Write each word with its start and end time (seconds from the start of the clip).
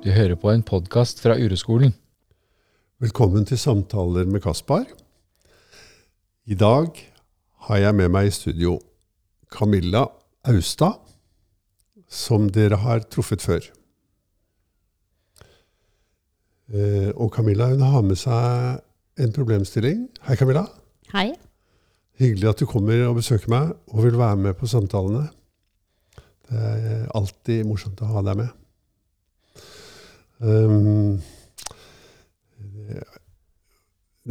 Du 0.00 0.08
hører 0.14 0.36
på 0.40 0.50
en 0.52 0.62
podkast 0.64 1.20
fra 1.20 1.34
Ureskolen. 1.36 1.92
Velkommen 3.00 3.44
til 3.48 3.58
Samtaler 3.60 4.28
med 4.28 4.42
Kaspar. 4.44 4.86
I 6.48 6.56
dag 6.58 6.96
har 7.66 7.80
jeg 7.82 7.96
med 7.98 8.12
meg 8.12 8.28
i 8.30 8.34
studio 8.34 8.78
Camilla 9.52 10.06
Austad, 10.48 10.96
som 12.08 12.48
dere 12.52 12.78
har 12.80 13.04
truffet 13.12 13.44
før. 13.44 13.66
Eh, 16.72 17.10
Og 17.16 17.32
Camilla 17.34 17.68
hun 17.72 17.82
har 17.82 18.02
med 18.02 18.16
seg 18.18 18.80
en 19.20 19.32
problemstilling. 19.36 20.06
Hei, 20.26 20.36
Camilla. 20.36 20.64
Hei. 21.12 21.32
Hyggelig 22.20 22.48
at 22.48 22.60
du 22.60 22.66
kommer 22.68 23.04
og 23.08 23.18
besøker 23.20 23.50
meg 23.52 23.74
og 23.92 24.04
vil 24.04 24.16
være 24.18 24.36
med 24.36 24.56
på 24.60 24.68
samtalene. 24.70 25.28
Det 26.50 26.56
er 26.58 27.06
alltid 27.14 27.66
morsomt 27.68 28.00
å 28.02 28.10
ha 28.14 28.22
deg 28.26 28.40
med. 28.42 28.50
Um, 30.40 31.20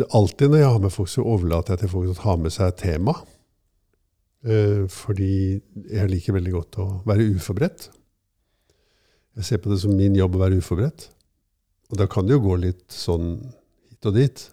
alltid 0.10 0.50
når 0.50 0.64
jeg 0.64 0.72
har 0.74 0.82
med 0.84 0.94
folk, 0.94 1.12
så 1.12 1.26
overlater 1.26 1.76
jeg 1.76 1.84
til 1.84 1.94
folk 1.94 2.12
å 2.14 2.26
ha 2.26 2.36
med 2.42 2.54
seg 2.56 2.72
et 2.72 2.82
tema. 2.84 3.16
Uh, 4.46 4.86
fordi 4.92 5.60
jeg 5.92 6.12
liker 6.12 6.38
veldig 6.38 6.54
godt 6.56 6.80
å 6.82 6.90
være 7.08 7.28
uforberedt. 7.36 7.90
Jeg 9.40 9.48
ser 9.48 9.64
på 9.64 9.72
det 9.72 9.80
som 9.84 9.96
min 9.96 10.18
jobb 10.18 10.38
å 10.38 10.44
være 10.44 10.60
uforberedt. 10.60 11.10
Og 11.90 12.00
da 12.00 12.06
kan 12.12 12.28
det 12.28 12.36
jo 12.36 12.44
gå 12.44 12.56
litt 12.62 12.86
sånn 12.94 13.38
hit 13.90 14.08
og 14.10 14.16
dit. 14.18 14.46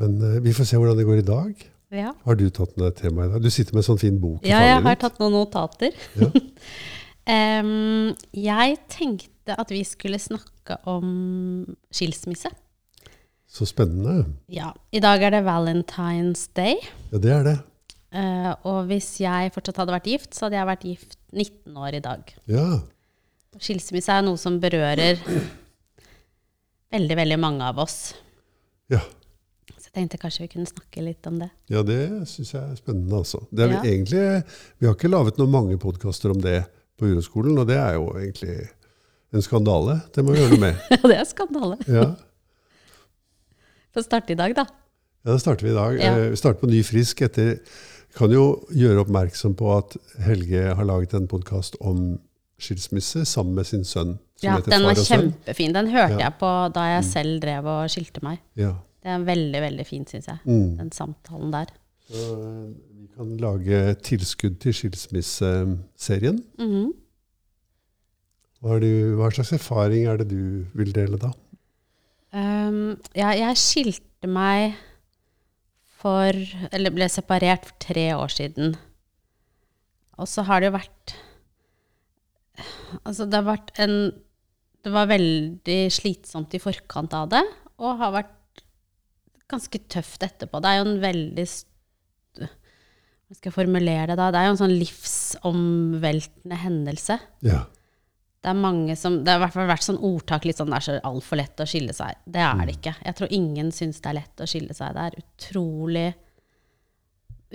Men 0.00 0.16
uh, 0.22 0.38
vi 0.44 0.54
får 0.56 0.70
se 0.70 0.80
hvordan 0.80 0.98
det 0.98 1.08
går 1.08 1.22
i 1.22 1.28
dag. 1.28 1.68
Ja, 1.90 2.12
Har 2.22 2.36
du 2.38 2.44
tatt 2.54 2.76
med 2.76 2.84
deg 2.86 2.98
temaet 3.00 3.28
i 3.28 3.32
dag? 3.34 3.42
Du 3.42 3.50
sitter 3.50 3.74
med 3.74 3.82
en 3.82 3.88
sånn 3.88 3.98
fin 3.98 4.18
bok 4.22 4.44
ja 4.46 4.60
jeg 4.62 4.76
har 4.76 4.94
ditt. 4.94 5.00
tatt 5.02 5.16
noen 5.18 5.34
notater. 5.34 5.96
Ja. 6.20 6.28
um, 7.64 8.12
jeg 8.50 8.76
tenkte 8.94 9.39
at 9.58 9.70
vi 9.72 9.82
skulle 9.84 10.18
snakke 10.22 10.76
om 10.90 11.66
skilsmisse. 11.94 12.50
Så 13.50 13.66
spennende. 13.66 14.28
Ja, 14.52 14.70
I 14.94 15.00
dag 15.02 15.22
er 15.26 15.34
det 15.34 15.42
Valentine's 15.46 16.46
Day. 16.54 16.76
Ja, 17.10 17.18
det 17.18 17.32
er 17.34 17.46
det. 17.48 17.56
Uh, 18.14 18.52
og 18.66 18.86
hvis 18.90 19.08
jeg 19.22 19.52
fortsatt 19.54 19.78
hadde 19.82 19.94
vært 19.94 20.06
gift, 20.10 20.34
så 20.34 20.46
hadde 20.46 20.58
jeg 20.58 20.68
vært 20.70 20.86
gift 20.86 21.16
19 21.34 21.76
år 21.78 21.96
i 21.98 22.02
dag. 22.04 22.32
Ja. 22.50 22.66
Skilsmisse 23.58 24.14
er 24.14 24.22
noe 24.26 24.38
som 24.38 24.58
berører 24.62 25.18
veldig, 26.94 27.16
veldig 27.18 27.38
mange 27.42 27.66
av 27.66 27.78
oss. 27.82 27.98
Ja. 28.90 29.00
Så 29.76 29.88
jeg 29.90 29.94
tenkte 29.96 30.18
kanskje 30.22 30.44
vi 30.46 30.52
kunne 30.54 30.70
snakke 30.70 31.02
litt 31.06 31.26
om 31.30 31.38
det. 31.42 31.50
Ja, 31.70 31.82
det 31.86 32.00
syns 32.30 32.52
jeg 32.54 32.62
er 32.62 32.78
spennende, 32.78 33.20
altså. 33.22 33.42
Det 33.50 33.64
er 33.66 33.72
Ja. 33.74 33.80
vi, 33.82 33.88
egentlig, 33.94 34.44
vi 34.78 34.86
har 34.86 34.94
ikke 34.94 35.10
laget 35.10 35.38
noen 35.38 35.50
mange 35.54 35.78
podkaster 35.78 36.30
om 36.34 36.40
det 36.42 36.64
på 36.98 37.06
Uroskolen, 37.10 37.58
og 37.58 37.66
det 37.70 37.78
er 37.78 37.94
jo 37.94 38.10
egentlig 38.18 38.68
en 39.32 39.42
skandale. 39.44 40.00
Det 40.14 40.24
må 40.24 40.32
vi 40.34 40.40
gjøre 40.42 40.56
noe 40.56 40.64
med. 40.64 40.80
Ja, 40.94 41.00
det 41.06 41.16
er 41.20 41.24
skandale. 41.28 41.76
Ja, 41.88 42.08
Få 43.94 44.02
starte 44.06 44.32
i 44.34 44.38
dag, 44.38 44.52
da. 44.54 44.64
ja 45.26 45.32
da 45.34 45.38
starter 45.42 45.66
vi 45.66 45.72
i 45.72 45.76
dag. 45.76 45.96
Ja. 45.98 46.10
Eh, 46.16 46.30
Vi 46.30 46.36
starter 46.38 46.60
på 46.62 46.68
ny 46.70 46.82
frisk 46.86 47.22
etter 47.26 47.56
Kan 48.14 48.30
jo 48.34 48.44
gjøre 48.74 49.02
oppmerksom 49.04 49.54
på 49.58 49.70
at 49.76 49.96
Helge 50.26 50.62
har 50.74 50.86
laget 50.86 51.12
en 51.14 51.26
podkast 51.30 51.76
om 51.80 52.18
skilsmisse 52.60 53.22
sammen 53.24 53.54
med 53.54 53.66
sin 53.68 53.84
sønn. 53.86 54.16
Ja, 54.42 54.56
den 54.66 54.82
var 54.84 54.94
kjempefin. 54.98 55.72
Den 55.74 55.86
hørte 55.92 56.12
Ja. 56.12 56.16
Mm. 56.16 56.22
jeg 56.24 56.34
på 56.40 56.50
da 56.74 56.86
jeg 56.96 57.04
selv 57.06 57.40
drev 57.42 57.66
og 57.70 57.90
skilte 57.90 58.22
meg. 58.26 58.38
Ja. 58.58 58.72
Det 59.02 59.08
er 59.14 59.22
veldig, 59.24 59.60
veldig 59.62 59.86
fint, 59.88 60.10
syns 60.10 60.26
jeg. 60.28 60.38
Mm. 60.44 60.76
Den 60.76 60.90
samtalen 60.92 61.52
der. 61.54 61.70
Så 62.10 62.24
eh, 62.34 62.66
vi 62.98 63.06
kan 63.16 63.30
lage 63.40 63.94
tilskudd 64.06 64.58
til 64.60 64.74
skilsmisseserien. 64.74 66.42
Mhm. 66.58 66.90
Hva, 68.60 68.76
du, 68.82 69.16
hva 69.16 69.30
slags 69.32 69.54
erfaring 69.56 70.04
er 70.10 70.20
det 70.20 70.28
du 70.34 70.66
vil 70.76 70.92
dele 70.92 71.16
da? 71.20 71.32
Um, 72.30 72.98
ja, 73.16 73.32
jeg 73.34 73.58
skilte 73.58 74.28
meg 74.30 74.76
for 76.00 76.36
Eller 76.70 76.94
ble 76.94 77.08
separert 77.10 77.66
for 77.66 77.76
tre 77.82 78.06
år 78.14 78.30
siden. 78.32 78.76
Og 80.20 80.28
så 80.30 80.44
har 80.46 80.60
det 80.60 80.70
jo 80.70 80.76
vært 80.76 81.14
Altså, 83.06 83.24
det 83.24 83.38
har 83.40 83.48
vært 83.48 83.72
en 83.80 83.96
Det 84.84 84.92
var 84.92 85.10
veldig 85.10 85.80
slitsomt 85.92 86.54
i 86.56 86.62
forkant 86.62 87.16
av 87.16 87.32
det, 87.32 87.42
og 87.80 87.98
har 88.00 88.14
vært 88.14 88.62
ganske 89.50 89.80
tøft 89.90 90.22
etterpå. 90.24 90.60
Det 90.62 90.70
er 90.70 90.78
jo 90.78 90.86
en 90.86 91.02
veldig 91.02 91.46
Hva 92.38 93.36
skal 93.36 93.50
jeg 93.50 93.56
formulere 93.56 94.06
det 94.12 94.16
da? 94.20 94.30
Det 94.32 94.40
er 94.40 94.48
jo 94.48 94.54
en 94.54 94.62
sånn 94.62 94.78
livsomveltende 94.78 96.60
hendelse. 96.62 97.18
Ja. 97.44 97.66
Det 98.40 98.48
er 98.48 98.56
mange 98.56 98.94
som, 98.96 99.18
det 99.24 99.32
har 99.34 99.36
i 99.36 99.42
hvert 99.44 99.52
fall 99.52 99.68
vært 99.68 99.84
sånn 99.84 99.98
ordtak 100.00 100.46
litt 100.48 100.56
sånn 100.56 100.70
det 100.72 100.78
er 100.78 100.84
så 100.86 100.94
altfor 101.10 101.36
lett 101.36 101.60
å 101.60 101.66
skille 101.68 101.92
seg. 101.92 102.16
Det 102.24 102.40
er 102.40 102.62
det 102.64 102.76
ikke. 102.78 102.94
Jeg 103.04 103.16
tror 103.18 103.34
ingen 103.36 103.68
syns 103.76 103.98
det 104.00 104.08
er 104.08 104.16
lett 104.22 104.40
å 104.40 104.48
skille 104.48 104.76
seg. 104.76 104.94
Det 104.96 105.02
er 105.10 105.18
utrolig, 105.20 106.06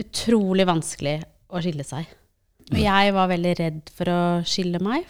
utrolig 0.03 0.67
vanskelig 0.69 1.15
å 1.55 1.61
skille 1.63 1.85
seg. 1.87 2.05
Og 2.73 2.79
jeg 2.81 3.13
var 3.15 3.29
veldig 3.29 3.53
redd 3.59 3.91
for 3.97 4.09
å 4.13 4.19
skille 4.45 4.81
meg. 4.83 5.05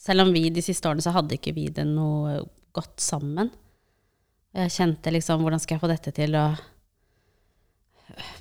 Selv 0.00 0.24
om 0.24 0.32
vi 0.34 0.44
de 0.50 0.62
siste 0.64 0.88
årene 0.90 1.04
så 1.04 1.12
hadde 1.14 1.36
ikke 1.36 1.54
vi 1.58 1.66
det 1.74 1.84
noe 1.86 2.40
godt 2.74 3.02
sammen. 3.02 3.50
Jeg 4.54 4.72
kjente 4.74 5.12
liksom 5.14 5.42
hvordan 5.44 5.62
skal 5.62 5.76
jeg 5.76 5.82
få 5.84 5.90
dette 5.90 6.14
til 6.16 6.34
å 6.38 6.46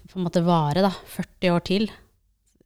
på 0.09 0.17
en 0.17 0.25
måte 0.25 0.41
vare, 0.41 0.81
da. 0.81 0.89
40 1.13 1.51
år 1.53 1.61
til. 1.67 1.83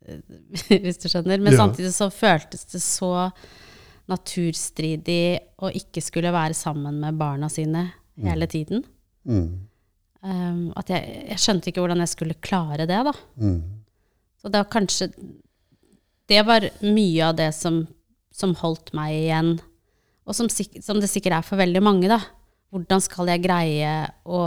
Hvis 0.83 0.99
du 1.03 1.09
skjønner. 1.11 1.39
Men 1.43 1.53
Ja. 1.55 1.59
samtidig 1.65 1.91
så 1.95 2.07
føltes 2.13 2.63
det 2.71 2.79
så 2.83 3.09
naturstridig 4.11 5.39
å 5.63 5.69
ikke 5.71 6.01
skulle 6.03 6.33
være 6.35 6.55
sammen 6.57 6.97
med 7.03 7.17
barna 7.19 7.49
sine 7.51 7.85
hele 8.19 8.47
tiden. 8.51 8.83
Mm. 9.23 9.45
Um, 10.23 10.59
at 10.79 10.91
jeg, 10.91 11.25
jeg 11.33 11.41
skjønte 11.43 11.71
ikke 11.71 11.83
hvordan 11.83 12.03
jeg 12.03 12.11
skulle 12.13 12.39
klare 12.43 12.85
det, 12.87 12.99
da. 13.07 13.13
Mm. 13.39 13.57
Så 14.39 14.51
det 14.51 14.59
var 14.61 14.69
kanskje 14.71 15.09
Det 16.27 16.39
var 16.47 16.63
mye 16.81 17.25
av 17.27 17.35
det 17.35 17.49
som, 17.55 17.81
som 18.31 18.53
holdt 18.55 18.93
meg 18.95 19.11
igjen, 19.25 19.57
og 20.23 20.35
som, 20.37 20.47
som 20.47 21.01
det 21.03 21.09
sikkert 21.11 21.35
er 21.41 21.43
for 21.43 21.59
veldig 21.59 21.81
mange, 21.83 22.07
da. 22.07 22.21
Hvordan 22.71 23.03
skal 23.03 23.27
jeg 23.33 23.43
greie 23.43 23.91
å 24.23 24.39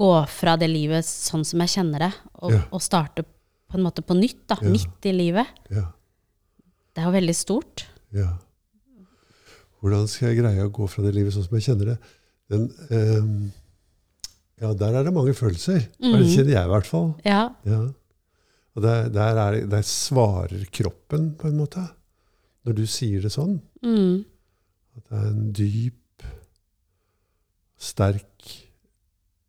gå 0.00 0.12
fra 0.32 0.56
det 0.56 0.70
livet 0.72 1.04
sånn 1.04 1.44
som 1.44 1.60
jeg 1.60 1.74
kjenner 1.76 2.06
det, 2.06 2.10
og, 2.40 2.54
Ja. 2.56 2.62
og 2.72 2.80
starte 2.82 3.24
på 3.68 3.76
en 3.76 3.84
måte 3.84 4.02
på 4.02 4.16
nytt, 4.16 4.46
da, 4.48 4.56
Ja. 4.62 4.72
midt 4.72 5.06
i 5.06 5.12
livet? 5.12 5.46
Ja. 5.70 5.90
Det 6.94 7.02
er 7.04 7.10
jo 7.10 7.18
veldig 7.20 7.36
stort. 7.36 7.84
Ja. 8.16 8.30
Hvordan 9.80 10.08
skal 10.10 10.28
jeg 10.32 10.42
greie 10.42 10.64
å 10.66 10.72
gå 10.74 10.86
fra 10.90 11.04
det 11.06 11.14
livet 11.16 11.32
sånn 11.34 11.46
som 11.46 11.56
jeg 11.56 11.66
kjenner 11.70 11.92
det? 11.94 11.98
Den, 12.50 12.66
ehm, 12.92 13.52
ja, 14.60 14.72
der 14.76 14.98
er 14.98 15.06
det 15.06 15.14
mange 15.16 15.32
følelser. 15.36 15.86
Mm. 16.02 16.16
Det 16.18 16.26
kjenner 16.34 16.52
jeg 16.56 16.66
i 16.66 16.72
hvert 16.74 16.88
fall. 16.90 17.08
Ja. 17.24 17.44
Ja. 17.64 17.80
Og 18.76 18.84
der, 18.84 19.08
der, 19.14 19.38
er, 19.40 19.56
der 19.70 19.86
svarer 19.86 20.66
kroppen, 20.74 21.30
på 21.40 21.48
en 21.48 21.56
måte, 21.62 21.86
når 22.66 22.76
du 22.76 22.84
sier 22.90 23.22
det 23.24 23.32
sånn. 23.34 23.56
Mm. 23.82 24.20
At 24.98 25.06
det 25.08 25.16
er 25.22 25.30
en 25.30 25.48
dyp, 25.56 26.26
sterk 27.80 28.50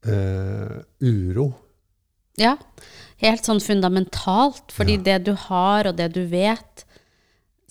eh, 0.07 0.77
uro. 1.03 1.49
Ja, 2.39 2.55
helt 3.21 3.45
sånn 3.45 3.59
fundamentalt. 3.61 4.71
Fordi 4.71 4.95
Ja. 4.97 5.03
det 5.09 5.17
du 5.27 5.33
har, 5.35 5.87
og 5.91 5.97
det 5.99 6.13
du 6.15 6.23
vet, 6.31 6.85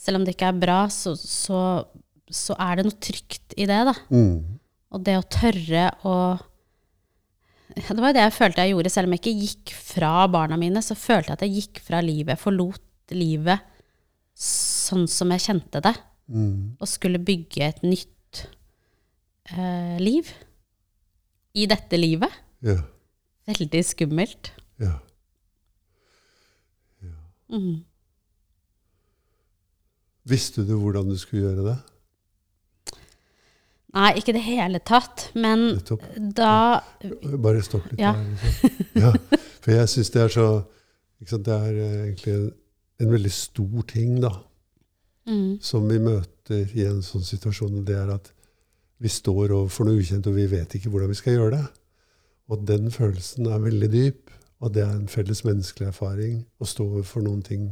selv 0.01 0.21
om 0.21 0.25
det 0.25 0.37
ikke 0.37 0.49
er 0.49 0.61
bra, 0.61 0.81
så, 0.93 1.13
så, 1.19 1.61
så 2.33 2.57
er 2.63 2.79
det 2.79 2.87
noe 2.87 3.01
trygt 3.03 3.57
i 3.61 3.67
det, 3.69 3.81
da. 3.91 3.95
Mm. 4.13 4.61
Og 4.91 5.03
det 5.07 5.17
å 5.21 5.27
tørre 5.31 5.91
å 6.09 6.15
ja, 7.71 7.95
Det 7.95 8.01
var 8.03 8.11
jo 8.11 8.17
det 8.17 8.23
jeg 8.25 8.35
følte 8.35 8.65
jeg 8.65 8.73
gjorde. 8.73 8.91
Selv 8.91 9.07
om 9.07 9.13
jeg 9.15 9.21
ikke 9.21 9.43
gikk 9.45 9.73
fra 9.79 10.15
barna 10.33 10.57
mine, 10.59 10.81
så 10.83 10.97
følte 10.99 11.31
jeg 11.31 11.37
at 11.37 11.45
jeg 11.47 11.61
gikk 11.61 11.83
fra 11.87 12.01
livet. 12.03 12.33
Jeg 12.35 12.43
forlot 12.43 13.15
livet 13.15 13.69
sånn 14.41 15.05
som 15.11 15.31
jeg 15.37 15.45
kjente 15.45 15.83
det. 15.85 15.93
Mm. 16.31 16.81
Og 16.81 16.91
skulle 16.91 17.21
bygge 17.23 17.63
et 17.69 17.85
nytt 17.87 18.43
eh, 19.55 20.01
liv. 20.03 20.33
I 21.55 21.69
dette 21.71 22.01
livet. 22.01 22.35
Ja. 22.67 22.81
Veldig 23.51 23.85
skummelt. 23.87 24.51
Ja. 24.83 24.97
Mm. 27.51 27.85
Visste 30.31 30.63
du 30.67 30.77
hvordan 30.79 31.09
du 31.11 31.17
skulle 31.19 31.49
gjøre 31.49 31.65
det? 31.73 31.79
Nei, 33.91 34.13
ikke 34.21 34.31
i 34.31 34.37
det 34.37 34.45
hele 34.47 34.79
tatt. 34.87 35.25
Men 35.35 35.65
Nettopp. 35.75 36.05
da 36.37 36.51
Bare 37.43 37.63
stopp 37.67 37.89
litt 37.91 37.99
Ja. 38.01 38.13
der. 38.15 38.29
Liksom. 38.45 38.85
Ja, 39.03 39.13
for 39.61 39.71
jeg 39.75 39.89
syns 39.91 40.11
det 40.15 40.23
er 40.23 40.29
så 40.35 40.45
sant, 41.27 41.45
Det 41.45 41.55
er 41.57 41.75
eh, 41.75 41.97
egentlig 42.07 42.35
en, 42.37 42.53
en 43.01 43.11
veldig 43.17 43.33
stor 43.35 43.83
ting 43.91 44.21
da, 44.23 44.31
mm, 45.29 45.59
som 45.61 45.89
vi 45.91 45.99
møter 45.99 46.71
i 46.77 46.87
en 46.87 47.03
sånn 47.03 47.27
situasjon. 47.27 47.83
Det 47.85 47.97
er 47.99 48.15
at 48.15 48.31
vi 49.01 49.09
står 49.09 49.51
overfor 49.57 49.89
noe 49.89 49.99
ukjent, 49.99 50.27
og 50.29 50.35
vi 50.37 50.47
vet 50.47 50.75
ikke 50.77 50.91
hvordan 50.93 51.09
vi 51.11 51.19
skal 51.19 51.35
gjøre 51.39 51.57
det. 51.57 51.67
Og 52.51 52.65
den 52.69 52.91
følelsen 52.91 53.47
er 53.51 53.59
veldig 53.63 53.91
dyp. 53.93 54.31
Og 54.61 54.75
det 54.75 54.83
er 54.85 54.91
en 54.93 55.09
felles 55.09 55.41
menneskelig 55.47 55.87
erfaring 55.89 56.43
å 56.61 56.67
stå 56.69 56.85
overfor 56.85 57.23
noen 57.25 57.41
ting 57.43 57.71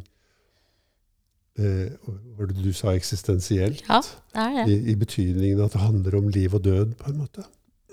Hva 1.59 2.15
var 2.39 2.51
det 2.53 2.63
du 2.63 2.71
sa 2.77 2.93
eksistensielt? 2.95 3.83
Ja, 3.89 3.99
det 4.35 4.45
er 4.45 4.57
det. 4.59 4.77
I, 4.77 4.93
I 4.93 4.95
betydningen 5.01 5.63
at 5.65 5.75
det 5.75 5.83
handler 5.83 6.19
om 6.21 6.29
liv 6.35 6.55
og 6.55 6.63
død, 6.65 6.95
på 7.01 7.11
en 7.11 7.19
måte. 7.25 7.45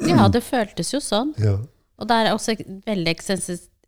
Ja, 0.06 0.28
det 0.30 0.44
føltes 0.46 0.92
jo 0.94 1.00
sånn. 1.02 1.32
Ja. 1.42 1.58
Og 1.98 2.10
det 2.10 2.16
er 2.20 2.34
også 2.36 2.58
veldig 2.86 3.14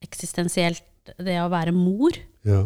eksistensielt 0.07 0.83
det 1.24 1.38
å 1.44 1.50
være 1.53 1.75
mor. 1.75 2.18
ja. 2.47 2.65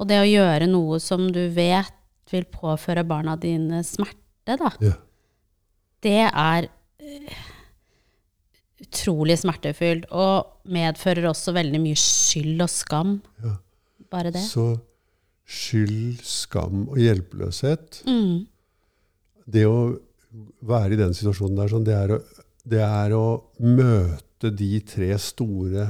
Og 0.00 0.06
det 0.08 0.16
å 0.16 0.24
gjøre 0.24 0.64
noe 0.70 0.96
som 1.04 1.26
du 1.28 1.42
vet 1.52 1.92
vil 2.32 2.46
påføre 2.48 3.02
barna 3.04 3.34
dine 3.36 3.82
smerte, 3.84 4.56
da. 4.56 4.70
ja. 4.80 4.94
Det 6.00 6.22
er 6.24 6.68
eh, 7.04 7.40
utrolig 8.80 9.36
smertefullt. 9.42 10.06
Og 10.16 10.70
medfører 10.72 11.28
også 11.28 11.52
veldig 11.52 11.82
mye 11.84 11.98
skyld 12.00 12.64
og 12.64 12.72
skam. 12.72 13.18
Ja. 13.44 13.58
Bare 14.10 14.32
det. 14.32 14.40
Så 14.48 14.70
skyld, 15.50 16.22
skam 16.26 16.86
og 16.88 17.00
hjelpeløshet 17.02 18.02
Mm. 18.06 18.46
Det 19.50 19.64
å 19.66 19.98
være 20.62 20.94
i 20.94 20.98
den 21.00 21.14
situasjonen 21.16 21.56
der, 21.58 21.70
sånn, 21.72 21.86
det, 21.88 21.96
er 21.96 22.12
å, 22.14 22.18
det 22.70 22.82
er 22.86 23.14
å 23.16 23.24
møte 23.58 24.52
de 24.54 24.76
tre 24.86 25.08
store 25.18 25.88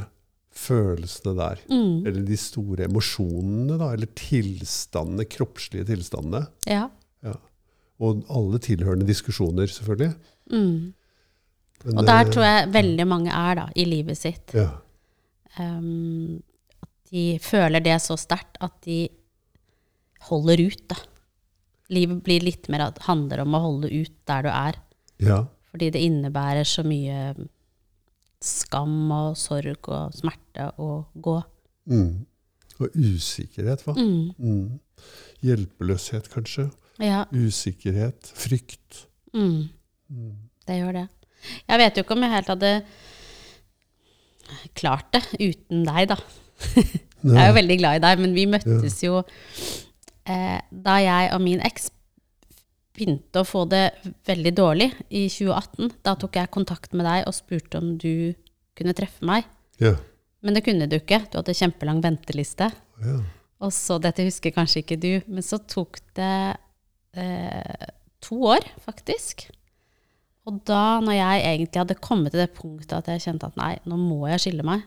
følelsene 0.61 1.35
der. 1.37 1.61
Mm. 1.69 2.07
Eller 2.09 2.25
de 2.25 2.39
store 2.41 2.87
emosjonene, 2.89 3.77
da. 3.81 3.91
Eller 3.93 4.09
tilstandene, 4.17 5.29
kroppslige 5.29 5.91
tilstandene. 5.93 6.47
Ja. 6.71 6.87
Ja. 7.27 7.37
Og 8.01 8.25
alle 8.33 8.63
tilhørende 8.65 9.09
diskusjoner, 9.09 9.69
selvfølgelig. 9.69 10.15
Mm. 10.55 10.95
Men, 11.85 11.99
Og 12.01 12.09
der 12.09 12.33
tror 12.33 12.45
jeg 12.47 12.73
veldig 12.81 13.07
mange 13.09 13.37
er 13.37 13.61
da, 13.61 13.69
i 13.77 13.85
livet 13.89 14.21
sitt. 14.21 14.57
ja. 14.57 14.71
Um, 15.59 16.39
at 16.81 17.11
de 17.11 17.25
føler 17.43 17.83
det 17.83 17.97
så 18.05 18.15
sterkt 18.17 18.55
at 18.63 18.77
de 18.87 19.09
holder 20.29 20.61
ut, 20.67 20.83
da. 20.91 20.99
Livet 21.91 22.21
blir 22.27 22.45
litt 22.45 22.69
mer 22.71 22.87
at 22.91 23.01
handler 23.07 23.43
om 23.45 23.57
å 23.57 23.63
holde 23.65 23.91
ut 23.91 24.15
der 24.31 24.47
du 24.47 24.53
er. 24.53 24.83
ja. 25.23 25.47
Fordi 25.71 25.87
det 25.95 26.01
innebærer 26.03 26.67
så 26.67 26.83
mye 26.83 27.37
skam 28.43 29.13
og 29.15 29.37
sorg 29.39 29.87
og 29.87 30.17
smerte 30.19 30.65
å 30.83 31.05
gå. 31.15 31.37
Mm. 31.87 32.25
Og 32.81 32.97
usikkerhet, 32.97 33.85
hva? 33.87 33.95
Mm. 33.95 34.33
Mm. 34.35 34.81
Hjelpeløshet, 35.47 36.27
kanskje. 36.33 36.67
Ja. 36.99 37.23
Usikkerhet. 37.31 38.33
Frykt. 38.35 39.05
Mm. 39.31 39.69
Mm. 40.11 40.33
Det 40.67 40.81
gjør 40.81 40.99
det. 40.99 41.07
Jeg 41.71 41.81
vet 41.85 41.97
jo 41.97 42.05
ikke 42.05 42.17
om 42.17 42.27
jeg 42.27 42.35
helt 42.35 42.51
hadde 42.51 42.73
klart 44.81 45.15
det 45.15 45.23
uten 45.39 45.87
deg, 45.87 46.11
da. 46.11 46.19
Jeg 47.21 47.37
er 47.37 47.51
jo 47.51 47.57
veldig 47.57 47.77
glad 47.77 47.99
i 47.99 48.03
deg, 48.03 48.21
men 48.25 48.33
vi 48.33 48.47
møttes 48.49 48.95
jo 49.05 49.19
eh, 50.29 50.61
da 50.71 50.99
jeg 51.01 51.33
og 51.35 51.43
min 51.45 51.63
eks 51.65 51.91
begynte 52.97 53.41
å 53.41 53.47
få 53.47 53.65
det 53.71 53.87
veldig 54.29 54.53
dårlig 54.57 54.91
i 55.09 55.27
2018. 55.31 55.93
Da 56.05 56.17
tok 56.19 56.37
jeg 56.41 56.53
kontakt 56.53 56.95
med 56.97 57.07
deg 57.09 57.27
og 57.29 57.37
spurte 57.37 57.81
om 57.81 57.95
du 58.01 58.33
kunne 58.77 58.97
treffe 58.97 59.27
meg. 59.27 59.47
Ja. 59.81 59.95
Men 60.45 60.57
det 60.57 60.65
kunne 60.67 60.89
du 60.91 60.97
ikke. 60.99 61.23
Du 61.31 61.39
hadde 61.41 61.57
kjempelang 61.57 62.03
venteliste. 62.05 62.73
ja. 63.05 63.21
Og 63.61 63.75
så, 63.77 63.99
dette 64.01 64.25
husker 64.25 64.55
kanskje 64.57 64.81
ikke 64.81 64.97
du, 64.97 65.11
men 65.29 65.45
så 65.45 65.59
tok 65.69 65.99
det 66.17 66.57
eh, 67.13 67.89
to 68.25 68.39
år, 68.49 68.65
faktisk. 68.81 69.51
Og 70.49 70.63
da, 70.65 70.97
når 71.05 71.19
jeg 71.19 71.43
egentlig 71.45 71.83
hadde 71.83 71.99
kommet 72.01 72.33
til 72.33 72.41
det 72.41 72.55
punktet 72.57 72.95
at 72.97 73.11
jeg 73.13 73.27
kjente 73.27 73.51
at 73.51 73.59
nei, 73.61 73.75
nå 73.85 73.99
må 74.01 74.23
jeg 74.31 74.41
skille 74.47 74.65
meg 74.65 74.87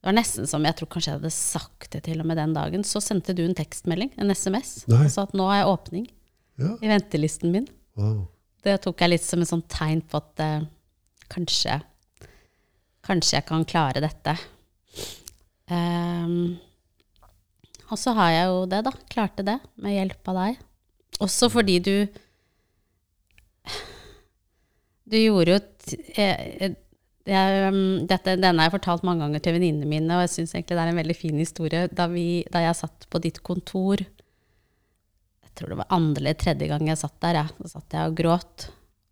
Det 0.00 0.08
var 0.08 0.16
nesten 0.16 0.48
som 0.48 0.64
jeg 0.64 0.78
tror 0.78 0.88
kanskje 0.94 1.10
jeg 1.10 1.18
hadde 1.18 1.32
sagt 1.34 1.90
det 1.92 2.00
til 2.06 2.22
og 2.22 2.28
med 2.30 2.38
den 2.40 2.54
dagen. 2.56 2.84
Så 2.88 3.02
sendte 3.04 3.34
du 3.36 3.42
en 3.44 3.56
tekstmelding, 3.56 4.14
en 4.16 4.32
SMS, 4.32 4.86
Nei. 4.88 5.02
og 5.04 5.12
sa 5.12 5.26
at 5.26 5.34
nå 5.36 5.44
har 5.50 5.60
jeg 5.60 5.72
åpning 5.74 6.06
ja. 6.56 6.72
i 6.80 6.88
ventelisten 6.88 7.52
min. 7.52 7.68
Wow. 8.00 8.22
Det 8.64 8.78
tok 8.84 9.04
jeg 9.04 9.12
litt 9.12 9.26
som 9.26 9.44
et 9.44 9.50
sånt 9.50 9.68
tegn 9.72 10.00
på 10.08 10.20
at 10.20 10.44
eh, 10.44 10.68
kanskje 11.32 11.82
Kanskje 13.00 13.38
jeg 13.38 13.46
kan 13.48 13.62
klare 13.64 14.02
dette. 14.04 14.34
Um, 15.72 16.58
og 17.88 17.96
så 17.98 18.12
har 18.18 18.34
jeg 18.34 18.50
jo 18.50 18.58
det, 18.68 18.82
da. 18.84 18.92
Klarte 19.08 19.46
det 19.46 19.56
med 19.80 19.94
hjelp 19.96 20.28
av 20.30 20.36
deg. 20.36 20.58
Også 21.24 21.48
fordi 21.52 21.78
du 21.80 21.94
Du 25.10 25.16
gjorde 25.16 25.50
jo 25.50 25.58
et 25.58 25.94
eh, 26.20 26.76
jeg, 27.28 27.68
um, 27.68 28.06
dette, 28.08 28.36
Denne 28.40 28.62
har 28.62 28.70
jeg 28.70 28.76
fortalt 28.78 29.04
mange 29.06 29.24
ganger 29.26 29.42
til 29.44 29.54
venninnene 29.58 29.88
mine, 29.90 30.16
og 30.16 30.22
jeg 30.24 30.32
syns 30.38 30.54
egentlig 30.56 30.76
det 30.78 30.84
er 30.86 30.92
en 30.94 31.00
veldig 31.02 31.16
fin 31.18 31.38
historie. 31.38 31.82
Da, 31.92 32.06
vi, 32.10 32.24
da 32.50 32.62
jeg 32.64 32.78
satt 32.80 33.06
på 33.12 33.20
ditt 33.22 33.42
kontor 33.46 34.00
Jeg 34.00 35.52
tror 35.58 35.72
det 35.74 35.78
var 35.82 35.90
andre 35.92 36.22
eller 36.22 36.38
tredje 36.40 36.68
gang 36.70 36.88
jeg 36.88 37.00
satt 37.02 37.18
der, 37.20 37.40
ja. 37.42 37.46
Da 37.60 37.68
satt 37.74 37.96
jeg 37.96 38.10
og 38.12 38.16
gråt 38.18 38.68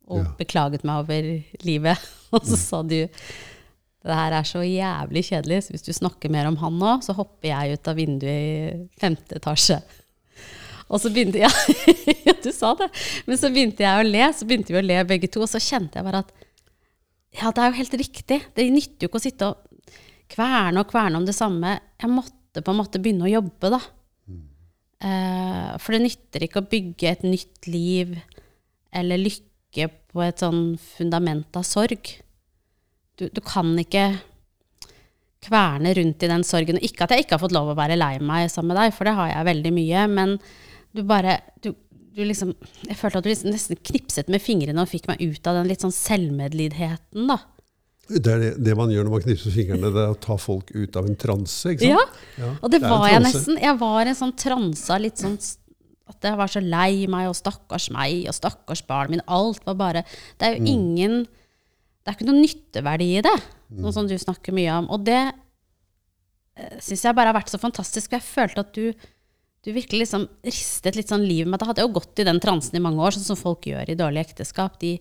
og 0.09 0.23
Ja. 0.23 0.31
beklaget 0.39 0.85
meg 0.89 1.03
over 1.05 1.27
livet. 1.69 2.05
Og 2.33 2.45
så 2.49 2.57
sa 2.57 2.83
du 2.83 2.95
det 4.09 4.15
her 4.15 4.33
er 4.39 4.47
så 4.47 4.63
jævlig 4.65 5.21
kjedelig, 5.27 5.59
så 5.67 5.73
hvis 5.75 5.83
du 5.85 5.91
snakker 5.93 6.31
mer 6.33 6.47
om 6.49 6.55
han 6.63 6.79
nå, 6.81 6.93
så 7.05 7.13
hopper 7.19 7.51
jeg 7.51 7.75
ut 7.77 7.89
av 7.91 7.97
vinduet 7.99 8.31
i 8.31 9.01
femte 9.03 9.37
etasje. 9.37 9.77
Og 10.89 11.03
så 11.03 11.11
begynte 11.13 11.43
jeg 11.43 11.53
Ja, 12.29 12.33
du 12.41 12.49
sa 12.55 12.71
det. 12.79 12.87
Men 13.27 13.37
så 13.37 13.51
begynte 13.53 13.85
jeg 13.85 14.01
å 14.01 14.07
le, 14.09 14.23
så 14.33 14.47
begynte 14.49 14.73
vi 14.73 14.81
å 14.81 14.85
le 14.87 15.03
begge 15.11 15.29
to, 15.29 15.43
og 15.45 15.51
så 15.51 15.61
kjente 15.61 15.99
jeg 16.01 16.07
bare 16.07 16.23
at 16.25 16.33
ja, 17.37 17.51
det 17.53 17.63
er 17.63 17.71
jo 17.71 17.79
helt 17.79 17.97
riktig. 18.01 18.41
Det 18.57 18.67
nytter 18.73 19.05
jo 19.05 19.11
ikke 19.11 19.21
å 19.21 19.25
sitte 19.27 19.51
og 19.51 19.93
kverne 20.33 20.83
og 20.83 20.91
kverne 20.91 21.21
om 21.21 21.27
det 21.29 21.37
samme. 21.37 21.77
Jeg 22.01 22.13
måtte 22.13 22.65
på 22.65 22.73
en 22.73 22.81
måte 22.81 23.01
begynne 23.03 23.29
å 23.29 23.33
jobbe, 23.33 23.73
da. 23.75 23.81
Eh, 24.99 25.75
for 25.79 25.95
det 25.95 26.03
nytter 26.03 26.47
ikke 26.47 26.63
å 26.63 26.71
bygge 26.71 27.11
et 27.13 27.27
nytt 27.27 27.69
liv 27.71 28.17
eller 28.99 29.21
lykke 29.21 29.87
på 30.11 30.25
et 30.25 30.43
sånn 30.43 30.73
fundament 30.97 31.55
av 31.59 31.67
sorg. 31.69 32.11
Du, 33.19 33.29
du 33.31 33.41
kan 33.45 33.71
ikke 33.79 34.11
kverne 35.45 35.93
rundt 35.95 36.25
i 36.25 36.31
den 36.31 36.45
sorgen. 36.47 36.81
Og 36.81 36.87
ikke 36.87 37.07
at 37.07 37.15
jeg 37.15 37.27
ikke 37.27 37.37
har 37.37 37.45
fått 37.45 37.55
lov 37.55 37.73
å 37.73 37.79
være 37.79 37.99
lei 37.99 38.17
meg 38.19 38.49
sammen 38.53 38.75
med 38.75 38.81
deg, 38.83 38.97
for 38.97 39.09
det 39.09 39.15
har 39.19 39.31
jeg 39.33 39.49
veldig 39.53 39.75
mye. 39.77 40.07
Men 40.11 40.35
du 40.97 41.05
bare 41.07 41.39
du, 41.63 41.73
du 42.19 42.25
liksom, 42.27 42.51
Jeg 42.89 42.97
følte 42.99 43.21
at 43.21 43.25
du 43.27 43.31
liksom 43.31 43.53
nesten 43.55 43.79
knipset 43.89 44.29
med 44.33 44.43
fingrene 44.45 44.83
og 44.83 44.91
fikk 44.91 45.07
meg 45.11 45.23
ut 45.23 45.47
av 45.51 45.61
den 45.61 45.71
litt 45.71 45.85
sånn 45.85 45.95
selvmedlidenheten, 45.95 47.29
da. 47.31 47.39
Det 48.09 48.27
er 48.33 48.39
det, 48.41 48.51
det 48.65 48.75
man 48.77 48.89
gjør 48.93 49.05
når 49.05 49.15
man 49.19 49.25
knipser 49.27 49.53
fingrene, 49.53 49.91
det 49.93 50.03
er 50.07 50.13
å 50.15 50.19
ta 50.19 50.37
folk 50.41 50.71
ut 50.73 50.97
av 50.97 51.07
en 51.11 51.17
transe. 51.21 51.75
ikke 51.75 51.91
Ja, 51.91 51.99
sant? 52.01 52.21
Ja. 52.41 52.53
og 52.63 52.71
det, 52.73 52.81
det 52.81 52.89
var 52.91 53.09
jeg 53.13 53.25
nesten. 53.27 53.59
Jeg 53.61 53.79
var 53.83 54.07
en 54.09 54.17
sånn 54.17 54.33
transa, 54.41 54.97
litt 55.03 55.21
sånn 55.21 55.35
at 56.09 56.25
jeg 56.25 56.39
var 56.41 56.49
så 56.49 56.63
lei 56.65 57.05
meg, 57.07 57.27
og 57.29 57.37
stakkars 57.37 57.91
meg, 57.93 58.23
og 58.31 58.33
stakkars 58.39 58.81
barnet 58.89 59.11
min. 59.19 59.25
Alt 59.29 59.61
var 59.69 59.75
bare 59.77 60.05
Det 60.41 60.47
er 60.49 60.55
jo 60.57 60.63
Mm. 60.65 60.71
ingen 60.73 61.19
Det 61.27 62.15
er 62.15 62.17
ikke 62.17 62.31
noe 62.33 62.41
nytteverdi 62.41 63.09
i 63.19 63.21
det, 63.21 63.37
Mm. 63.71 63.83
sånn 63.85 63.93
som 63.93 64.07
du 64.09 64.15
snakker 64.17 64.55
mye 64.57 64.73
om. 64.79 64.87
Og 64.91 65.05
det 65.05 65.35
syns 66.81 67.05
jeg 67.05 67.15
bare 67.15 67.31
har 67.31 67.37
vært 67.39 67.53
så 67.53 67.61
fantastisk. 67.61 68.09
For 68.11 68.17
jeg 68.19 68.27
følte 68.27 68.65
at 68.65 68.73
du, 68.73 68.93
du 69.65 69.73
virkelig 69.75 70.05
liksom 70.05 70.29
ristet 70.47 70.97
litt 70.97 71.11
sånn 71.11 71.25
livet 71.27 71.51
med 71.51 71.59
Da 71.61 71.67
hadde 71.67 71.83
jeg 71.83 71.89
jo 71.91 71.97
gått 71.99 72.21
i 72.23 72.25
den 72.29 72.39
transen 72.41 72.77
i 72.79 72.83
mange 72.85 73.03
år, 73.03 73.17
sånn 73.17 73.27
som 73.33 73.37
folk 73.41 73.67
gjør 73.67 73.91
i 73.91 73.97
dårlige 73.99 74.29
ekteskap. 74.31 74.79
De, 74.81 74.93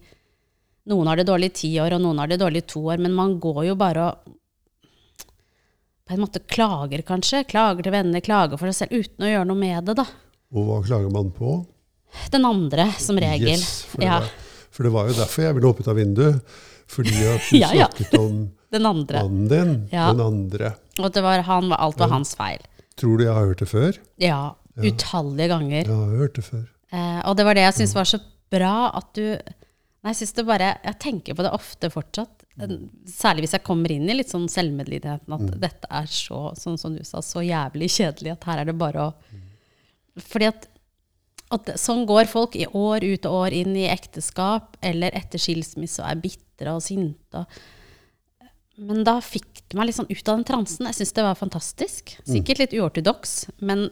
noen 0.90 1.08
har 1.12 1.20
det 1.20 1.28
dårlig 1.30 1.52
i 1.52 1.56
ti 1.62 1.70
år, 1.84 1.94
og 1.98 2.02
noen 2.04 2.20
har 2.24 2.28
det 2.32 2.40
dårlig 2.42 2.64
i 2.64 2.68
to 2.74 2.82
år, 2.90 2.98
men 3.04 3.14
man 3.16 3.38
går 3.44 3.66
jo 3.70 3.76
bare 3.80 4.08
og 4.10 4.34
på 6.08 6.14
en 6.16 6.22
måte 6.24 6.40
klager, 6.48 7.02
kanskje. 7.04 7.42
Klager 7.52 7.84
til 7.84 7.92
venner, 7.92 8.24
klager 8.24 8.56
for 8.60 8.72
seg 8.72 8.78
selv, 8.88 9.02
uten 9.04 9.26
å 9.28 9.32
gjøre 9.32 9.48
noe 9.50 9.60
med 9.60 9.90
det, 9.90 9.96
da. 10.00 10.06
Og 10.56 10.64
hva 10.70 10.78
klager 10.86 11.12
man 11.12 11.34
på? 11.36 11.58
Den 12.32 12.48
andre, 12.48 12.86
som 13.04 13.20
regel. 13.20 13.58
Yes, 13.60 13.82
for, 13.92 14.00
det 14.00 14.08
Ja. 14.08 14.20
var, 14.22 14.30
for 14.72 14.88
det 14.88 14.92
var 14.94 15.10
jo 15.10 15.18
derfor 15.18 15.44
jeg 15.44 15.58
ville 15.58 15.68
hoppet 15.74 15.90
av 15.92 16.00
vinduet. 16.00 16.56
Fordi 16.88 17.18
at 17.28 17.42
du 17.52 17.58
Ja, 17.60 17.74
ja. 17.76 17.90
snakket 17.92 18.16
om 18.22 18.38
Den 18.72 18.86
andre. 18.88 19.22
mannen 19.24 19.48
din, 19.52 19.74
den 19.92 20.22
andre. 20.24 20.72
Og 21.00 21.12
det 21.14 21.22
var 21.24 21.44
han, 21.44 21.72
alt 21.76 22.00
var 22.00 22.10
hans 22.16 22.32
feil. 22.40 22.64
Tror 22.98 23.20
du 23.20 23.28
jeg 23.28 23.34
har 23.34 23.46
hørt 23.46 23.62
det 23.62 23.70
før? 23.70 24.00
Ja, 24.22 24.42
utallige 24.78 25.52
ganger. 25.54 25.84
Jeg 25.84 25.94
har 25.94 26.18
hørt 26.24 26.38
det 26.38 26.46
før. 26.48 26.66
Eh, 26.94 27.22
og 27.28 27.38
det 27.38 27.46
var 27.48 27.58
det 27.58 27.66
jeg 27.66 27.78
syntes 27.82 27.96
var 27.98 28.10
så 28.10 28.20
bra 28.54 28.76
at 28.96 29.10
du 29.18 29.24
Nei, 30.06 30.14
jeg 30.14 30.20
synes 30.22 30.36
det 30.38 30.44
bare 30.48 30.68
Jeg 30.86 31.00
tenker 31.04 31.36
på 31.36 31.44
det 31.44 31.52
ofte 31.52 31.90
fortsatt. 31.92 32.46
Særlig 33.12 33.44
hvis 33.44 33.56
jeg 33.58 33.66
kommer 33.66 33.92
inn 33.92 34.08
i 34.08 34.16
litt 34.16 34.32
sånn 34.32 34.48
selvmedlidenheten 34.50 35.36
at 35.36 35.58
dette 35.62 35.90
er 35.94 36.08
så, 36.10 36.54
sånn 36.58 36.78
som 36.80 36.96
du 36.96 37.04
sa, 37.06 37.20
så 37.26 37.44
jævlig 37.44 37.90
kjedelig 37.92 38.34
at 38.34 38.48
her 38.50 38.62
er 38.62 38.70
det 38.70 38.78
bare 38.80 39.10
å 39.10 39.42
Fordi 40.30 40.48
at, 40.50 40.70
at 41.54 41.74
sånn 41.82 42.06
går 42.10 42.30
folk 42.32 42.56
i 42.58 42.66
år 42.72 43.04
ut 43.06 43.28
og 43.30 43.42
år 43.44 43.58
inn 43.58 43.76
i 43.78 43.90
ekteskap 43.92 44.78
eller 44.82 45.14
etter 45.18 45.42
skilsmisse 45.42 46.02
og 46.02 46.10
er 46.10 46.24
bitre 46.24 46.78
og 46.78 46.82
sinte. 46.86 47.44
Og, 47.44 47.60
men 48.78 49.04
da 49.08 49.18
fikk 49.24 49.64
det 49.68 49.78
meg 49.80 49.90
litt 49.90 49.98
sånn 49.98 50.10
ut 50.12 50.30
av 50.30 50.38
den 50.38 50.48
transen. 50.48 50.88
Jeg 50.90 51.00
syns 51.00 51.16
det 51.18 51.26
var 51.26 51.38
fantastisk. 51.40 52.14
Sikkert 52.30 52.62
litt 52.62 52.76
uortodoks, 52.78 53.48
men 53.66 53.88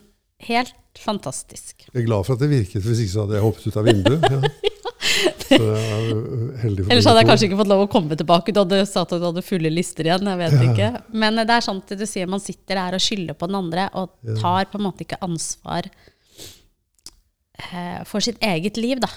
helt 0.46 0.75
fantastisk. 1.01 1.88
Jeg 1.92 2.04
er 2.04 2.08
glad 2.08 2.27
for 2.27 2.36
at 2.36 2.44
det 2.44 2.51
virket, 2.51 2.84
hvis 2.86 3.01
ikke 3.04 3.13
så 3.15 3.25
hadde 3.25 3.38
jeg 3.39 3.46
hoppet 3.46 3.68
ut 3.70 3.82
av 3.82 3.92
vinduet. 3.92 4.32
Ja. 5.06 5.22
Så 5.46 5.58
jeg 5.62 6.10
er 6.10 6.58
heldig 6.63 6.84
for 6.84 6.92
Ellers 6.92 7.06
hadde 7.08 7.22
jeg 7.22 7.27
kanskje 7.30 7.48
ikke 7.48 7.58
fått 7.60 7.70
lov 7.70 7.82
å 7.84 7.89
komme 7.92 8.15
tilbake. 8.18 8.54
Du 8.56 8.60
hadde 8.63 8.80
sagt 8.89 9.13
at 9.13 9.22
du 9.22 9.25
hadde 9.27 9.44
fulle 9.46 9.70
lister 9.72 10.08
igjen. 10.08 10.27
jeg 10.32 10.39
vet 10.39 10.56
ikke. 10.65 10.88
Men 11.22 11.38
det 11.38 11.54
er 11.54 11.63
sant 11.63 11.94
at 11.94 12.01
du 12.01 12.06
sier 12.10 12.32
man 12.32 12.42
sitter 12.42 12.80
der 12.80 12.98
og 12.98 13.04
skylder 13.06 13.38
på 13.38 13.48
den 13.51 13.60
andre, 13.60 13.86
og 13.94 14.15
tar 14.42 14.65
på 14.72 14.80
en 14.80 14.86
måte 14.88 15.06
ikke 15.06 15.20
ansvar 15.24 15.88
eh, 17.62 18.01
for 18.10 18.25
sitt 18.25 18.42
eget 18.44 18.80
liv, 18.82 19.00
da. 19.04 19.12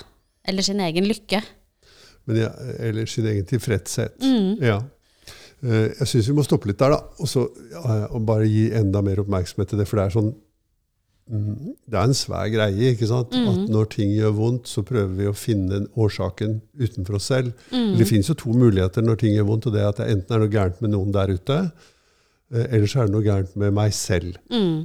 Eller 0.48 0.66
sin 0.66 0.82
egen 0.84 1.08
lykke. 1.08 1.40
Men 2.28 2.42
ja, 2.44 2.52
eller 2.84 3.08
sin 3.08 3.26
egen 3.32 3.48
tilfredshet. 3.48 4.20
Ja. 4.60 4.82
Eh, 5.62 5.88
Jeg 5.98 6.06
syns 6.06 6.28
vi 6.28 6.34
må 6.38 6.44
stoppe 6.46 6.68
litt 6.70 6.78
der, 6.78 6.90
da. 6.94 7.00
Og, 7.18 7.26
så, 7.30 7.46
ja, 7.72 8.06
og 8.12 8.24
bare 8.28 8.46
gi 8.46 8.68
enda 8.78 9.00
mer 9.02 9.18
oppmerksomhet 9.24 9.68
til 9.72 9.78
det. 9.82 9.88
For 9.90 9.98
det 9.98 10.04
er 10.06 10.14
sånn 10.14 10.28
mm, 11.30 11.74
Det 11.88 11.98
er 11.98 12.04
en 12.06 12.14
svær 12.16 12.46
greie. 12.52 12.92
ikke 12.94 13.08
sant? 13.10 13.34
At 13.34 13.64
når 13.68 13.88
ting 13.96 14.12
gjør 14.14 14.36
vondt, 14.38 14.66
så 14.70 14.84
prøver 14.86 15.14
vi 15.18 15.26
å 15.30 15.34
finne 15.36 15.82
årsaken 15.98 16.60
utenfor 16.78 17.18
oss 17.18 17.26
selv. 17.32 17.52
Det 17.72 18.06
finnes 18.08 18.28
jo 18.30 18.34
to 18.38 18.54
muligheter 18.54 19.02
når 19.02 19.18
ting 19.24 19.34
gjør 19.34 19.48
vondt, 19.50 19.66
og 19.66 19.74
det 19.74 19.82
er 19.82 19.88
at 19.90 19.96
det 20.02 20.10
enten 20.14 20.36
er 20.38 20.44
noe 20.44 20.54
gærent 20.54 20.80
med 20.84 20.94
noen 20.94 21.12
der 21.12 21.34
ute, 21.34 21.58
eh, 22.54 22.66
eller 22.70 22.86
så 22.86 23.02
er 23.02 23.06
det 23.10 23.16
noe 23.18 23.26
gærent 23.26 23.56
med 23.60 23.74
meg 23.74 23.92
selv. 23.92 24.38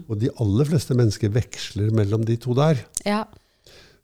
Og 0.09 0.17
de 0.19 0.29
aller 0.41 0.65
fleste 0.73 0.97
mennesker 0.97 1.29
veksler 1.37 1.93
mellom 1.95 2.25
de 2.25 2.35
to 2.37 2.53
der. 2.57 2.81
Ja. 3.05 3.23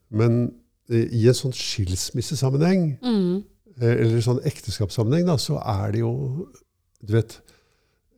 Men 0.09 0.51
eh, 0.89 1.07
i 1.11 1.25
en 1.27 1.33
sånn 1.37 1.53
skilsmissesammenheng, 1.53 2.97
Mm. 3.03 3.43
Eh, 3.81 3.93
eller 3.93 4.23
sånn 4.25 4.41
ekteskapssammenheng, 4.47 5.27
da, 5.29 5.37
så 5.41 5.59
er 5.61 5.95
det 5.95 6.03
jo 6.03 6.13
Du 6.99 7.15
vet 7.15 7.37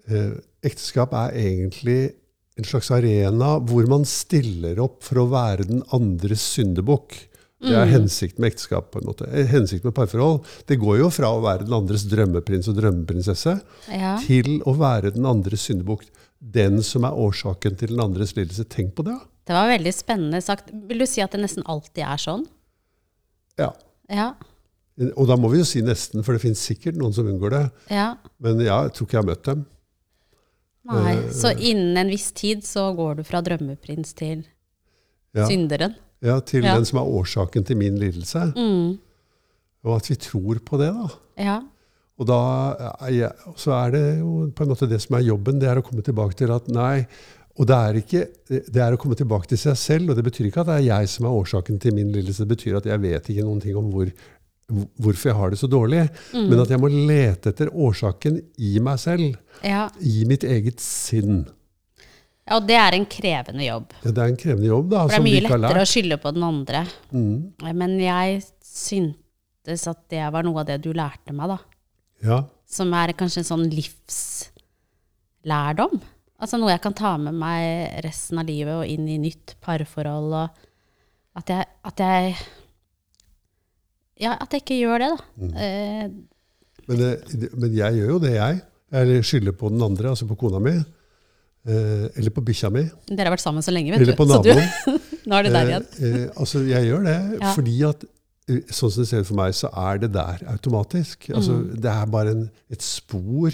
eh, 0.09 0.39
Ekteskap 0.65 1.13
er 1.17 1.35
egentlig 1.37 2.13
en 2.59 2.67
slags 2.67 2.91
arena 2.93 3.55
hvor 3.65 3.87
man 3.89 4.03
stiller 4.05 4.79
opp 4.83 5.01
for 5.05 5.21
å 5.21 5.29
være 5.31 5.65
den 5.69 5.83
andres 5.95 6.43
syndebukk. 6.53 7.15
Det 7.61 7.75
er 7.77 7.89
hensikten 7.91 8.41
med 8.41 8.55
ekteskap. 8.55 8.89
på 8.91 8.99
en 8.99 9.05
måte. 9.05 9.27
Eh, 9.29 9.45
Hensikten 9.45 9.89
med 9.89 9.95
parforhold. 9.95 10.45
Det 10.65 10.79
går 10.81 10.97
jo 11.03 11.09
fra 11.13 11.29
å 11.29 11.41
være 11.43 11.67
den 11.67 11.75
andres 11.77 12.07
drømmeprins 12.09 12.69
og 12.71 12.77
drømmeprinsesse 12.79 13.53
ja. 13.93 14.15
til 14.25 14.61
å 14.65 14.73
være 14.79 15.13
den 15.13 15.27
andres 15.29 15.67
syndebukk. 15.69 16.07
Den 16.41 16.81
som 16.85 17.05
er 17.05 17.17
årsaken 17.17 17.77
til 17.77 17.93
den 17.93 18.01
andres 18.01 18.33
lidelse. 18.37 18.65
Tenk 18.65 18.95
på 18.97 19.05
det. 19.05 19.13
Ja. 19.13 19.27
Det 19.51 19.57
var 19.57 19.69
veldig 19.71 19.93
spennende 19.93 20.41
sagt. 20.41 20.69
Vil 20.89 21.01
du 21.01 21.07
si 21.09 21.21
at 21.21 21.33
det 21.33 21.41
nesten 21.41 21.65
alltid 21.69 22.03
er 22.05 22.21
sånn? 22.21 22.45
Ja. 23.61 23.71
Ja. 24.09 24.31
Og 25.15 25.27
da 25.29 25.35
må 25.39 25.49
vi 25.51 25.61
jo 25.61 25.65
si 25.67 25.81
nesten, 25.85 26.23
for 26.25 26.33
det 26.37 26.41
finnes 26.43 26.61
sikkert 26.61 26.97
noen 26.99 27.13
som 27.15 27.27
unngår 27.31 27.53
det. 27.55 27.63
ja. 27.93 28.09
Men 28.41 28.59
ja, 28.61 28.83
jeg 28.87 28.93
tror 28.97 29.07
ikke 29.07 29.17
jeg 29.17 29.23
har 29.23 29.29
møtt 29.31 29.43
dem. 29.47 29.65
Nei. 30.91 31.15
uh, 31.17 31.27
Så 31.31 31.51
innen 31.57 31.97
en 32.01 32.09
viss 32.09 32.31
tid 32.33 32.63
så 32.65 32.87
går 32.97 33.19
du 33.19 33.23
fra 33.27 33.41
drømmeprins 33.45 34.15
til 34.17 34.43
Ja, 35.37 35.45
synderen? 35.47 35.93
ja 36.21 36.39
Til 36.41 36.63
Ja. 36.65 36.75
den 36.75 36.85
som 36.85 36.99
er 36.99 37.05
årsaken 37.21 37.63
til 37.65 37.77
min 37.77 37.99
lidelse. 38.01 38.51
Mm. 38.55 38.97
Og 39.85 39.95
at 39.97 40.09
vi 40.09 40.15
tror 40.15 40.59
på 40.65 40.77
det, 40.81 40.89
da. 40.93 41.07
Ja. 41.41 41.59
Og 42.19 42.27
da 42.27 42.39
er 43.01 43.11
jeg, 43.13 43.31
så 43.57 43.71
er 43.73 43.91
det 43.91 44.19
jo 44.19 44.51
på 44.53 44.63
en 44.63 44.69
måte 44.69 44.89
det 44.89 44.99
som 45.01 45.15
er 45.17 45.23
jobben, 45.25 45.59
det 45.59 45.69
er 45.69 45.79
å 45.79 45.85
komme 45.85 46.03
tilbake 46.05 46.35
til 46.37 46.51
at 46.53 46.67
nei 46.69 47.07
Og 47.59 47.67
det 47.67 47.75
er, 47.75 47.93
ikke, 47.99 48.21
det 48.47 48.79
er 48.81 48.93
å 48.95 48.97
komme 48.97 49.13
tilbake 49.15 49.45
til 49.51 49.57
seg 49.59 49.75
selv, 49.77 50.09
og 50.09 50.15
det 50.15 50.23
betyr 50.23 50.45
ikke 50.47 50.61
at 50.61 50.67
det 50.69 50.75
er 50.79 50.85
jeg 50.87 51.09
som 51.09 51.25
er 51.27 51.33
årsaken 51.35 51.79
til 51.83 51.93
min 51.93 52.07
lidelse. 52.09 52.45
Det 52.45 52.47
betyr 52.57 52.77
at 52.77 52.85
jeg 52.87 53.01
vet 53.03 53.27
ikke 53.29 53.43
noen 53.43 53.59
ting 53.61 53.75
om 53.75 53.89
hvor, 53.91 54.07
hvorfor 55.01 55.29
jeg 55.31 55.37
har 55.37 55.49
det 55.53 55.59
så 55.61 55.67
dårlig. 55.71 56.01
Mm. 56.33 56.47
Men 56.49 56.59
at 56.63 56.69
jeg 56.73 56.81
må 56.81 56.87
lete 56.91 57.49
etter 57.53 57.67
årsaken 57.71 58.33
i 58.57 58.73
meg 58.83 58.97
selv. 59.01 59.27
ja. 59.65 59.83
I 59.99 60.25
mitt 60.29 60.43
eget 60.47 60.79
sinn. 60.83 61.43
Ja, 62.47 62.55
Og 62.57 62.61
det 62.67 62.75
er 62.79 62.91
en 62.97 63.05
krevende 63.05 63.63
jobb. 63.65 63.93
Ja, 64.03 64.11
det 64.11 64.21
er 64.23 64.27
en 64.31 64.37
krevende 64.39 64.67
jobb, 64.67 64.89
da. 64.91 64.97
For 65.05 65.07
det 65.07 65.13
er 65.13 65.17
som 65.19 65.25
vi 65.27 65.31
mye 65.31 65.41
ikke 65.43 65.53
har 65.53 65.61
lettere 65.65 65.85
å 65.85 65.91
skylde 65.91 66.17
på 66.23 66.29
den 66.35 66.43
andre. 66.47 66.79
Mm. 67.13 67.35
Men 67.81 67.91
jeg 68.01 68.27
syntes 68.65 69.81
at 69.91 70.01
det 70.11 70.23
var 70.33 70.43
noe 70.47 70.59
av 70.63 70.67
det 70.71 70.79
du 70.83 70.89
lærte 70.97 71.31
meg, 71.37 71.47
da. 71.53 71.59
Ja. 72.25 72.39
Som 72.71 72.87
er 72.97 73.13
kanskje 73.17 73.39
en 73.43 73.49
sånn 73.51 73.67
livslærdom. 73.71 75.95
Altså 76.41 76.55
noe 76.57 76.71
jeg 76.73 76.81
kan 76.81 76.95
ta 76.97 77.11
med 77.21 77.33
meg 77.37 77.61
resten 78.05 78.39
av 78.41 78.45
livet 78.49 78.73
og 78.79 78.85
inn 78.89 79.05
i 79.09 79.17
nytt 79.21 79.47
parforhold. 79.61 80.33
Og 80.41 80.47
at 81.37 81.47
jeg, 81.53 81.65
at 81.87 81.97
jeg 82.01 82.35
Ja, 84.21 84.35
at 84.39 84.53
jeg 84.53 84.61
ikke 84.63 84.77
gjør 84.83 85.01
det, 85.01 85.09
da. 85.11 85.29
Mm. 85.41 85.53
Eh, 85.65 86.09
Men, 86.87 87.01
men 87.61 87.73
jeg 87.77 87.93
gjør 87.99 88.09
jo 88.15 88.19
det, 88.23 88.33
jeg. 88.35 88.61
Jeg 88.91 89.23
skylder 89.25 89.53
på 89.55 89.69
den 89.71 89.81
andre, 89.85 90.09
altså 90.11 90.25
på 90.27 90.35
kona 90.41 90.59
mi. 90.59 90.73
Eh, 91.61 92.07
eller 92.17 92.33
på 92.33 92.41
bikkja 92.43 92.71
mi. 92.73 92.81
dere 93.11 93.29
har 93.29 93.35
vært 93.35 93.43
sammen 93.43 93.61
så 93.63 93.71
lenge, 93.73 93.91
vet 93.93 94.01
Eller 94.01 94.15
du. 94.15 94.17
på 94.17 94.25
Så 94.27 94.39
du, 94.43 94.49
naboen. 94.49 94.99
nå 95.29 95.37
er 95.37 95.43
det 95.47 95.51
der 95.53 95.69
igjen. 95.69 95.85
Eh, 96.01 96.15
eh, 96.23 96.29
altså, 96.41 96.63
jeg 96.67 96.87
gjør 96.89 97.03
det 97.05 97.17
Ja. 97.41 97.51
fordi 97.55 97.75
at 97.87 98.05
eh, 98.49 98.61
sånn 98.73 98.91
som 98.91 99.03
det 99.03 99.09
ser 99.11 99.21
ut 99.23 99.29
for 99.29 99.37
meg, 99.39 99.53
så 99.55 99.69
er 99.77 100.01
det 100.01 100.11
der 100.15 100.41
automatisk. 100.55 101.29
Altså, 101.35 101.59
Mm. 101.61 101.75
Det 101.85 101.91
er 101.93 102.05
bare 102.17 102.31
en, 102.35 102.47
et 102.73 102.81
spor 102.81 103.53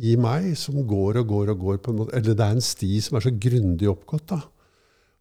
i 0.00 0.14
meg 0.16 0.56
som 0.56 0.80
går 0.88 1.20
og 1.20 1.28
går 1.28 1.50
og 1.52 1.58
går. 1.60 1.76
på 1.84 1.92
en 1.92 1.98
måte. 2.00 2.16
Eller 2.16 2.34
det 2.34 2.40
er 2.46 2.56
en 2.56 2.64
sti 2.64 3.00
som 3.04 3.16
er 3.20 3.26
så 3.28 3.34
grundig 3.38 3.88
oppgått. 3.92 4.26
da. 4.32 4.40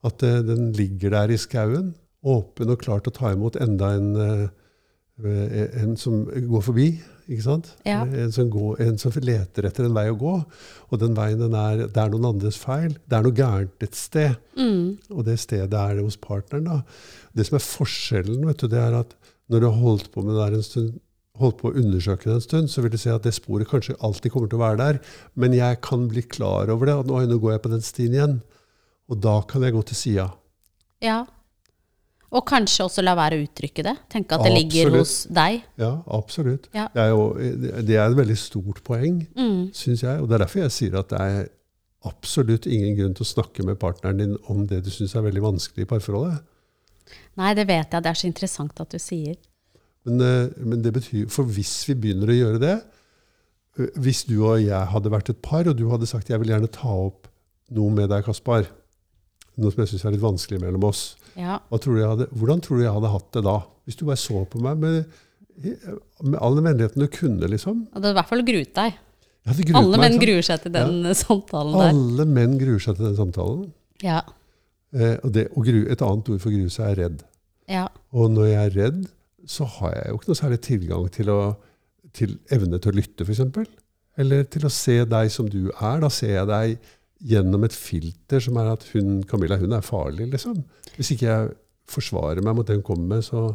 At 0.08 0.24
eh, 0.24 0.40
den 0.42 0.72
ligger 0.74 1.10
der 1.18 1.36
i 1.36 1.38
skauen, 1.38 1.94
åpen 2.26 2.74
og 2.74 2.82
klar 2.82 3.04
til 3.04 3.14
å 3.14 3.18
ta 3.20 3.32
imot 3.34 3.60
enda 3.62 3.94
en, 3.96 4.10
eh, 5.24 5.70
en 5.84 5.96
som 5.98 6.26
går 6.26 6.62
forbi. 6.66 6.90
ikke 7.30 7.46
sant? 7.46 7.68
Ja. 7.86 8.02
En, 8.06 8.32
som 8.34 8.50
går, 8.50 8.80
en 8.82 8.98
som 8.98 9.14
leter 9.22 9.68
etter 9.68 9.86
en 9.86 9.94
vei 9.94 10.08
å 10.10 10.18
gå. 10.18 10.36
Og 10.90 11.00
den 11.00 11.14
veien 11.14 11.40
den 11.40 11.54
er, 11.54 11.86
det 11.88 12.02
er 12.02 12.10
noen 12.10 12.32
andres 12.32 12.58
feil. 12.58 12.96
Det 13.06 13.18
er 13.18 13.24
noe 13.24 13.38
gærent 13.38 13.86
et 13.86 13.96
sted. 13.96 14.40
Mm. 14.58 14.98
Og 15.14 15.26
det 15.28 15.38
stedet 15.40 15.74
er 15.78 15.96
det 15.96 16.04
hos 16.04 16.18
partneren. 16.18 16.66
da. 16.66 16.82
Det 17.36 17.46
som 17.46 17.60
er 17.60 17.68
forskjellen, 17.68 18.48
vet 18.48 18.64
du, 18.64 18.68
det 18.68 18.82
er 18.82 18.98
at 19.04 19.14
når 19.50 19.62
du 19.62 19.70
har 19.70 19.80
holdt 19.84 20.12
på 20.14 20.24
med 20.26 20.34
det 20.34 20.42
der 20.42 20.58
en 20.58 20.66
stund, 20.66 21.00
holdt 21.40 21.60
på 21.62 21.70
å 21.70 21.78
undersøke 21.80 22.28
det 22.28 22.36
en 22.36 22.44
stund, 22.44 22.70
så 22.70 22.82
vil 22.84 22.92
du 22.92 23.00
se 23.00 23.14
at 23.14 23.24
det 23.24 23.32
sporet 23.38 23.70
kanskje 23.70 23.96
alltid 24.04 24.34
kommer 24.34 24.50
til 24.52 24.60
å 24.60 24.66
være 24.66 24.82
der. 24.82 25.00
Men 25.40 25.56
jeg 25.56 25.80
kan 25.86 26.10
bli 26.12 26.26
klar 26.26 26.72
over 26.74 26.90
det. 26.90 26.98
at 27.00 27.10
nå, 27.10 27.22
nå 27.30 27.38
går 27.40 27.56
jeg 27.56 27.64
på 27.64 27.72
den 27.76 27.86
stien 27.86 28.16
igjen. 28.18 28.40
Og 29.10 29.22
da 29.22 29.40
kan 29.48 29.64
jeg 29.66 29.78
gå 29.78 29.86
til 29.90 29.98
sida. 29.98 30.32
Ja. 31.06 31.24
Og 32.30 32.44
kanskje 32.46 32.84
også 32.86 33.02
la 33.02 33.16
være 33.18 33.40
å 33.40 33.46
uttrykke 33.48 33.84
det. 33.88 33.96
Tenke 34.14 34.38
at 34.38 34.44
det 34.46 34.52
ligger 34.54 34.92
hos 35.00 35.14
deg. 35.34 35.64
Ja, 35.82 35.96
absolutt. 36.14 36.68
Ja. 36.76 36.86
Det, 36.94 37.02
er 37.02 37.10
jo, 37.10 37.24
det 37.88 37.96
er 37.98 38.04
et 38.06 38.18
veldig 38.20 38.38
stort 38.38 38.84
poeng, 38.86 39.24
Mm. 39.36 39.72
syns 39.74 40.04
jeg. 40.06 40.22
Og 40.22 40.30
det 40.30 40.38
er 40.38 40.44
derfor 40.46 40.62
jeg 40.62 40.76
sier 40.76 41.00
at 41.00 41.10
det 41.10 41.20
er 41.26 41.48
absolutt 42.06 42.68
ingen 42.70 42.94
grunn 42.96 43.16
til 43.18 43.26
å 43.26 43.32
snakke 43.34 43.66
med 43.66 43.80
partneren 43.82 44.22
din 44.22 44.38
om 44.48 44.62
det 44.70 44.84
du 44.86 44.92
syns 44.94 45.16
er 45.18 45.26
veldig 45.26 45.42
vanskelig 45.42 45.88
i 45.88 45.90
parforholdet. 45.90 46.46
Nei, 47.42 47.54
det 47.58 47.66
vet 47.68 47.90
jeg. 47.92 48.04
Det 48.06 48.12
er 48.14 48.20
så 48.22 48.30
interessant 48.30 48.80
at 48.80 48.94
du 48.94 49.00
sier. 49.02 49.36
Men, 50.06 50.22
eh, 50.22 50.50
men 50.64 50.82
det 50.86 50.94
betyr, 50.96 51.26
for 51.34 51.44
hvis 51.50 51.74
vi 51.90 51.96
begynner 51.96 52.30
å 52.32 52.38
gjøre 52.38 52.60
det 52.62 52.76
eh, 53.80 53.90
Hvis 54.00 54.24
du 54.30 54.38
og 54.48 54.62
jeg 54.62 54.86
hadde 54.94 55.12
vært 55.12 55.30
et 55.34 55.42
par, 55.42 55.68
og 55.68 55.76
du 55.76 55.90
hadde 55.90 56.08
sagt 56.08 56.30
jeg 56.30 56.40
vil 56.40 56.54
gjerne 56.54 56.70
ta 56.72 56.88
opp 56.94 57.28
noe 57.76 57.92
med 57.92 58.10
deg, 58.10 58.24
Kaspar, 58.26 58.70
noe 59.64 59.74
som 59.74 59.84
jeg 59.84 59.92
syns 59.94 60.06
er 60.06 60.16
litt 60.16 60.24
vanskelig 60.24 60.62
mellom 60.64 60.86
oss, 60.90 61.04
Ja. 61.40 61.60
tror 61.72 61.98
hadde, 62.14 62.28
hvordan 62.36 62.62
tror 62.64 62.80
du 62.80 62.84
jeg 62.86 62.94
hadde 62.96 63.12
hatt 63.14 63.30
det 63.38 63.44
da? 63.46 63.58
Hvis 63.88 63.98
du 64.00 64.06
bare 64.06 64.20
så 64.22 64.42
på 64.50 64.60
meg 64.62 64.78
med, 64.82 65.06
med 66.24 66.40
all 66.40 66.56
den 66.60 66.68
vennligheten 66.70 67.04
du 67.04 67.08
kunne, 67.12 67.48
liksom. 67.52 67.86
Du 67.90 68.00
hadde 68.00 68.12
i 68.14 68.18
hvert 68.20 68.30
fall 68.32 68.44
gruet 68.48 68.74
deg. 68.76 68.98
Gruet 69.50 69.76
Alle 69.80 69.98
meg, 69.98 70.04
menn 70.04 70.14
sant? 70.18 70.24
gruer 70.26 70.46
seg 70.46 70.62
til 70.66 70.74
den 70.76 70.98
ja. 71.08 71.14
samtalen 71.18 71.74
der. 71.80 71.94
Alle 71.94 72.26
menn 72.30 72.58
gruer 72.60 72.84
seg 72.84 72.98
til 73.00 73.08
den 73.08 73.16
samtalen. 73.18 73.64
Ja. 74.04 74.20
Eh, 74.94 75.16
og 75.24 75.32
det, 75.34 75.48
og 75.56 75.66
gru, 75.66 75.80
et 75.90 76.02
annet 76.06 76.30
ord 76.34 76.42
for 76.44 76.54
grue 76.54 76.70
seg 76.74 76.92
er 76.92 77.00
redd. 77.04 77.24
ja. 77.70 77.88
Og 78.12 78.30
når 78.34 78.46
jeg 78.52 78.60
er 78.68 78.76
redd, 78.84 79.02
så 79.50 79.66
har 79.80 79.94
jeg 79.96 80.10
jo 80.12 80.20
ikke 80.20 80.30
noe 80.32 80.38
særlig 80.38 80.60
tilgang 80.66 81.08
til, 81.14 81.30
å, 81.34 81.40
til 82.14 82.36
evne 82.54 82.78
til 82.82 82.92
å 82.92 82.98
lytte, 83.00 83.26
f.eks. 83.26 83.42
Eller 84.20 84.44
til 84.52 84.66
å 84.68 84.72
se 84.74 85.00
deg 85.10 85.32
som 85.34 85.48
du 85.50 85.70
er. 85.72 86.02
Da 86.04 86.10
ser 86.14 86.36
jeg 86.36 86.50
deg 86.50 86.90
gjennom 87.20 87.66
et 87.68 87.76
filter 87.76 88.44
som 88.44 88.58
er 88.62 88.72
at 88.74 88.86
hun, 88.94 89.20
Camilla 89.28 89.60
hun 89.60 89.76
er 89.76 89.86
farlig, 89.86 90.30
liksom. 90.32 90.62
Hvis 90.96 91.14
ikke 91.16 91.28
jeg 91.28 91.50
forsvarer 91.90 92.44
meg 92.46 92.56
mot 92.58 92.68
det 92.68 92.80
hun 92.80 92.86
kommer 92.86 93.18
med, 93.18 93.26
så, 93.28 93.50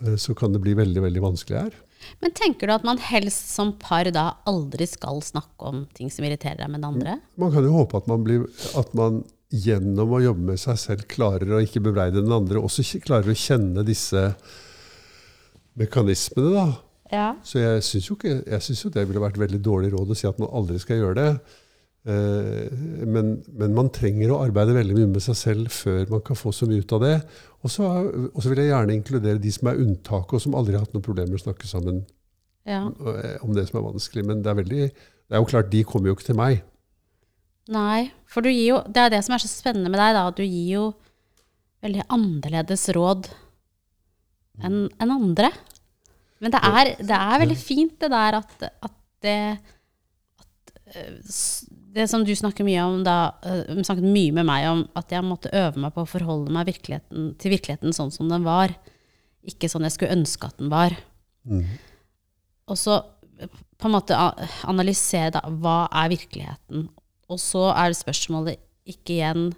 eh, 0.00 0.16
så 0.20 0.36
kan 0.38 0.54
det 0.54 0.62
bli 0.64 0.76
veldig, 0.78 1.02
veldig 1.04 1.24
vanskelig 1.24 1.58
her. 1.58 1.76
Men 2.22 2.34
tenker 2.34 2.66
du 2.66 2.74
at 2.74 2.86
man 2.86 2.98
helst 2.98 3.52
som 3.52 3.76
par 3.78 4.08
da 4.14 4.24
aldri 4.48 4.88
skal 4.90 5.20
snakke 5.22 5.68
om 5.70 5.84
ting 5.94 6.10
som 6.10 6.26
irriterer 6.26 6.64
deg 6.64 6.72
med 6.72 6.82
den 6.82 6.88
andre? 6.88 7.20
Man 7.38 7.52
kan 7.54 7.66
jo 7.66 7.76
håpe 7.76 8.00
at 8.00 8.08
man, 8.10 8.24
blir, 8.26 8.48
at 8.78 8.90
man 8.98 9.22
gjennom 9.52 10.16
å 10.16 10.22
jobbe 10.24 10.52
med 10.52 10.60
seg 10.60 10.80
selv 10.80 11.06
klarer 11.12 11.52
å 11.52 11.60
ikke 11.62 11.84
bebreide 11.84 12.22
den 12.22 12.34
andre, 12.34 12.62
også 12.62 13.02
klarer 13.04 13.30
å 13.30 13.38
kjenne 13.38 13.84
disse 13.86 14.30
mekanismene, 15.78 16.54
da. 16.56 16.66
Ja. 17.12 17.26
Så 17.44 17.60
jeg 17.60 17.82
syns 17.84 18.08
jo, 18.08 18.16
jo 18.16 18.90
det 18.92 19.04
ville 19.04 19.20
vært 19.20 19.40
veldig 19.40 19.60
dårlig 19.60 19.90
råd 19.92 20.14
å 20.14 20.16
si 20.16 20.24
at 20.28 20.38
man 20.40 20.48
aldri 20.56 20.78
skal 20.80 21.02
gjøre 21.02 21.18
det. 21.18 21.58
Eh, 22.02 22.66
Men, 23.06 23.36
men 23.54 23.74
man 23.76 23.90
trenger 23.94 24.32
å 24.32 24.40
arbeide 24.42 24.74
veldig 24.74 24.96
mye 24.96 25.10
med 25.12 25.22
seg 25.22 25.36
selv 25.38 25.70
før 25.74 26.08
man 26.10 26.22
kan 26.26 26.38
få 26.38 26.50
så 26.54 26.66
mye 26.66 26.82
ut 26.82 26.94
av 26.96 27.04
det. 27.04 27.14
Og 27.62 27.70
så 27.70 28.48
vil 28.50 28.62
jeg 28.62 28.72
gjerne 28.72 28.96
inkludere 28.96 29.42
de 29.42 29.52
som 29.54 29.70
er 29.70 29.78
unntaket, 29.82 30.34
og 30.34 30.42
som 30.42 30.56
aldri 30.58 30.74
har 30.74 30.82
hatt 30.86 30.96
noen 30.96 31.04
problemer 31.04 31.30
med 31.30 31.38
å 31.38 31.44
snakke 31.44 31.68
sammen 31.70 32.02
ja. 32.66 32.86
eh, 32.88 33.36
om 33.44 33.54
det 33.54 33.68
som 33.68 33.78
er 33.78 33.86
vanskelig. 33.86 34.24
Men 34.26 34.42
det 34.42 34.50
er, 34.50 34.58
veldig, 34.62 34.88
det 34.90 35.36
er 35.36 35.42
jo 35.42 35.50
klart, 35.52 35.70
de 35.70 35.84
kommer 35.86 36.10
jo 36.10 36.16
ikke 36.18 36.30
til 36.32 36.40
meg. 36.40 36.62
Nei, 37.72 38.10
for 38.26 38.42
jo 38.50 38.80
Det 38.90 38.98
er 39.04 39.12
det 39.14 39.20
som 39.22 39.36
er 39.36 39.44
så 39.44 39.50
spennende 39.50 39.92
med 39.92 40.00
deg, 40.02 40.16
da. 40.16 40.24
At 40.32 40.40
du 40.40 40.42
gir 40.42 40.72
jo 40.72 40.86
veldig 41.82 42.06
annerledes 42.14 42.88
råd 42.94 43.30
enn 44.62 44.88
en 45.00 45.14
andre. 45.14 45.52
Men 46.42 46.54
det 46.54 46.60
er, 46.66 46.90
det 46.98 47.18
er 47.18 47.42
veldig 47.44 47.58
fint 47.58 47.94
det 48.02 48.10
der 48.10 48.40
at, 48.40 48.66
at 48.66 48.98
det 49.22 49.38
at, 50.42 50.74
eh, 50.90 51.14
det 51.92 52.08
som 52.10 52.24
du 52.24 52.32
snakker 52.36 52.66
mye 52.66 52.82
om 52.86 53.02
da, 53.06 53.16
uh, 53.44 53.80
snakket 53.84 54.06
mye 54.06 54.34
med 54.38 54.48
meg 54.48 54.66
om 54.70 54.82
at 54.98 55.12
jeg 55.12 55.24
måtte 55.26 55.52
øve 55.56 55.82
meg 55.82 55.94
på 55.94 56.04
å 56.04 56.08
forholde 56.08 56.52
meg 56.54 56.70
virkeligheten, 56.70 57.32
til 57.40 57.54
virkeligheten 57.54 57.96
sånn 57.96 58.12
som 58.14 58.30
den 58.32 58.46
var. 58.46 58.74
Ikke 59.48 59.70
sånn 59.70 59.84
jeg 59.86 59.96
skulle 59.96 60.16
ønske 60.16 60.48
at 60.48 60.60
den 60.60 60.72
var. 60.72 60.96
Mm. 61.48 61.66
Og 62.70 62.78
så 62.78 63.00
eh, 63.42 63.50
på 63.76 63.90
en 63.90 63.96
måte 63.96 64.16
analysere 64.70 65.34
da, 65.36 65.42
hva 65.62 65.84
er 66.02 66.12
virkeligheten. 66.14 66.88
Og 67.32 67.40
så 67.42 67.68
er 67.74 67.90
det 67.90 68.00
spørsmålet 68.00 68.62
ikke 68.88 69.18
igjen 69.18 69.50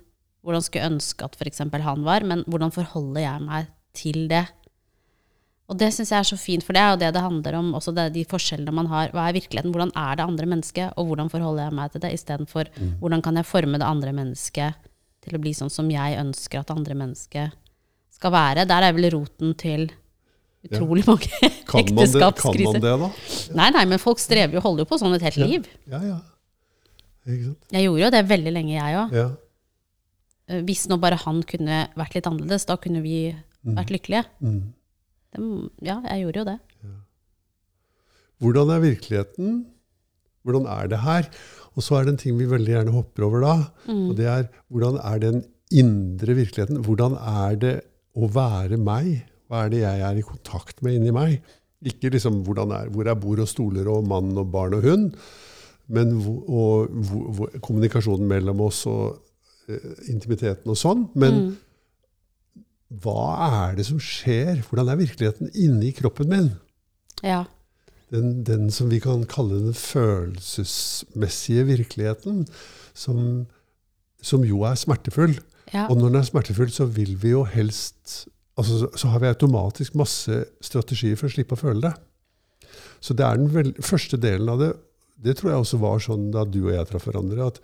hvordan 0.44 0.64
skulle 0.64 0.82
jeg 0.82 0.92
ønske 0.92 1.24
at 1.24 1.38
f.eks. 1.38 1.62
han 1.86 2.04
var, 2.04 2.24
men 2.28 2.42
hvordan 2.50 2.72
forholder 2.74 3.24
jeg 3.24 3.44
meg 3.46 3.70
til 3.96 4.26
det? 4.28 4.44
Og 5.72 5.78
det 5.80 5.88
syns 5.96 6.10
jeg 6.12 6.18
er 6.20 6.26
så 6.28 6.36
fint, 6.36 6.64
for 6.66 6.76
det 6.76 6.82
er 6.82 6.90
jo 6.92 6.98
det 7.00 7.08
det 7.16 7.22
handler 7.24 7.54
om, 7.56 7.70
også 7.78 7.94
det, 7.96 8.10
de 8.12 8.24
forskjellene 8.28 8.72
man 8.76 8.88
har. 8.90 9.08
Hva 9.16 9.30
er 9.30 9.36
virkeligheten? 9.38 9.72
Hvordan 9.72 9.92
er 9.96 10.18
det 10.20 10.26
andre 10.26 10.48
mennesket, 10.50 10.92
og 11.00 11.08
hvordan 11.08 11.30
forholder 11.32 11.64
jeg 11.70 11.76
meg 11.78 11.92
til 11.94 12.02
det, 12.04 12.10
istedenfor 12.18 12.68
hvordan 13.00 13.22
kan 13.24 13.40
jeg 13.40 13.48
forme 13.48 13.80
det 13.80 13.88
andre 13.88 14.12
mennesket 14.12 14.74
til 15.24 15.38
å 15.38 15.40
bli 15.40 15.54
sånn 15.56 15.72
som 15.72 15.88
jeg 15.88 16.18
ønsker 16.20 16.60
at 16.60 16.68
det 16.68 16.76
andre 16.76 16.98
mennesket 17.00 17.56
skal 18.12 18.34
være? 18.36 18.66
Der 18.68 18.88
er 18.90 18.92
vel 18.98 19.08
roten 19.16 19.54
til 19.56 19.86
utrolig 20.68 21.06
mange 21.10 21.32
ja. 21.40 21.48
ekteskapskriser. 21.80 22.76
kan 22.76 22.76
man 22.76 22.84
det, 22.84 22.94
da? 23.00 23.56
Nei, 23.62 23.70
nei, 23.78 23.86
men 23.94 24.02
folk 24.02 24.20
strever 24.20 24.58
jo, 24.58 24.64
holder 24.64 24.84
jo 24.84 24.90
på 24.92 25.00
sånn 25.00 25.16
et 25.16 25.24
helt 25.30 25.40
Ja. 25.40 25.48
liv. 25.48 25.72
Ja, 25.88 26.02
ja. 26.04 26.20
Ikke 27.24 27.48
sant? 27.48 27.72
Jeg 27.72 27.88
gjorde 27.88 28.04
jo 28.04 28.12
det 28.12 28.24
veldig 28.28 28.52
lenge, 28.52 28.76
jeg 28.76 29.00
òg. 29.00 29.16
Ja. 29.16 29.26
Hvis 30.68 30.84
nå 30.92 31.00
bare 31.00 31.16
han 31.24 31.40
kunne 31.48 31.86
vært 31.96 32.18
litt 32.18 32.26
annerledes, 32.28 32.66
da 32.68 32.76
kunne 32.76 33.00
vi 33.00 33.32
vært 33.64 33.92
lykkelige. 33.96 34.26
Mm. 34.44 34.74
Det, 35.34 35.44
ja, 35.82 35.98
jeg 36.08 36.24
gjorde 36.24 36.42
jo 36.42 36.48
det. 36.52 36.58
Hvordan 38.42 38.70
er 38.74 38.82
virkeligheten? 38.82 39.58
Hvordan 40.44 40.66
er 40.68 40.88
det 40.92 41.00
her? 41.00 41.28
Og 41.74 41.82
så 41.82 41.96
er 41.96 42.06
det 42.06 42.14
en 42.14 42.22
ting 42.22 42.38
vi 42.38 42.48
veldig 42.50 42.74
gjerne 42.74 42.94
hopper 42.94 43.26
over 43.26 43.44
da. 43.44 43.54
Mm. 43.88 44.08
Og 44.10 44.16
det 44.18 44.26
er 44.30 44.48
hvordan 44.68 44.98
er 45.00 45.22
den 45.22 45.42
indre 45.74 46.36
virkeligheten? 46.36 46.82
Hvordan 46.84 47.16
er 47.18 47.58
det 47.60 47.74
å 48.14 48.28
være 48.30 48.78
meg? 48.78 49.24
Hva 49.48 49.64
er 49.64 49.72
det 49.72 49.82
jeg 49.82 50.04
er 50.06 50.20
i 50.20 50.26
kontakt 50.26 50.82
med 50.84 50.98
inni 50.98 51.14
meg? 51.14 51.38
Ikke 51.84 52.12
liksom 52.12 52.42
er, 52.44 52.88
hvor 52.92 53.08
er 53.08 53.18
bord 53.20 53.42
og 53.42 53.50
stoler 53.50 53.88
og 53.92 54.06
mann 54.08 54.32
og 54.40 54.48
barn 54.52 54.76
og 54.78 54.86
hund, 54.86 55.10
men 55.92 56.14
og, 56.16 56.88
hvor, 56.88 57.26
hvor, 57.36 57.50
kommunikasjonen 57.60 58.28
mellom 58.28 58.62
oss 58.64 58.86
og 58.88 59.18
eh, 59.68 59.90
intimiteten 60.08 60.70
og 60.70 60.80
sånn. 60.80 61.08
Men 61.14 61.40
Mm. 61.40 61.52
Hva 63.02 63.70
er 63.70 63.76
det 63.78 63.86
som 63.88 63.98
skjer? 64.02 64.60
Hvordan 64.68 64.88
er 64.92 65.00
virkeligheten 65.00 65.50
inni 65.54 65.92
kroppen 65.96 66.28
min? 66.30 66.50
Ja. 67.24 67.44
den, 68.12 68.42
den 68.44 68.68
som 68.70 68.90
vi 68.92 69.00
kan 69.00 69.24
kalle 69.26 69.56
den 69.64 69.74
følelsesmessige 69.74 71.64
virkeligheten, 71.66 72.44
som, 72.94 73.46
som 74.22 74.44
jo 74.46 74.62
er 74.68 74.74
smertefull. 74.78 75.38
ja. 75.72 75.86
Og 75.88 75.96
når 75.98 76.08
den 76.12 76.20
er 76.20 76.28
smertefull, 76.28 76.70
så 76.70 76.84
vil 76.86 77.16
vi 77.22 77.30
jo 77.32 77.44
helst 77.44 78.26
altså, 78.56 78.78
så- 78.84 78.90
Så 78.96 79.08
har 79.08 79.18
vi 79.20 79.26
automatisk 79.26 79.94
masse 79.94 80.44
strategier 80.62 81.16
for 81.16 81.26
å 81.26 81.32
slippe 81.34 81.54
å 81.56 81.58
føle 81.58 81.80
det. 81.88 81.94
Så 83.00 83.14
det 83.16 83.24
er 83.26 83.36
den 83.36 83.48
vel, 83.52 83.72
første 83.82 84.16
delen 84.16 84.48
av 84.48 84.58
det. 84.58 84.72
Det 85.24 85.36
tror 85.36 85.50
jeg 85.50 85.60
også 85.64 85.78
var 85.80 85.98
sånn 85.98 86.30
da 86.30 86.44
du 86.44 86.66
og 86.68 86.72
jeg 86.74 86.86
traff 86.86 87.04
hverandre. 87.06 87.46
at 87.46 87.60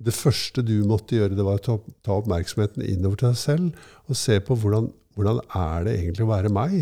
det 0.00 0.14
første 0.16 0.64
du 0.64 0.78
måtte 0.88 1.18
gjøre, 1.18 1.36
det 1.36 1.44
var 1.44 1.60
å 1.60 1.76
ta, 1.76 2.16
oppmerksomheten 2.16 2.84
innover 2.86 3.20
til 3.20 3.30
deg 3.30 3.40
selv 3.40 4.08
og 4.08 4.18
se 4.18 4.38
på 4.44 4.56
hvordan, 4.56 4.88
hvordan 5.16 5.40
er 5.44 5.86
det 5.86 5.96
egentlig 5.98 6.24
å 6.24 6.30
være 6.32 6.52
meg, 6.56 6.76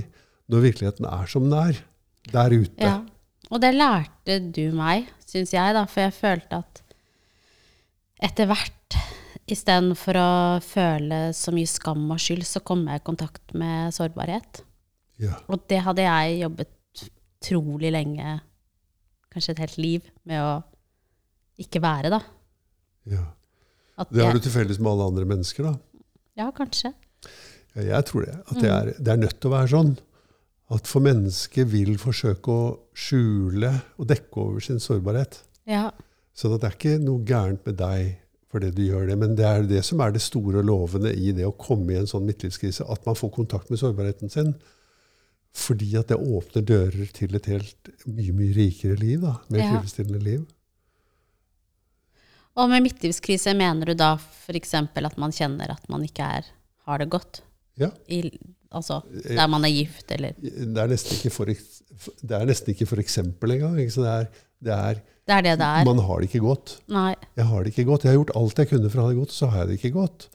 når 0.48 0.66
virkeligheten 0.68 1.08
er 1.10 1.30
som 1.30 1.48
den 1.48 1.58
er. 1.58 1.80
Der 2.28 2.52
ute. 2.52 2.84
Ja. 2.84 2.98
Og 3.48 3.62
det 3.62 3.72
lærte 3.74 4.38
du 4.52 4.66
meg, 4.76 5.08
syns 5.24 5.54
jeg, 5.54 5.74
da, 5.74 5.86
for 5.88 6.04
jeg 6.04 6.16
følte 6.16 6.60
at 6.60 6.82
etter 8.28 8.48
hvert, 8.50 8.74
istedenfor 9.48 10.18
å 10.20 10.30
føle 10.60 11.20
så 11.36 11.54
mye 11.56 11.68
skam 11.70 12.02
og 12.12 12.20
skyld, 12.20 12.44
så 12.44 12.60
kom 12.60 12.82
jeg 12.90 13.00
i 13.00 13.06
kontakt 13.06 13.54
med 13.56 13.94
sårbarhet. 13.96 14.62
Ja. 15.22 15.38
Og 15.48 15.64
det 15.70 15.80
hadde 15.86 16.04
jeg 16.04 16.42
jobbet 16.42 17.04
utrolig 17.08 17.92
lenge, 17.94 18.38
kanskje 19.32 19.54
et 19.56 19.62
helt 19.64 19.78
liv, 19.80 20.10
med 20.28 20.42
å 20.44 20.52
ikke 21.62 21.80
være, 21.82 22.12
da. 22.12 22.20
Ja. 23.10 23.24
At 23.98 24.12
Det 24.14 24.22
har 24.24 24.32
du 24.36 24.38
til 24.44 24.52
felles 24.54 24.78
med 24.78 24.90
alle 24.92 25.06
andre 25.10 25.24
mennesker, 25.26 25.64
da. 25.64 26.02
ja, 26.38 26.50
kanskje. 26.54 26.92
Ja, 27.74 27.82
jeg 27.96 28.04
tror 28.06 28.24
det. 28.26 28.36
At 28.50 28.60
det 28.62 28.70
er, 28.70 28.92
det 28.98 29.08
er 29.12 29.16
nødt 29.24 29.40
til 29.40 29.50
å 29.50 29.54
være 29.56 29.70
sånn. 29.72 29.96
At 30.70 30.86
for 30.86 31.00
mennesket 31.00 31.66
vil 31.72 31.94
forsøke 31.98 32.52
å 32.52 32.78
skjule 32.94 33.70
og 33.98 34.06
dekke 34.10 34.42
over 34.44 34.60
sin 34.64 34.78
sårbarhet. 34.82 35.40
Ja. 35.66 35.90
Så 36.36 36.50
det 36.54 36.68
er 36.68 36.76
ikke 36.76 36.98
noe 37.02 37.24
gærent 37.26 37.64
med 37.66 37.78
deg 37.80 38.16
fordi 38.48 38.70
du 38.72 38.80
gjør 38.86 39.08
det, 39.10 39.16
men 39.20 39.34
det 39.36 39.44
er 39.44 39.66
det 39.68 39.82
som 39.84 40.00
er 40.00 40.12
det 40.14 40.22
store 40.24 40.62
og 40.62 40.64
lovende 40.64 41.10
i 41.12 41.32
det 41.36 41.44
å 41.44 41.52
komme 41.52 41.92
i 41.92 41.98
en 42.00 42.06
sånn 42.08 42.24
midtlivskrise, 42.24 42.86
at 42.88 43.04
man 43.04 43.14
får 43.18 43.32
kontakt 43.34 43.68
med 43.68 43.76
sårbarheten 43.82 44.30
sin. 44.32 44.54
Fordi 45.58 45.90
at 46.00 46.08
det 46.08 46.16
åpner 46.16 46.64
dører 46.64 47.10
til 47.12 47.34
et 47.36 47.48
helt 47.50 47.90
mye, 48.06 48.32
mye 48.32 48.54
rikere 48.56 48.96
liv, 49.00 49.20
da. 49.20 49.34
Mer 49.52 49.60
Ja. 49.60 49.70
tilfredsstillende 49.74 50.22
liv. 50.24 50.46
Og 52.58 52.70
med 52.70 52.82
midtlivskrise 52.88 53.54
mener 53.56 53.92
du 53.92 53.98
da 53.98 54.14
f.eks. 54.18 54.74
at 54.74 55.18
man 55.20 55.34
kjenner 55.34 55.74
at 55.74 55.84
man 55.90 56.04
ikke 56.06 56.26
er, 56.38 56.48
har 56.88 57.02
det 57.02 57.10
godt? 57.12 57.42
Ja. 57.78 57.92
I, 58.10 58.24
altså 58.74 59.00
der 59.22 59.46
man 59.50 59.64
er 59.64 59.70
gift, 59.70 60.10
eller 60.10 60.34
Det 60.38 60.82
er 60.82 60.90
nesten 60.90 61.14
ikke 61.18 61.30
for, 61.30 61.46
det 61.46 62.34
er 62.34 62.48
nesten 62.48 62.74
ikke 62.74 62.88
for 62.90 63.02
eksempel 63.02 63.54
engang. 63.54 63.78
Ikke? 63.78 63.94
Det 64.02 64.14
er, 64.14 64.26
det 64.58 64.74
er, 64.74 65.04
Det 65.28 65.36
er 65.36 65.44
det 65.46 65.54
det 65.60 65.68
er. 65.68 65.84
Man 65.86 66.02
har 66.02 66.18
det 66.18 66.30
ikke 66.30 66.42
godt. 66.42 66.74
Nei. 66.90 67.12
Jeg 67.38 67.46
har 67.46 67.62
det 67.62 67.72
ikke 67.74 67.86
godt. 67.92 68.04
Jeg 68.04 68.12
har 68.12 68.18
gjort 68.18 68.34
alt 68.40 68.58
jeg 68.58 68.70
kunne 68.72 68.90
for 68.90 69.00
å 69.00 69.06
ha 69.06 69.12
det 69.12 69.20
godt, 69.20 69.36
så 69.36 69.50
har 69.52 69.62
jeg 69.62 69.70
det 69.70 69.78
ikke 69.78 69.94
godt. 69.94 70.28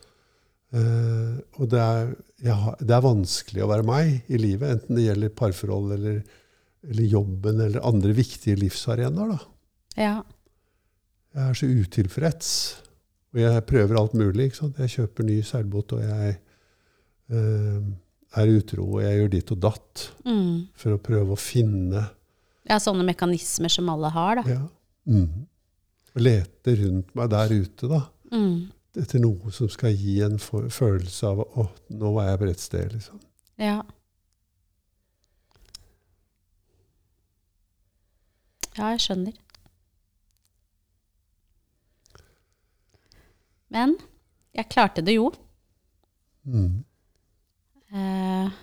Uh, 0.73 1.37
og 1.61 1.67
det 1.69 1.81
er, 1.81 2.13
har, 2.47 2.77
det 2.79 2.95
er 2.95 3.03
vanskelig 3.05 3.61
å 3.61 3.69
være 3.69 3.85
meg 3.85 4.31
i 4.31 4.39
livet, 4.41 4.71
enten 4.73 4.97
det 4.97 5.03
gjelder 5.05 5.35
parforhold 5.37 5.91
eller, 5.99 6.23
eller 6.87 7.11
jobben 7.11 7.59
eller 7.67 7.83
andre 7.85 8.15
viktige 8.17 8.57
livsarenaer. 8.63 9.35
da. 9.35 9.51
Ja. 9.99 10.15
Jeg 11.33 11.49
er 11.49 11.53
så 11.57 11.65
utilfreds. 11.69 12.49
Og 13.33 13.39
jeg 13.41 13.63
prøver 13.65 13.97
alt 13.97 14.13
mulig. 14.13 14.51
Jeg 14.53 14.89
kjøper 14.93 15.25
ny 15.25 15.39
seilbåt, 15.45 15.95
og 15.97 16.03
jeg 16.05 16.35
eh, 17.33 17.87
er 18.37 18.51
utro, 18.57 18.85
og 18.95 19.01
jeg 19.01 19.17
gjør 19.19 19.31
ditt 19.33 19.51
og 19.55 19.59
datt 19.63 20.03
Mm. 20.25 20.67
for 20.77 20.93
å 20.95 21.01
prøve 21.01 21.33
å 21.33 21.39
finne 21.39 22.03
ja, 22.69 22.77
sånne 22.79 23.03
mekanismer 23.03 23.69
som 23.73 23.89
alle 23.91 24.09
har, 24.13 24.35
da. 24.39 24.43
ja, 24.47 24.61
mm, 25.09 25.41
og 26.15 26.21
Lete 26.21 26.75
rundt 26.79 27.09
meg 27.17 27.29
der 27.33 27.51
ute, 27.57 27.89
da. 27.91 27.99
Mm. 28.31 28.69
Etter 28.95 29.19
noe 29.19 29.51
som 29.51 29.67
skal 29.73 29.91
gi 29.97 30.19
en 30.23 30.37
følelse 30.39 31.27
av 31.27 31.41
å, 31.43 31.65
nå 31.89 32.13
var 32.15 32.29
jeg 32.29 32.39
på 32.39 32.47
rett 32.47 32.61
sted. 32.63 32.93
liksom. 32.93 33.19
Ja. 33.59 33.79
Ja, 38.77 38.89
jeg 38.95 39.03
skjønner. 39.03 39.35
Men 43.73 43.95
jeg 44.53 44.69
klarte 44.71 45.03
det 45.05 45.17
jo. 45.17 45.31
Mm. 46.45 46.83
Eh, 47.93 48.53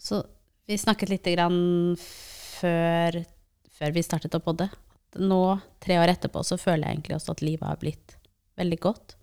så 0.00 0.22
vi 0.66 0.78
snakket 0.80 1.12
litt 1.12 1.28
grann 1.34 1.96
før, 2.00 3.20
før 3.76 3.94
vi 3.96 4.04
startet 4.04 4.36
å 4.36 4.42
podde. 4.44 4.70
Nå, 5.20 5.40
tre 5.82 5.98
år 6.00 6.14
etterpå, 6.14 6.42
så 6.42 6.58
føler 6.58 6.88
jeg 6.88 6.96
egentlig 6.96 7.18
også 7.18 7.34
at 7.36 7.44
livet 7.44 7.68
har 7.68 7.80
blitt 7.80 8.16
veldig 8.58 8.78
godt. 8.82 9.16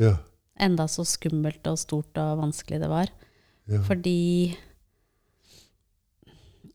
Ja. 0.00 0.16
Enda 0.62 0.88
så 0.90 1.04
skummelt 1.06 1.66
og 1.68 1.78
stort 1.80 2.18
og 2.20 2.40
vanskelig 2.40 2.80
det 2.82 2.90
var. 2.90 3.12
ja. 3.70 3.82
Fordi 3.86 4.56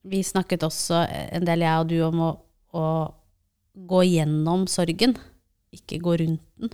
vi 0.08 0.22
snakket 0.24 0.64
også 0.64 1.02
en 1.10 1.48
del, 1.48 1.66
jeg 1.66 1.82
og 1.82 1.90
du, 1.90 1.98
om 2.06 2.22
å, 2.24 2.30
å 2.80 2.86
gå 3.90 4.04
gjennom 4.08 4.64
sorgen. 4.72 5.18
Ikke 5.78 6.00
gå 6.04 6.18
rundt 6.24 6.42
den. 6.62 6.74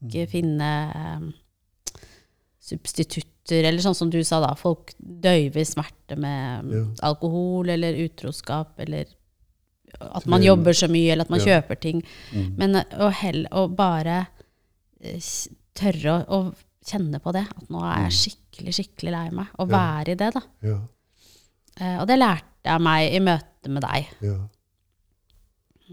Ikke 0.00 0.26
finne 0.30 0.70
eh, 0.94 2.00
substitutter, 2.70 3.64
eller 3.66 3.82
sånn 3.82 3.96
som 3.96 4.10
du 4.12 4.20
sa 4.26 4.38
da, 4.44 4.52
folk 4.58 4.92
døyver 5.00 5.64
smerte 5.66 6.16
med 6.20 6.70
Ja. 6.74 6.84
alkohol 7.08 7.68
eller 7.72 7.96
utroskap, 8.04 8.78
eller 8.84 9.06
at 10.00 10.26
man 10.30 10.42
jobber 10.42 10.72
så 10.76 10.86
mye, 10.88 11.12
eller 11.12 11.24
at 11.26 11.30
man 11.30 11.40
Ja. 11.40 11.46
kjøper 11.60 11.80
ting. 11.80 12.02
Mm. 12.32 12.54
Men 12.56 12.76
eh, 12.76 12.84
å, 12.98 13.10
hell, 13.10 13.46
å 13.50 13.66
bare 13.74 14.28
eh, 15.00 15.18
tørre 15.74 16.24
å, 16.28 16.28
å 16.28 16.54
kjenne 16.86 17.18
på 17.20 17.32
det, 17.32 17.46
at 17.56 17.68
nå 17.70 17.82
er 17.84 18.06
jeg 18.08 18.12
skikkelig, 18.20 18.74
skikkelig 18.78 19.12
lei 19.12 19.30
meg, 19.30 19.46
og 19.58 19.68
Mm. 19.68 19.72
Ja. 19.72 19.78
være 19.78 20.08
i 20.12 20.14
det, 20.14 20.30
da. 20.34 20.42
ja. 20.62 20.78
Eh, 21.80 21.98
og 22.00 22.06
det 22.08 22.18
lærte 22.18 22.44
jeg 22.64 22.80
meg 22.80 23.12
i 23.14 23.18
møte 23.20 23.68
med 23.68 23.82
deg. 23.82 24.06
ja. 24.22 24.38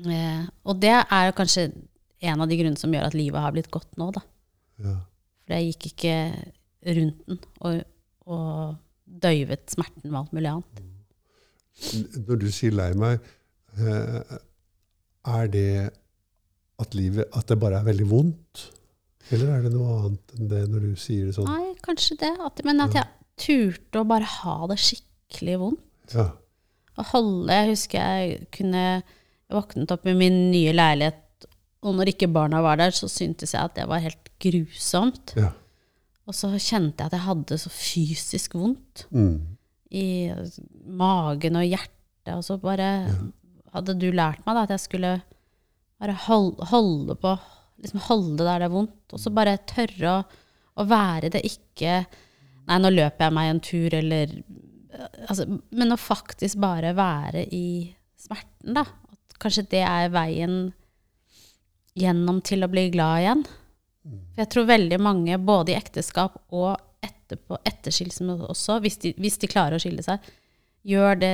Eh, 0.05 0.45
og 0.63 0.79
det 0.79 0.91
er 1.09 1.31
kanskje 1.33 1.71
en 2.25 2.41
av 2.41 2.49
de 2.49 2.57
grunnene 2.59 2.79
som 2.79 2.93
gjør 2.93 3.07
at 3.09 3.17
livet 3.17 3.43
har 3.43 3.53
blitt 3.55 3.69
godt 3.73 3.97
nå, 3.99 4.09
da. 4.15 4.23
ja. 4.85 4.97
For 5.47 5.55
jeg 5.55 5.71
gikk 5.71 5.85
ikke 5.93 6.15
rundt 6.97 7.19
den 7.29 7.37
og, 7.63 7.77
og 8.27 8.75
døyvet 9.07 9.71
smerten 9.71 10.09
med 10.11 10.19
alt 10.19 10.33
mulig 10.35 10.49
annet. 10.51 10.81
Når 12.27 12.41
du 12.41 12.47
sier 12.51 12.73
lei 12.75 12.89
meg, 12.97 13.23
eh, 13.77 14.35
er 15.37 15.51
det 15.53 15.69
at 16.77 16.93
livet 16.93 17.25
At 17.33 17.47
det 17.49 17.57
bare 17.61 17.79
er 17.79 17.87
veldig 17.87 18.05
vondt? 18.09 18.65
Eller 19.33 19.53
er 19.55 19.63
det 19.65 19.71
noe 19.73 19.95
annet 19.97 20.35
enn 20.37 20.49
det 20.51 20.63
når 20.71 20.83
du 20.83 20.99
sier 20.99 21.29
det 21.29 21.35
sånn? 21.37 21.47
Nei, 21.49 21.71
kanskje 21.83 22.19
det. 22.21 22.33
At, 22.43 22.61
men 22.67 22.83
at 22.83 22.95
jeg 22.95 23.07
turte 23.37 24.01
å 24.01 24.07
bare 24.07 24.27
ha 24.41 24.57
det 24.71 24.77
skikkelig 24.81 25.57
vondt. 25.63 26.13
Ja. 26.15 26.27
Å 26.97 27.05
holde 27.11 27.57
Jeg 27.57 27.71
husker 27.73 28.03
jeg 28.03 28.47
kunne 28.55 28.83
våknet 29.53 29.91
opp 29.93 30.05
i 30.07 30.15
min 30.17 30.47
nye 30.51 30.73
leilighet, 30.75 31.19
og 31.83 31.93
når 31.95 32.09
ikke 32.13 32.27
barna 32.33 32.61
var 32.65 32.79
der, 32.79 32.91
så 32.95 33.07
syntes 33.11 33.53
jeg 33.53 33.61
at 33.63 33.75
det 33.77 33.87
var 33.89 34.01
helt 34.03 34.31
grusomt. 34.41 35.33
ja. 35.37 35.51
Og 36.27 36.35
så 36.35 36.49
kjente 36.59 36.99
jeg 36.99 37.07
at 37.07 37.13
jeg 37.15 37.23
hadde 37.23 37.57
så 37.61 37.69
fysisk 37.71 38.55
vondt 38.59 39.05
Mm. 39.15 39.57
i 39.95 40.27
magen 40.83 41.55
og 41.55 41.63
hjertet, 41.63 42.33
og 42.35 42.43
så 42.43 42.57
bare 42.59 42.89
hadde 43.73 43.95
du 43.99 44.09
lært 44.11 44.41
meg 44.45 44.57
da 44.57 44.63
at 44.65 44.73
jeg 44.75 44.83
skulle 44.83 45.13
bare 46.01 46.13
holde, 46.27 46.65
holde 46.67 47.15
på 47.15 47.31
liksom 47.79 48.01
holde 48.09 48.43
der 48.43 48.59
det 48.59 48.67
er 48.67 48.73
vondt, 48.73 49.13
og 49.13 49.19
så 49.21 49.31
bare 49.31 49.55
tørre 49.69 50.11
å, 50.17 50.23
å 50.81 50.85
være 50.89 51.29
det 51.37 51.43
ikke 51.47 52.05
Nei, 52.67 52.81
nå 52.83 52.89
løper 52.91 53.29
jeg 53.29 53.33
meg 53.37 53.49
en 53.49 53.59
tur, 53.63 53.93
eller 53.95 54.31
altså, 55.29 55.45
Men 55.71 55.93
å 55.95 55.95
faktisk 55.95 56.57
bare 56.59 56.89
være 56.97 57.45
i 57.55 57.93
smerten, 58.19 58.73
da. 58.75 58.83
At 58.83 59.37
kanskje 59.39 59.63
det 59.71 59.83
er 59.87 60.09
veien 60.11 60.73
gjennom 61.97 62.41
til 62.45 62.65
å 62.65 62.71
bli 62.71 62.87
glad 62.93 63.23
igjen. 63.23 63.45
For 64.07 64.43
jeg 64.43 64.51
tror 64.53 64.67
veldig 64.69 64.99
mange, 65.03 65.37
både 65.41 65.73
i 65.73 65.77
ekteskap 65.77 66.37
og 66.55 66.77
etterpå, 67.03 67.59
etter 67.67 67.93
skilsmisse 67.93 68.47
også, 68.53 68.79
hvis 68.83 68.99
de, 69.03 69.13
hvis 69.19 69.39
de 69.41 69.49
klarer 69.51 69.77
å 69.77 69.81
skille 69.81 70.05
seg, 70.05 70.23
gjør 70.87 71.19
det, 71.19 71.31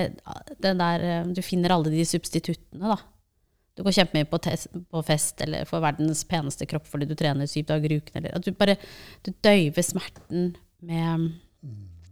det 0.63 0.71
der 0.79 1.03
eh, 1.05 1.27
Du 1.29 1.43
finner 1.45 1.75
alle 1.75 1.91
de 1.93 2.05
substituttene, 2.07 2.95
da. 2.95 2.97
Du 3.73 3.81
går 3.85 3.95
kjempemye 3.97 4.29
på, 4.29 4.37
på 4.93 5.01
fest 5.05 5.41
eller 5.41 5.65
får 5.65 5.81
verdens 5.81 6.21
peneste 6.29 6.67
kropp 6.69 6.85
fordi 6.85 7.07
du 7.09 7.15
trener 7.17 7.49
syv 7.49 7.65
dager 7.71 7.93
i 7.93 7.97
uken. 8.01 8.19
Eller 8.19 8.35
at 8.37 8.45
du 8.45 8.53
bare 8.57 8.75
du 9.25 9.31
døyver 9.45 9.85
smerten 9.85 10.51
med 10.85 11.31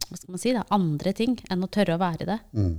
hva 0.09 0.17
skal 0.17 0.33
man 0.33 0.41
si 0.41 0.53
da, 0.55 0.63
andre 0.73 1.13
ting 1.15 1.37
enn 1.53 1.61
å 1.63 1.69
tørre 1.71 1.95
å 1.95 2.01
være 2.01 2.27
det. 2.27 2.39
Mm. 2.57 2.73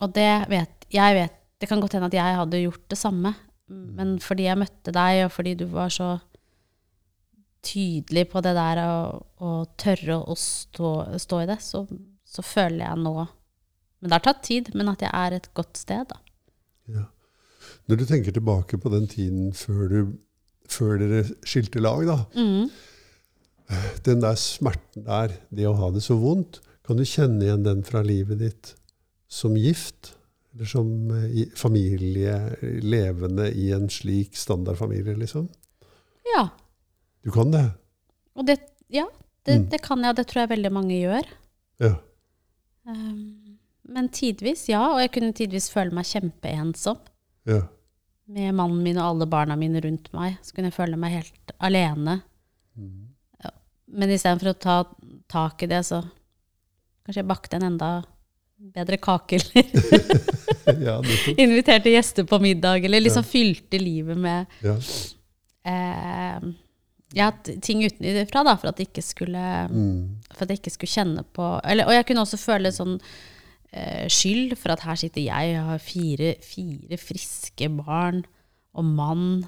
Og 0.00 0.14
det 0.16 0.30
vet 0.50 0.88
jeg 0.94 1.16
vet, 1.16 1.40
Det 1.60 1.68
kan 1.70 1.80
godt 1.80 1.94
hende 1.96 2.08
at 2.10 2.16
jeg 2.16 2.36
hadde 2.36 2.60
gjort 2.60 2.88
det 2.90 2.98
samme. 2.98 3.30
Men 3.72 4.18
fordi 4.20 4.44
jeg 4.44 4.60
møtte 4.60 4.92
deg, 4.92 5.22
og 5.24 5.30
fordi 5.32 5.54
du 5.56 5.64
var 5.72 5.92
så 5.92 6.08
tydelig 7.64 8.26
på 8.32 8.42
det 8.44 8.52
der 8.56 8.80
å, 8.84 8.96
å 9.40 9.52
tørre 9.80 10.18
å 10.20 10.34
stå, 10.36 10.90
stå 11.22 11.40
i 11.44 11.48
det, 11.48 11.56
så, 11.64 11.84
så 12.28 12.44
føler 12.44 12.82
jeg 12.84 13.00
nå 13.00 13.14
Men 13.24 14.10
det 14.10 14.16
har 14.18 14.24
tatt 14.26 14.42
tid, 14.44 14.68
men 14.76 14.90
at 14.92 15.00
jeg 15.00 15.08
er 15.16 15.36
et 15.38 15.46
godt 15.56 15.78
sted, 15.80 16.04
da. 16.10 16.18
Ja. 16.92 17.06
Når 17.88 18.02
du 18.02 18.04
tenker 18.08 18.34
tilbake 18.36 18.76
på 18.76 18.90
den 18.92 19.06
tiden 19.08 19.54
før, 19.56 19.86
du, 19.88 20.12
før 20.68 20.98
dere 21.00 21.22
skilte 21.48 21.80
lag, 21.80 22.04
da, 22.10 22.18
Mm. 22.36 22.68
den 24.04 24.20
der 24.20 24.36
smerten 24.36 25.06
der, 25.06 25.32
det 25.48 25.64
å 25.70 25.72
ha 25.78 25.88
det 25.94 26.02
så 26.04 26.18
vondt, 26.20 26.60
kan 26.84 27.00
du 27.00 27.04
kjenne 27.08 27.46
igjen 27.46 27.64
den 27.64 27.80
fra 27.88 28.02
livet 28.04 28.42
ditt 28.42 28.74
som 29.32 29.56
gift? 29.56 30.12
Eller 30.54 30.68
som 30.70 30.88
eh, 31.10 31.48
familie, 31.58 32.34
levende 32.82 33.48
i 33.58 33.70
en 33.74 33.88
slik 33.90 34.36
standardfamilie, 34.38 35.16
liksom? 35.18 35.48
Ja. 36.36 36.48
Du 37.24 37.30
kan 37.34 37.50
det? 37.50 37.64
Det, 38.46 38.58
ja, 38.88 39.06
det, 39.46 39.58
Mm. 39.58 39.68
det 39.70 39.80
kan 39.82 40.00
jeg, 40.00 40.10
og 40.10 40.16
det 40.16 40.26
tror 40.30 40.40
jeg 40.44 40.52
veldig 40.54 40.70
mange 40.72 40.94
gjør. 41.00 41.26
Ja. 41.82 41.94
Um, 42.86 43.58
men 43.88 44.08
tidvis, 44.08 44.68
ja. 44.68 44.80
Og 44.94 45.00
jeg 45.02 45.10
kunne 45.12 45.32
tidvis 45.36 45.70
føle 45.72 45.92
meg 45.94 46.06
kjempeensom. 46.08 46.98
ja. 47.46 47.62
Med 48.26 48.54
mannen 48.56 48.80
min 48.82 48.96
og 48.96 49.04
alle 49.04 49.26
barna 49.28 49.52
mine 49.60 49.82
rundt 49.84 50.06
meg. 50.16 50.38
Så 50.40 50.54
kunne 50.56 50.70
jeg 50.70 50.78
føle 50.78 50.96
meg 50.96 51.12
helt 51.12 51.50
alene. 51.60 52.22
Mm. 52.74 53.10
Ja. 53.44 53.50
Men 53.92 54.08
istedenfor 54.14 54.48
å 54.54 54.58
ta 54.58 54.76
tak 55.28 55.62
i 55.62 55.66
det, 55.68 55.82
så 55.84 55.98
kanskje 57.04 57.20
jeg 57.20 57.28
bakte 57.28 57.58
en 57.58 57.66
enda 57.68 57.90
bedre 58.72 58.96
kake, 59.02 59.36
eller 59.38 59.64
ja, 60.86 60.94
inviterte 61.36 61.92
gjester 61.92 62.24
på 62.28 62.38
middag, 62.42 62.84
eller 62.88 63.02
liksom 63.04 63.24
fylte 63.28 63.78
livet 63.80 64.16
med 64.16 64.46
Ja. 64.64 64.76
eh, 65.68 66.46
ja, 67.14 67.28
ting 67.62 67.84
utenfra, 67.86 68.42
da, 68.48 68.56
for 68.58 68.68
at 68.72 68.80
jeg 68.80 68.88
ikke 68.90 69.04
skulle 69.04 69.44
Mm. 69.70 70.16
for 70.32 70.42
at 70.44 70.50
jeg 70.54 70.58
ikke 70.62 70.72
skulle 70.74 70.94
kjenne 70.94 71.24
på 71.36 71.60
eller, 71.64 71.86
Og 71.86 71.92
jeg 71.94 72.06
kunne 72.08 72.24
også 72.24 72.38
føle 72.40 72.72
sånn 72.74 72.96
eh, 73.72 74.06
skyld 74.08 74.56
for 74.58 74.72
at 74.74 74.80
her 74.86 74.94
sitter 74.96 75.22
jeg, 75.22 75.52
jeg 75.54 75.62
har 75.66 75.78
fire, 75.78 76.34
fire 76.42 76.96
friske 76.98 77.68
barn 77.84 78.24
og 78.74 78.84
mann, 78.84 79.44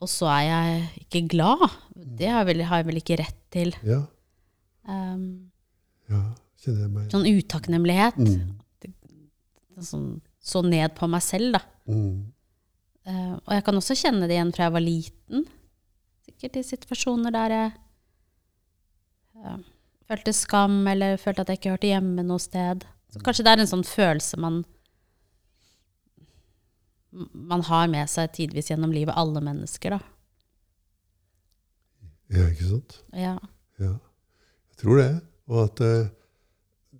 og 0.00 0.08
så 0.08 0.26
er 0.26 0.42
jeg 0.48 1.06
ikke 1.06 1.28
glad. 1.36 1.62
Det 1.94 2.28
har 2.28 2.42
jeg 2.44 2.46
vel, 2.56 2.62
har 2.68 2.80
jeg 2.82 2.86
vel 2.86 2.96
ikke 3.00 3.18
rett 3.20 3.38
til. 3.54 3.74
Ja. 3.86 4.00
Um, 4.88 5.50
ja. 6.10 6.22
Kjenner 6.62 6.84
jeg 6.86 6.92
meg 6.94 7.14
sånn 7.14 7.26
utakknemlighet. 7.26 8.20
Mm. 8.22 9.82
Sånn, 9.82 10.06
så 10.42 10.62
ned 10.62 10.94
på 10.94 11.08
meg 11.10 11.24
selv, 11.24 11.56
da. 11.56 11.62
Mm. 11.90 12.32
Uh, 13.02 13.34
og 13.34 13.50
jeg 13.56 13.64
kan 13.66 13.78
også 13.80 13.98
kjenne 13.98 14.28
det 14.30 14.36
igjen 14.36 14.52
fra 14.54 14.68
jeg 14.68 14.74
var 14.76 14.84
liten. 14.84 15.46
Sikkert 16.22 16.58
i 16.60 16.66
situasjoner 16.66 17.34
der 17.34 17.54
jeg 17.56 17.72
uh, 19.42 19.58
følte 20.06 20.34
skam, 20.36 20.84
eller 20.92 21.18
følte 21.18 21.42
at 21.42 21.50
jeg 21.50 21.62
ikke 21.62 21.74
hørte 21.74 21.90
hjemme 21.90 22.26
noe 22.26 22.42
sted. 22.42 22.86
Så 23.10 23.24
kanskje 23.26 23.46
det 23.46 23.56
er 23.56 23.64
en 23.64 23.72
sånn 23.72 23.86
følelse 23.86 24.38
man 24.40 24.62
man 27.12 27.60
har 27.68 27.90
med 27.92 28.08
seg 28.08 28.30
tidvis 28.32 28.70
gjennom 28.70 28.92
livet, 28.92 29.12
alle 29.16 29.42
mennesker, 29.44 29.98
da. 29.98 30.00
Ja, 32.32 32.46
ikke 32.48 32.68
sant? 32.70 32.94
Ja. 33.12 33.34
Ja, 33.82 33.92
jeg 34.72 34.78
tror 34.80 35.00
det. 35.02 35.10
Og 35.52 35.58
at 35.66 35.82
eh, 35.84 36.06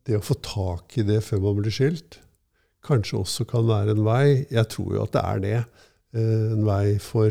det 0.09 0.19
å 0.19 0.25
få 0.25 0.37
tak 0.43 0.97
i 0.99 1.07
det 1.07 1.21
før 1.27 1.43
man 1.45 1.61
blir 1.61 1.75
skilt, 1.75 2.19
kanskje 2.87 3.21
også 3.21 3.47
kan 3.51 3.69
være 3.69 3.95
en 3.95 4.05
vei. 4.07 4.45
Jeg 4.51 4.69
tror 4.73 4.97
jo 4.97 5.03
at 5.05 5.15
det 5.15 5.23
er 5.23 5.43
det. 5.47 5.59
eh, 6.13 6.53
en 6.53 6.67
vei 6.67 6.99
for 7.01 7.31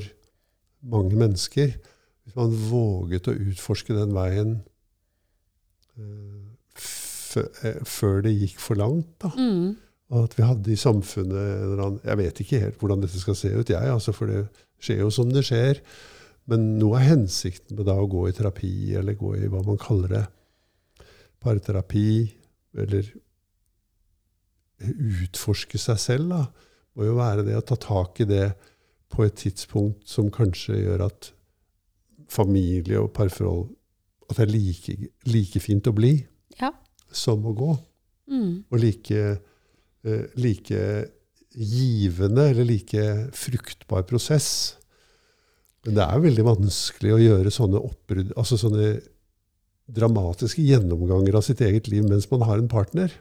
mange 0.82 1.18
mennesker. 1.20 1.76
Hvis 2.24 2.38
man 2.38 2.54
våget 2.70 3.28
å 3.30 3.36
utforske 3.36 3.94
den 3.94 4.14
veien 4.16 4.56
eh, 6.00 7.42
eh, 7.66 7.82
før 7.86 8.22
det 8.26 8.34
gikk 8.38 8.60
for 8.62 8.80
langt. 8.80 9.12
da. 9.22 9.34
Mm. 9.36 9.76
At 10.22 10.34
vi 10.36 10.44
hadde 10.44 10.74
i 10.74 10.80
samfunnet 10.80 11.38
en 11.38 11.62
eller 11.66 11.84
annen 11.86 12.02
Jeg 12.04 12.20
vet 12.20 12.40
ikke 12.44 12.60
helt 12.66 12.82
hvordan 12.82 13.04
dette 13.04 13.20
skal 13.20 13.38
se 13.38 13.54
ut, 13.54 13.70
jeg, 13.70 13.92
altså, 13.92 14.12
for 14.16 14.28
det 14.28 14.42
skjer 14.82 15.06
jo 15.06 15.12
som 15.14 15.32
det 15.32 15.46
skjer. 15.48 15.80
Men 16.52 16.74
noe 16.80 17.00
av 17.00 17.06
hensikten 17.06 17.78
med 17.78 17.88
da 17.88 17.96
å 18.02 18.10
gå 18.10 18.26
i 18.28 18.36
terapi, 18.36 18.96
eller 19.00 19.20
gå 19.20 19.36
i 19.38 19.48
hva 19.52 19.62
man 19.64 19.80
kaller 19.80 20.16
det, 20.16 20.26
parterapi, 21.42 22.10
eller 22.78 23.08
utforske 24.82 25.78
seg 25.82 26.00
selv, 26.02 26.32
da, 26.32 26.42
må 26.98 27.06
jo 27.08 27.18
være 27.20 27.44
det 27.48 27.56
å 27.60 27.64
ta 27.66 27.78
tak 27.80 28.20
i 28.24 28.28
det 28.30 28.48
på 29.12 29.26
et 29.28 29.36
tidspunkt 29.40 30.08
som 30.10 30.32
kanskje 30.34 30.80
gjør 30.82 31.06
at 31.10 31.32
familie 32.32 33.00
og 33.02 33.12
parforhold 33.16 33.70
At 34.32 34.38
det 34.40 34.46
er 34.46 34.52
like, 34.54 34.94
like 35.28 35.60
fint 35.60 35.88
å 35.90 35.92
bli 35.92 36.14
Ja. 36.62 36.72
som 37.12 37.44
å 37.46 37.52
gå 37.54 37.72
Mm. 38.32 38.64
og 38.72 38.80
like, 38.80 39.12
eh, 40.06 40.26
like 40.38 41.10
givende 41.54 42.50
eller 42.50 42.64
like 42.64 43.30
fruktbar 43.34 44.04
prosess. 44.08 44.78
Men 45.84 45.96
det 45.96 46.04
er 46.04 46.20
veldig 46.22 46.44
vanskelig 46.46 47.12
å 47.12 47.20
gjøre 47.20 47.52
sånne 47.52 47.82
oppbrudd, 47.84 48.32
altså 48.38 48.56
sånne 48.58 49.02
dramatiske 49.96 50.64
gjennomganger 50.66 51.38
av 51.38 51.46
sitt 51.46 51.62
eget 51.64 51.90
liv 51.92 52.06
mens 52.08 52.30
man 52.32 52.46
har 52.48 52.62
en 52.62 52.72
partner. 52.72 53.14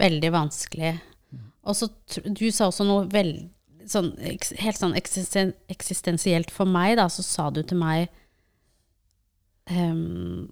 Veldig 0.00 0.32
vanskelig. 0.34 0.96
Og 1.66 1.76
så 1.76 1.88
Du 2.24 2.46
sa 2.52 2.68
også 2.68 2.86
noe 2.86 3.06
veld, 3.10 3.48
sånn, 3.88 4.12
helt 4.60 4.78
sånn 4.78 4.94
eksisten, 4.98 5.54
eksistensielt 5.72 6.52
for 6.54 6.68
meg, 6.68 6.96
da. 7.00 7.08
Så 7.10 7.24
sa 7.26 7.48
du 7.50 7.62
til 7.62 7.80
meg 7.80 8.08
um, 9.70 10.46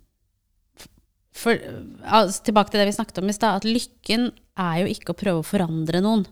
for, 1.34 1.58
altså, 2.02 2.44
Tilbake 2.46 2.72
til 2.72 2.82
det 2.82 2.88
vi 2.90 2.96
snakket 2.96 3.20
om 3.22 3.30
i 3.30 3.36
stad, 3.36 3.60
at 3.60 3.68
lykken 3.68 4.30
er 4.60 4.80
jo 4.82 4.90
ikke 4.94 5.14
å 5.14 5.18
prøve 5.18 5.42
å 5.42 5.46
forandre 5.46 6.02
noen. 6.04 6.24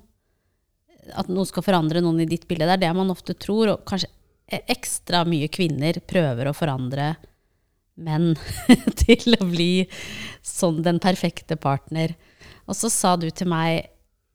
At 1.18 1.30
noen 1.30 1.48
skal 1.48 1.66
forandre 1.66 2.02
noen 2.02 2.22
i 2.22 2.28
ditt 2.30 2.46
bilde. 2.50 2.68
Det 2.70 2.76
er 2.78 2.84
det 2.84 2.94
man 2.96 3.10
ofte 3.10 3.34
tror, 3.34 3.74
og 3.74 3.86
kanskje 3.88 4.10
e- 4.46 4.62
ekstra 4.70 5.24
mye 5.26 5.50
kvinner 5.50 5.98
prøver 6.06 6.48
å 6.48 6.56
forandre 6.56 7.14
menn 8.00 8.34
til 9.02 9.36
å 9.38 9.48
bli 9.48 9.86
sånn 10.46 10.82
den 10.86 11.00
perfekte 11.02 11.58
partner. 11.60 12.14
Og 12.66 12.78
så 12.78 12.90
sa 12.92 13.16
du 13.20 13.28
til 13.30 13.50
meg 13.52 13.88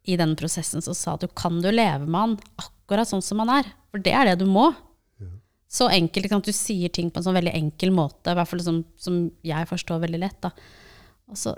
i 0.08 0.18
den 0.20 0.36
prosessen, 0.40 0.84
så 0.84 0.96
sa 0.96 1.18
du 1.20 1.28
kan 1.36 1.60
du 1.64 1.70
leve 1.72 2.06
med 2.08 2.20
han 2.20 2.36
akkurat 2.62 3.10
sånn 3.10 3.24
som 3.26 3.42
han 3.44 3.52
er? 3.60 3.72
For 3.92 4.04
det 4.04 4.14
er 4.16 4.30
det 4.30 4.42
du 4.44 4.48
må. 4.50 4.70
Så 5.68 5.90
enkelt, 5.92 6.26
ikke? 6.26 6.40
Du 6.48 6.56
sier 6.56 6.92
ting 6.94 7.10
på 7.12 7.20
en 7.20 7.26
sånn 7.26 7.36
veldig 7.36 7.52
enkel 7.58 7.92
måte, 7.92 8.32
i 8.32 8.38
hvert 8.40 8.48
fall 8.48 8.62
som, 8.64 8.82
som 8.96 9.26
jeg 9.44 9.68
forstår 9.68 10.00
veldig 10.06 10.22
lett. 10.22 10.38
Da. 10.46 10.54
Og 11.28 11.40
så 11.40 11.58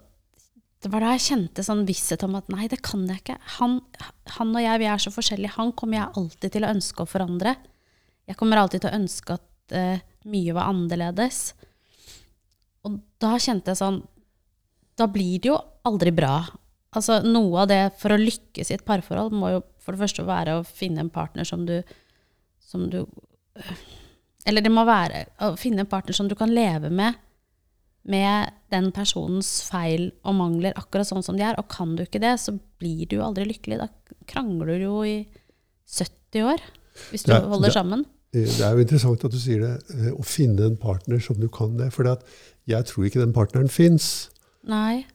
det 0.80 0.90
var 0.94 1.04
da 1.04 1.12
jeg 1.14 1.26
kjente 1.26 1.64
sånn 1.66 1.84
visshet 1.88 2.24
om 2.24 2.38
at 2.40 2.48
nei, 2.54 2.70
det 2.72 2.80
kan 2.86 3.04
jeg 3.10 3.20
ikke. 3.20 3.36
Han, 3.58 3.80
han 4.38 4.54
og 4.56 4.64
jeg, 4.64 4.80
vi 4.80 4.88
er 4.88 5.02
så 5.04 5.12
forskjellige. 5.12 5.58
Han 5.58 5.74
kommer 5.78 6.00
jeg 6.00 6.22
alltid 6.22 6.54
til 6.56 6.66
å 6.66 6.72
ønske 6.72 7.04
å 7.04 7.10
forandre. 7.10 7.54
Jeg 8.30 8.40
kommer 8.40 8.62
alltid 8.62 8.86
til 8.86 8.92
å 8.92 9.00
ønske 9.02 9.36
at 9.36 9.76
uh, 9.76 10.06
mye 10.32 10.56
var 10.56 10.72
annerledes. 10.72 11.42
Da 13.20 13.36
kjente 13.42 13.74
jeg 13.74 13.82
sånn 13.82 14.02
Da 15.00 15.08
blir 15.12 15.40
det 15.40 15.50
jo 15.52 15.58
aldri 15.88 16.12
bra. 16.16 16.42
Altså 16.96 17.20
Noe 17.24 17.64
av 17.64 17.70
det 17.72 17.82
for 18.00 18.16
å 18.16 18.20
lykkes 18.20 18.72
i 18.72 18.76
et 18.78 18.86
parforhold 18.88 19.36
må 19.36 19.54
jo 19.54 19.64
for 19.80 19.96
det 19.96 20.02
første 20.04 20.26
være 20.28 20.58
å 20.60 20.66
finne 20.68 21.00
en 21.06 21.10
partner 21.14 21.48
som 21.48 21.64
du, 21.66 21.78
som 22.60 22.90
du 22.92 23.04
Eller 24.48 24.62
det 24.66 24.72
må 24.74 24.84
være 24.88 25.26
å 25.46 25.54
finne 25.60 25.84
en 25.86 25.90
partner 25.90 26.16
som 26.18 26.28
du 26.30 26.36
kan 26.40 26.52
leve 26.54 26.90
med 26.92 27.18
med 28.10 28.54
den 28.72 28.88
personens 28.96 29.50
feil 29.70 30.08
og 30.26 30.34
mangler 30.40 30.74
akkurat 30.80 31.06
sånn 31.06 31.22
som 31.22 31.36
de 31.38 31.44
er. 31.46 31.58
Og 31.60 31.68
kan 31.70 31.92
du 31.98 32.06
ikke 32.06 32.22
det, 32.24 32.32
så 32.42 32.56
blir 32.82 33.06
du 33.06 33.18
jo 33.18 33.26
aldri 33.26 33.44
lykkelig. 33.46 33.78
Da 33.78 33.90
krangler 34.32 34.72
du 34.72 34.86
jo 34.88 35.02
i 35.06 35.28
70 35.86 36.46
år 36.48 36.64
hvis 37.12 37.26
du 37.28 37.34
Det 37.34 37.44
er- 37.44 37.50
holder 37.52 37.76
sammen. 37.76 38.06
Det 38.34 38.62
er 38.62 38.76
jo 38.78 38.84
interessant 38.84 39.24
at 39.26 39.34
du 39.34 39.40
sier 39.42 39.64
det, 39.64 39.72
eh, 39.96 40.12
å 40.14 40.26
finne 40.26 40.68
en 40.68 40.78
partner 40.78 41.22
som 41.24 41.40
du 41.40 41.48
kan 41.50 41.78
det. 41.80 41.90
For 41.96 42.06
jeg 42.70 42.86
tror 42.86 43.08
ikke 43.08 43.24
den 43.24 43.34
partneren 43.34 43.72
fins. 43.74 44.30
Nei. 44.70 45.06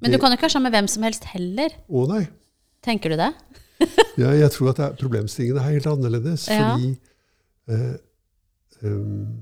Men 0.00 0.12
du 0.12 0.18
kan 0.20 0.32
jo 0.32 0.36
ikke 0.36 0.48
være 0.48 0.56
sammen 0.56 0.70
med 0.70 0.76
hvem 0.78 0.88
som 0.88 1.04
helst 1.04 1.24
heller. 1.32 1.72
Å 1.88 2.04
nei. 2.10 2.24
Tenker 2.84 3.14
du 3.14 3.20
det? 3.20 3.32
Ja, 4.20 4.34
jeg 4.36 4.50
tror 4.52 4.74
at 4.74 4.76
det 4.76 4.84
er, 4.84 4.96
problemstillingen 5.00 5.56
er 5.56 5.70
helt 5.70 5.86
annerledes. 5.88 6.42
Ja. 6.52 6.74
Fordi 6.74 6.90
eh, 7.72 7.94
um, 8.84 9.38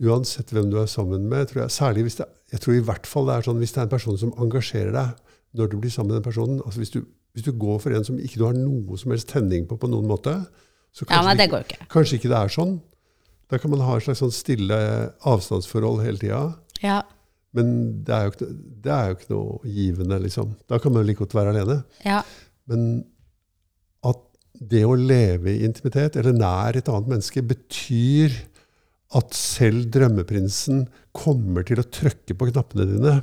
uansett 0.00 0.54
hvem 0.54 0.70
du 0.72 0.78
er 0.80 0.88
sammen 0.88 1.26
med, 1.28 1.50
tror 1.50 1.66
jeg, 1.66 1.74
særlig 1.74 2.06
hvis 2.06 2.16
det, 2.22 2.28
jeg 2.54 2.62
tror 2.64 2.78
i 2.78 2.84
hvert 2.88 3.08
fall 3.10 3.28
det 3.28 3.34
er 3.34 3.48
sånn 3.48 3.60
hvis 3.60 3.74
det 3.74 3.82
er 3.82 3.88
en 3.88 3.92
person 3.92 4.16
som 4.20 4.32
engasjerer 4.40 4.94
deg 4.96 5.34
når 5.60 5.68
du 5.72 5.76
blir 5.82 5.92
sammen 5.92 6.14
med 6.14 6.20
den 6.20 6.26
personen. 6.28 6.62
altså 6.64 6.80
Hvis 6.80 6.94
du, 6.94 7.02
hvis 7.36 7.44
du 7.44 7.52
går 7.52 7.82
for 7.84 7.96
en 7.96 8.06
som 8.08 8.16
ikke 8.16 8.40
du 8.40 8.46
har 8.46 8.56
noe 8.56 8.96
som 9.00 9.12
helst 9.12 9.28
tenning 9.32 9.68
på 9.68 9.76
på 9.80 9.90
noen 9.92 10.08
måte, 10.08 10.38
så 10.96 11.04
Ja, 11.04 11.10
kanskje, 11.10 11.26
nei, 11.28 11.34
det 11.42 11.48
går 11.52 11.66
ikke. 11.66 11.86
kanskje 11.92 12.16
ikke 12.18 12.30
det 12.32 12.38
er 12.40 12.52
sånn. 12.56 12.76
Da 13.52 13.58
kan 13.62 13.70
man 13.70 13.82
ha 13.84 13.96
et 13.98 14.06
slags 14.06 14.22
sånn 14.24 14.32
stille 14.34 14.78
avstandsforhold 15.28 16.00
hele 16.06 16.18
tida. 16.22 16.40
Ja. 16.82 17.02
Men 17.56 17.68
det 18.04 18.14
er, 18.16 18.24
jo 18.26 18.32
ikke, 18.34 18.48
det 18.84 18.92
er 18.94 19.10
jo 19.10 19.18
ikke 19.18 19.30
noe 19.34 19.74
givende, 19.76 20.18
liksom. 20.24 20.56
Da 20.68 20.80
kan 20.82 20.92
man 20.92 21.04
jo 21.04 21.10
like 21.10 21.20
godt 21.22 21.36
være 21.36 21.52
alene. 21.54 21.82
ja. 22.04 22.22
Men 22.66 23.04
at 24.02 24.18
det 24.58 24.80
å 24.88 24.96
leve 24.98 25.52
i 25.52 25.60
intimitet, 25.68 26.16
eller 26.18 26.34
nær 26.34 26.74
et 26.80 26.88
annet 26.90 27.12
menneske, 27.12 27.44
betyr 27.46 28.32
at 29.14 29.36
selv 29.38 29.86
drømmeprinsen 29.94 30.86
kommer 31.14 31.62
til 31.68 31.78
å 31.78 31.86
trykke 31.86 32.34
på 32.34 32.48
knappene 32.50 32.88
dine. 32.90 33.14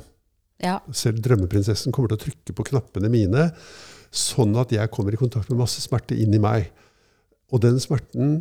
Ja. 0.64 0.78
Selv 0.96 1.20
drømmeprinsessen 1.26 1.92
kommer 1.92 2.14
til 2.14 2.16
å 2.16 2.24
trykke 2.24 2.56
på 2.56 2.66
knappene 2.70 3.10
mine, 3.12 3.50
sånn 4.14 4.54
at 4.56 4.72
jeg 4.72 4.88
kommer 4.94 5.12
i 5.12 5.20
kontakt 5.20 5.50
med 5.52 5.60
masse 5.60 5.82
smerte 5.84 6.16
inni 6.16 6.40
meg. 6.40 6.70
Og 7.54 7.62
den 7.62 7.78
smerten 7.82 8.36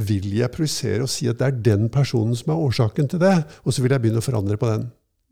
vil 0.00 0.28
jeg 0.36 0.52
projisere 0.54 1.04
og 1.04 1.10
si 1.12 1.28
at 1.30 1.40
det 1.40 1.48
er 1.48 1.62
den 1.72 1.88
personen 1.92 2.36
som 2.38 2.52
er 2.52 2.62
årsaken 2.66 3.10
til 3.10 3.22
det. 3.22 3.36
Og 3.64 3.74
så 3.74 3.82
vil 3.82 3.94
jeg 3.94 4.04
begynne 4.04 4.22
å 4.22 4.24
forandre 4.24 4.58
på 4.60 4.68
den 4.70 4.90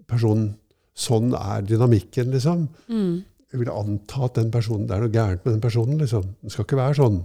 personen. 0.08 0.54
Sånn 0.98 1.30
er 1.36 1.62
dynamikken, 1.62 2.32
liksom. 2.34 2.64
Mm. 2.90 3.20
Jeg 3.48 3.60
vil 3.60 3.70
anta 3.70 4.24
at 4.26 4.40
den 4.40 4.48
personen, 4.52 4.88
det 4.88 4.96
er 4.96 5.04
noe 5.04 5.14
gærent 5.14 5.44
med 5.44 5.54
den 5.54 5.62
personen. 5.62 6.00
liksom. 6.00 6.24
Den 6.42 6.52
skal 6.52 6.66
ikke 6.66 6.80
være 6.80 6.98
sånn. 6.98 7.20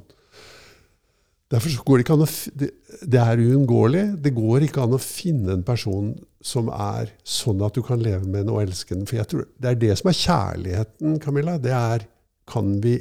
Derfor 1.53 1.69
så 1.69 1.83
går 1.85 1.99
det 1.99 2.05
ikke 2.05 2.15
an 2.15 2.25
å 2.25 2.29
det, 2.57 2.69
det 3.13 3.19
er 3.21 3.41
uunngåelig. 3.43 4.03
Det 4.25 4.33
går 4.33 4.67
ikke 4.67 4.85
an 4.85 4.95
å 4.95 5.01
finne 5.01 5.57
en 5.57 5.65
person 5.65 6.13
som 6.43 6.69
er 6.73 7.11
sånn 7.27 7.61
at 7.65 7.75
du 7.75 7.83
kan 7.85 8.01
leve 8.01 8.25
med 8.25 8.45
den 8.45 8.53
og 8.53 8.61
elske 8.63 8.95
den. 8.95 9.05
For 9.09 9.19
jeg 9.19 9.29
tror 9.29 9.47
det 9.61 9.69
er 9.69 9.81
det 9.83 9.97
som 9.99 10.09
er 10.09 10.19
kjærligheten, 10.21 11.19
Camilla. 11.23 11.57
Det 11.61 11.73
er 11.77 12.07
kan 12.49 12.71
vi 12.83 12.95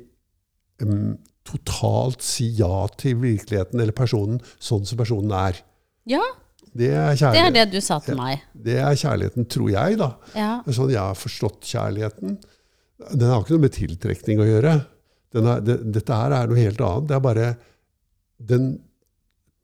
em, 0.82 1.14
totalt 1.48 2.22
si 2.24 2.48
ja 2.59 2.87
til 3.00 3.18
virkeligheten 3.22 3.81
eller 3.83 3.96
personen 3.96 4.40
sånn 4.62 4.87
som 4.88 5.00
personen 5.00 5.35
er. 5.37 5.59
ja, 6.09 6.22
Det 6.72 6.88
er 6.88 7.16
det 7.18 7.40
er 7.42 7.50
det 7.52 7.66
du 7.74 7.81
sa 7.85 7.98
til 8.00 8.16
meg. 8.16 8.44
Det 8.55 8.78
er 8.81 8.94
kjærligheten, 8.96 9.48
tror 9.50 9.68
jeg, 9.74 9.98
da. 10.00 10.14
Ja. 10.38 10.52
Sånn 10.70 10.92
jeg 10.92 11.02
har 11.02 11.18
forstått 11.18 11.66
kjærligheten. 11.68 12.38
Den 13.11 13.28
har 13.28 13.42
ikke 13.42 13.57
noe 13.57 13.66
med 13.66 13.74
tiltrekning 13.76 14.40
å 14.40 14.46
gjøre. 14.48 14.78
Den 15.35 15.48
er, 15.48 15.61
det, 15.64 15.76
dette 15.92 16.16
her 16.16 16.33
er 16.37 16.48
noe 16.48 16.61
helt 16.61 16.81
annet. 16.81 17.11
Det 17.11 17.18
er 17.18 17.26
bare 17.26 17.50
den 18.52 18.70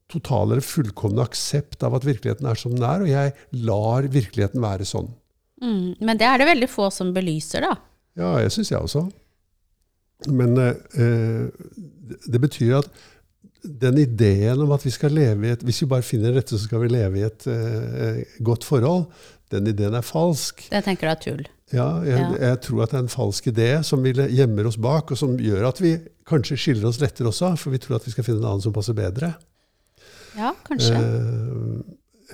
totale 0.08 0.56
eller 0.56 0.64
fullkomne 0.64 1.24
aksept 1.24 1.84
av 1.84 1.96
at 1.98 2.06
virkeligheten 2.08 2.48
er 2.48 2.58
som 2.58 2.74
den 2.74 2.84
er, 2.88 3.04
og 3.04 3.10
jeg 3.10 3.64
lar 3.68 4.08
virkeligheten 4.12 4.64
være 4.64 4.86
sånn. 4.88 5.10
Mm. 5.62 5.98
Men 6.00 6.20
det 6.20 6.28
er 6.28 6.40
det 6.40 6.48
veldig 6.48 6.68
få 6.70 6.88
som 6.94 7.12
belyser, 7.16 7.66
da. 7.66 7.74
Ja, 8.18 8.34
jeg 8.42 8.54
syns 8.54 8.72
jeg 8.72 8.80
også. 8.80 9.04
Men 10.26 10.56
eh, 10.58 10.74
eh, 10.98 11.46
det- 12.08 12.32
det 12.32 12.40
betyr 12.40 12.78
at 12.78 12.88
den 13.62 13.98
ideen 13.98 14.60
om 14.62 14.72
at 14.72 14.82
vi 14.84 14.90
skal 14.90 15.10
leve 15.12 15.46
i 15.46 15.50
et 15.52 15.62
Hvis 15.62 15.80
vi 15.82 15.86
bare 15.90 16.02
finner 16.02 16.32
rette, 16.34 16.56
så 16.58 16.64
skal 16.64 16.80
vi 16.80 16.88
leve 16.88 17.18
i 17.18 17.22
et 17.26 17.46
eh, 17.46 18.24
godt 18.42 18.64
forhold, 18.64 19.06
den 19.50 19.66
ideen 19.66 19.94
er 19.94 20.00
falsk. 20.02 20.66
Det 20.70 20.84
tenker 20.84 21.06
du 21.08 21.10
er 21.10 21.22
tull. 21.22 21.46
Ja, 21.72 22.00
jeg, 22.00 22.18
Ja. 22.18 22.48
jeg 22.48 22.60
tror 22.64 22.82
at 22.82 22.90
det 22.90 22.96
er 22.98 23.02
en 23.02 23.08
falsk 23.12 23.46
idé 23.46 23.82
som 23.84 24.02
vi 24.02 24.12
gjemmer 24.12 24.66
oss 24.66 24.76
bak, 24.76 25.10
og 25.10 25.18
som 25.18 25.36
gjør 25.36 25.68
at 25.68 25.80
vi 25.80 25.98
kanskje 26.26 26.56
skiller 26.56 26.88
oss 26.88 27.00
lettere 27.00 27.28
også, 27.28 27.56
for 27.58 27.70
vi 27.70 27.78
tror 27.78 27.96
at 27.96 28.04
vi 28.06 28.10
skal 28.10 28.24
finne 28.24 28.38
en 28.38 28.44
annen 28.44 28.62
som 28.62 28.72
passer 28.72 28.94
bedre. 28.94 29.34
Ja, 30.36 30.52
kanskje. 30.64 30.96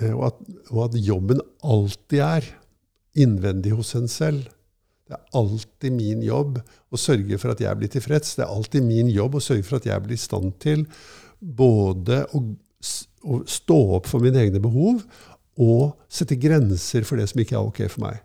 Eh, 0.01 0.13
og, 0.15 0.25
at, 0.27 0.33
og 0.71 0.83
at 0.85 0.99
jobben 1.05 1.39
alltid 1.63 2.19
er 2.19 2.43
innvendig 3.15 3.71
hos 3.71 3.93
en 3.95 4.07
selv. 4.07 4.47
Det 5.05 5.13
er 5.13 5.37
alltid 5.37 5.93
min 5.93 6.23
jobb 6.25 6.57
å 6.89 6.97
sørge 6.97 7.37
for 7.37 7.53
at 7.53 7.61
jeg 7.61 7.77
blir 7.77 7.91
tilfreds. 7.93 8.33
Det 8.37 8.45
er 8.45 8.53
alltid 8.53 8.85
min 8.87 9.11
jobb 9.13 9.37
å 9.37 9.43
sørge 9.43 9.65
for 9.67 9.77
at 9.77 9.85
jeg 9.85 10.01
blir 10.01 10.17
i 10.17 10.21
stand 10.21 10.55
til 10.63 10.85
både 11.39 12.23
å, 12.33 12.41
å 13.29 13.41
stå 13.45 13.77
opp 13.99 14.09
for 14.09 14.23
mine 14.23 14.41
egne 14.41 14.61
behov 14.63 15.03
og 15.61 15.93
sette 16.11 16.37
grenser 16.41 17.05
for 17.07 17.21
det 17.21 17.29
som 17.29 17.41
ikke 17.43 17.57
er 17.59 17.69
ok 17.69 17.83
for 17.85 18.07
meg. 18.07 18.23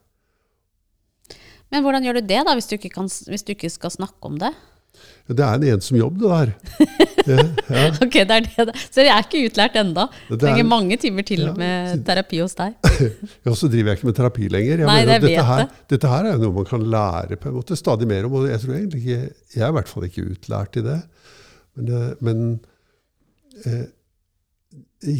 Men 1.71 1.85
hvordan 1.85 2.07
gjør 2.07 2.19
du 2.19 2.27
det, 2.27 2.41
da, 2.49 2.57
hvis 2.57 2.67
du 2.67 2.75
ikke, 2.79 2.91
kan, 2.97 3.07
hvis 3.07 3.45
du 3.47 3.53
ikke 3.55 3.71
skal 3.71 3.93
snakke 3.95 4.33
om 4.33 4.41
det? 4.41 4.51
Det 5.31 5.45
er 5.45 5.55
en 5.55 5.69
ensom 5.77 6.01
jobb, 6.01 6.17
det 6.19 6.33
der. 6.33 6.55
Ja. 7.27 7.43
Ok, 8.05 8.17
det 8.27 8.37
er 8.37 8.47
det. 8.71 8.75
Så 8.91 9.03
jeg 9.05 9.11
er 9.13 9.25
ikke 9.27 9.43
utlært 9.49 9.77
enda. 9.81 10.07
Er- 10.31 10.41
Trenger 10.41 10.67
mange 10.69 10.97
timer 11.03 11.27
til 11.29 11.43
Ja. 11.47 11.53
med 11.59 12.05
terapi 12.07 12.41
hos 12.43 12.55
deg. 12.59 12.75
Ja, 13.47 13.53
så 13.55 13.69
driver 13.71 13.93
jeg 13.93 13.99
ikke 14.01 14.09
med 14.11 14.17
terapi 14.19 14.49
lenger. 14.53 14.83
Jeg 14.85 14.89
Nei, 14.89 14.99
mener 15.05 15.23
dette, 15.27 15.45
her, 15.51 15.65
dette 15.93 16.11
her 16.13 16.27
er 16.31 16.37
jo 16.39 16.43
noe 16.47 16.57
man 16.61 16.69
kan 16.71 16.85
lære 16.97 17.37
på 17.41 17.51
en 17.51 17.57
måte 17.61 17.77
stadig 17.79 18.09
mer 18.11 18.27
om. 18.29 18.37
Og 18.41 18.49
jeg 18.51 18.61
tror 18.65 18.75
egentlig 18.79 19.01
ikke, 19.05 19.21
jeg 19.57 19.65
er 19.67 19.73
i 19.73 19.77
hvert 19.79 19.89
fall 19.93 20.09
ikke 20.09 20.27
utlært 20.35 20.77
i 20.81 20.85
det. 20.87 20.99
Men, 21.77 21.89
eh, 21.95 22.13
men 22.21 22.45
eh, 23.65 23.87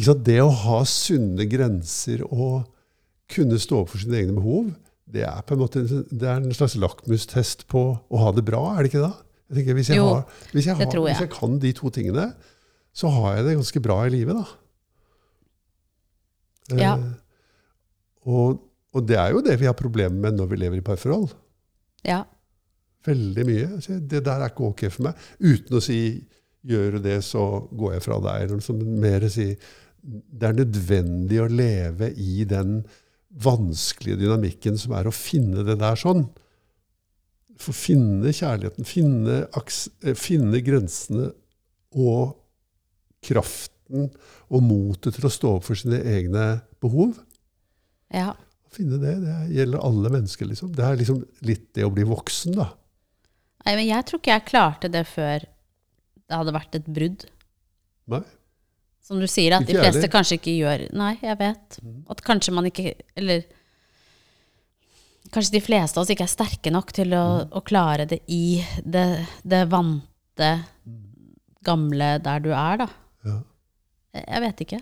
sant? 0.03 0.23
det 0.27 0.39
å 0.43 0.51
ha 0.65 0.81
sunne 0.89 1.47
grenser 1.49 2.23
og 2.27 2.63
kunne 3.31 3.59
stå 3.61 3.81
opp 3.83 3.93
for 3.93 4.01
sine 4.03 4.17
egne 4.19 4.35
behov, 4.35 4.73
det 5.11 5.23
er 5.27 5.41
på 5.47 5.55
en 5.55 5.61
måte 5.63 5.81
det 5.87 6.27
er 6.27 6.39
en 6.39 6.53
slags 6.55 6.75
lakmustest 6.79 7.65
på 7.71 7.81
å 7.99 8.19
ha 8.25 8.31
det 8.35 8.43
bra, 8.47 8.61
er 8.77 8.83
det 8.85 8.91
ikke 8.93 9.05
det? 9.07 9.13
Jeg 9.51 9.59
tenker, 9.59 9.75
hvis, 9.75 9.89
jeg 9.91 9.99
Jo, 9.99 10.07
har, 10.07 10.21
hvis, 10.53 10.65
jeg 10.69 10.77
har, 10.79 10.87
jeg. 10.87 11.03
hvis 11.03 11.23
jeg 11.25 11.31
kan 11.33 11.57
de 11.59 11.71
to 11.75 11.89
tingene, 11.91 12.25
så 12.95 13.11
har 13.11 13.35
jeg 13.35 13.45
det 13.49 13.55
ganske 13.59 13.81
bra 13.83 13.97
i 14.07 14.13
livet, 14.13 14.39
da. 14.39 14.45
Ja. 16.79 16.93
Eh, 16.95 18.29
og, 18.31 18.61
og 18.95 19.07
det 19.07 19.17
er 19.19 19.33
jo 19.35 19.41
det 19.43 19.57
vi 19.59 19.67
har 19.67 19.75
problemer 19.75 20.15
med 20.23 20.39
når 20.39 20.47
vi 20.53 20.61
lever 20.61 20.79
i 20.79 20.85
parforhold. 20.85 21.33
Ja. 22.07 22.21
Veldig 23.05 23.45
mye. 23.47 23.67
Det 24.07 24.23
der 24.23 24.39
er 24.39 24.53
ikke 24.53 24.69
ok 24.71 24.85
for 24.87 25.09
meg. 25.09 25.27
Uten 25.41 25.77
å 25.77 25.83
si 25.83 25.99
'gjør 26.61 26.97
du 26.97 26.99
det, 27.09 27.23
så 27.25 27.43
går 27.73 27.95
jeg 27.95 28.03
fra 28.05 28.19
deg'. 28.21 28.43
Eller 28.45 28.73
men 28.77 28.99
mer 29.01 29.27
si 29.33 29.47
det 30.01 30.47
er 30.47 30.57
nødvendig 30.57 31.41
å 31.41 31.49
leve 31.49 32.11
i 32.17 32.43
den 32.45 32.83
vanskelige 33.31 34.19
dynamikken 34.23 34.77
som 34.77 34.93
er 34.97 35.07
å 35.09 35.13
finne 35.13 35.65
det 35.65 35.77
der 35.81 35.99
sånn. 35.99 36.25
For 37.61 37.77
finne 37.77 38.33
kjærligheten, 38.33 38.87
finne, 38.87 39.43
eh, 39.45 40.15
finne 40.17 40.61
grensene 40.65 41.31
og 41.93 42.37
kraften 43.21 44.07
og 44.49 44.63
motet 44.65 45.17
til 45.17 45.27
å 45.27 45.33
stå 45.33 45.57
opp 45.57 45.67
for 45.67 45.77
sine 45.77 46.01
egne 46.01 46.61
behov. 46.83 47.19
ja. 48.13 48.33
Finne 48.71 48.95
det, 49.01 49.17
det 49.19 49.37
gjelder 49.51 49.81
alle 49.83 50.09
mennesker. 50.13 50.47
liksom. 50.47 50.69
Det 50.71 50.83
er 50.87 50.95
liksom 50.95 51.17
litt 51.43 51.73
det 51.75 51.83
å 51.83 51.89
bli 51.91 52.05
voksen, 52.07 52.53
da. 52.55 52.69
Nei, 53.65 53.73
men 53.75 53.83
jeg 53.83 54.05
tror 54.07 54.21
ikke 54.21 54.31
jeg 54.31 54.45
klarte 54.47 54.89
det 54.93 55.01
før 55.09 55.43
det 55.43 56.37
hadde 56.39 56.53
vært 56.55 56.77
et 56.79 56.87
brudd. 56.87 57.25
Nei? 58.13 58.21
Som 59.03 59.19
du 59.19 59.27
sier, 59.27 59.57
at 59.57 59.67
de 59.67 59.75
fleste 59.75 60.07
kanskje 60.13 60.37
ikke 60.37 60.53
gjør 60.55 60.85
Nei, 60.95 61.17
jeg 61.19 61.35
vet. 61.41 61.79
At 62.13 62.21
kanskje 62.23 62.53
man 62.55 62.67
ikke 62.69 62.93
Eller 63.17 63.43
kanskje 65.29 65.57
de 65.57 65.63
fleste 65.63 65.99
av 65.99 66.05
oss 66.05 66.11
ikke 66.13 66.25
er 66.25 66.31
sterke 66.33 66.73
nok 66.73 66.93
til 66.95 67.13
å, 67.17 67.25
å 67.45 67.61
klare 67.65 68.07
det 68.09 68.21
i 68.31 68.61
det, 68.83 69.05
det 69.43 69.65
vante, 69.71 70.51
gamle 71.65 72.15
der 72.23 72.41
du 72.43 72.49
er, 72.55 72.81
da. 72.81 72.87
Ja. 73.27 73.37
Jeg 74.17 74.25
jeg 74.27 74.43
vet 74.47 74.65
ikke. 74.65 74.81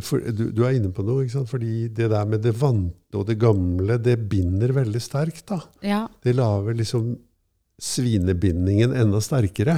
For, 0.00 0.22
du, 0.32 0.46
du 0.56 0.62
er 0.64 0.78
inne 0.78 0.88
på 0.94 1.04
noe, 1.04 1.26
ikke 1.26 1.34
sant? 1.34 1.50
fordi 1.50 1.90
det 1.92 2.08
der 2.14 2.28
med 2.28 2.40
det 2.46 2.54
vante 2.56 3.18
og 3.18 3.26
det 3.28 3.36
gamle, 3.42 3.98
det 4.00 4.16
binder 4.30 4.72
veldig 4.72 5.02
sterkt. 5.02 5.44
da. 5.50 5.60
Ja. 5.84 6.04
Det 6.24 6.32
lager 6.32 6.78
liksom 6.78 7.10
svinebindingen 7.82 8.94
enda 8.96 9.20
sterkere. 9.20 9.76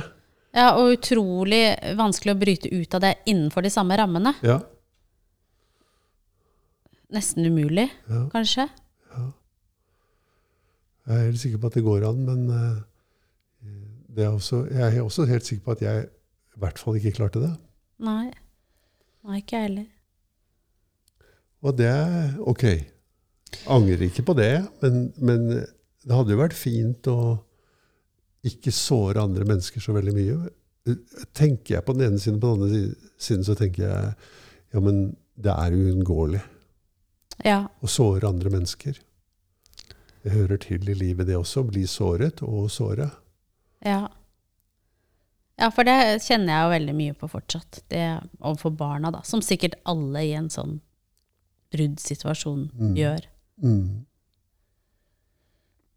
ja, 0.54 0.68
og 0.78 0.94
utrolig 0.94 1.74
vanskelig 1.98 2.36
å 2.36 2.38
bryte 2.38 2.70
ut 2.70 2.94
av 2.94 3.02
det 3.02 3.14
innenfor 3.32 3.66
de 3.66 3.72
samme 3.72 3.98
rammene. 3.98 4.36
Ja, 4.46 4.60
Nesten 7.14 7.46
umulig, 7.46 7.86
ja. 8.10 8.24
kanskje. 8.32 8.66
Jeg 11.06 11.14
er 11.14 11.28
helt 11.28 11.38
sikker 11.38 11.60
på 11.62 11.68
at 11.70 11.76
det 11.78 11.84
går 11.86 12.08
an, 12.08 12.24
men 12.26 12.46
eh, 12.50 12.78
det 14.16 14.24
er 14.24 14.32
også, 14.34 14.64
jeg 14.72 14.96
er 14.96 15.02
også 15.04 15.26
helt 15.30 15.46
sikker 15.46 15.64
på 15.64 15.76
at 15.76 15.84
jeg 15.84 16.06
i 16.56 16.58
hvert 16.58 16.80
fall 16.82 16.98
ikke 16.98 17.12
klarte 17.20 17.42
det. 17.44 17.52
Nei. 18.02 18.32
Nei, 19.26 19.38
ikke 19.38 19.60
jeg 19.60 19.68
heller. 19.68 19.86
Og 21.62 21.76
det 21.78 21.86
er 21.92 22.34
ok. 22.42 22.64
Angrer 23.70 24.02
ikke 24.08 24.24
på 24.26 24.34
det, 24.38 24.66
men, 24.82 25.12
men 25.22 25.46
det 25.50 26.14
hadde 26.14 26.34
jo 26.34 26.40
vært 26.40 26.58
fint 26.58 27.06
å 27.10 27.18
ikke 28.46 28.74
såre 28.74 29.22
andre 29.22 29.46
mennesker 29.46 29.82
så 29.82 29.94
veldig 29.94 30.14
mye. 30.14 30.96
Tenker 31.34 31.76
jeg 31.76 31.86
på 31.86 31.94
den 31.94 32.10
ene 32.10 32.22
siden, 32.22 32.42
på 32.42 32.50
den 32.50 32.66
andre 32.66 33.14
siden 33.18 33.46
så 33.46 33.54
tenker 33.58 33.86
jeg 33.86 34.12
ja, 34.74 34.82
men 34.82 35.08
det 35.38 35.54
er 35.54 35.74
uunngåelig 35.74 36.42
Ja. 37.44 37.68
og 37.82 37.88
såre 37.92 38.28
andre 38.28 38.50
mennesker. 38.50 38.98
Det 40.22 40.32
hører 40.32 40.56
til 40.58 40.88
i 40.88 40.94
livet, 40.94 41.26
det 41.28 41.36
også. 41.36 41.62
Bli 41.68 41.84
såret 41.86 42.40
og 42.42 42.70
såre. 42.70 43.10
Ja. 43.84 44.08
Ja, 45.58 45.68
for 45.70 45.84
det 45.84 46.20
kjenner 46.24 46.52
jeg 46.52 46.64
jo 46.64 46.72
veldig 46.74 46.94
mye 46.96 47.14
på 47.16 47.28
fortsatt. 47.30 47.82
Det 47.88 48.02
overfor 48.40 48.74
barna, 48.76 49.10
da. 49.14 49.22
Som 49.22 49.40
sikkert 49.40 49.74
alle 49.86 50.24
i 50.26 50.32
en 50.36 50.48
sånn 50.50 50.80
bruddsituasjon 51.72 52.70
Mm. 52.74 52.94
gjør. 52.96 53.26
Mm. 53.62 54.06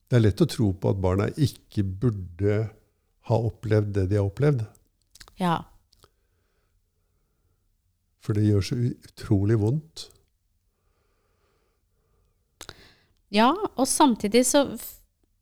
Det 0.09 0.15
er 0.17 0.19
lett 0.23 0.41
å 0.41 0.47
tro 0.49 0.71
på 0.73 0.89
at 0.89 1.01
barna 1.01 1.27
ikke 1.37 1.83
burde 1.83 2.69
ha 3.29 3.35
opplevd 3.37 3.93
det 3.93 4.09
de 4.09 4.15
har 4.15 4.29
opplevd. 4.29 4.65
Ja. 5.39 5.63
For 8.19 8.33
det 8.33 8.43
gjør 8.47 8.61
så 8.65 8.75
utrolig 8.75 9.57
vondt. 9.61 10.07
Ja, 13.31 13.51
og 13.77 13.85
samtidig 13.87 14.41
så, 14.49 14.63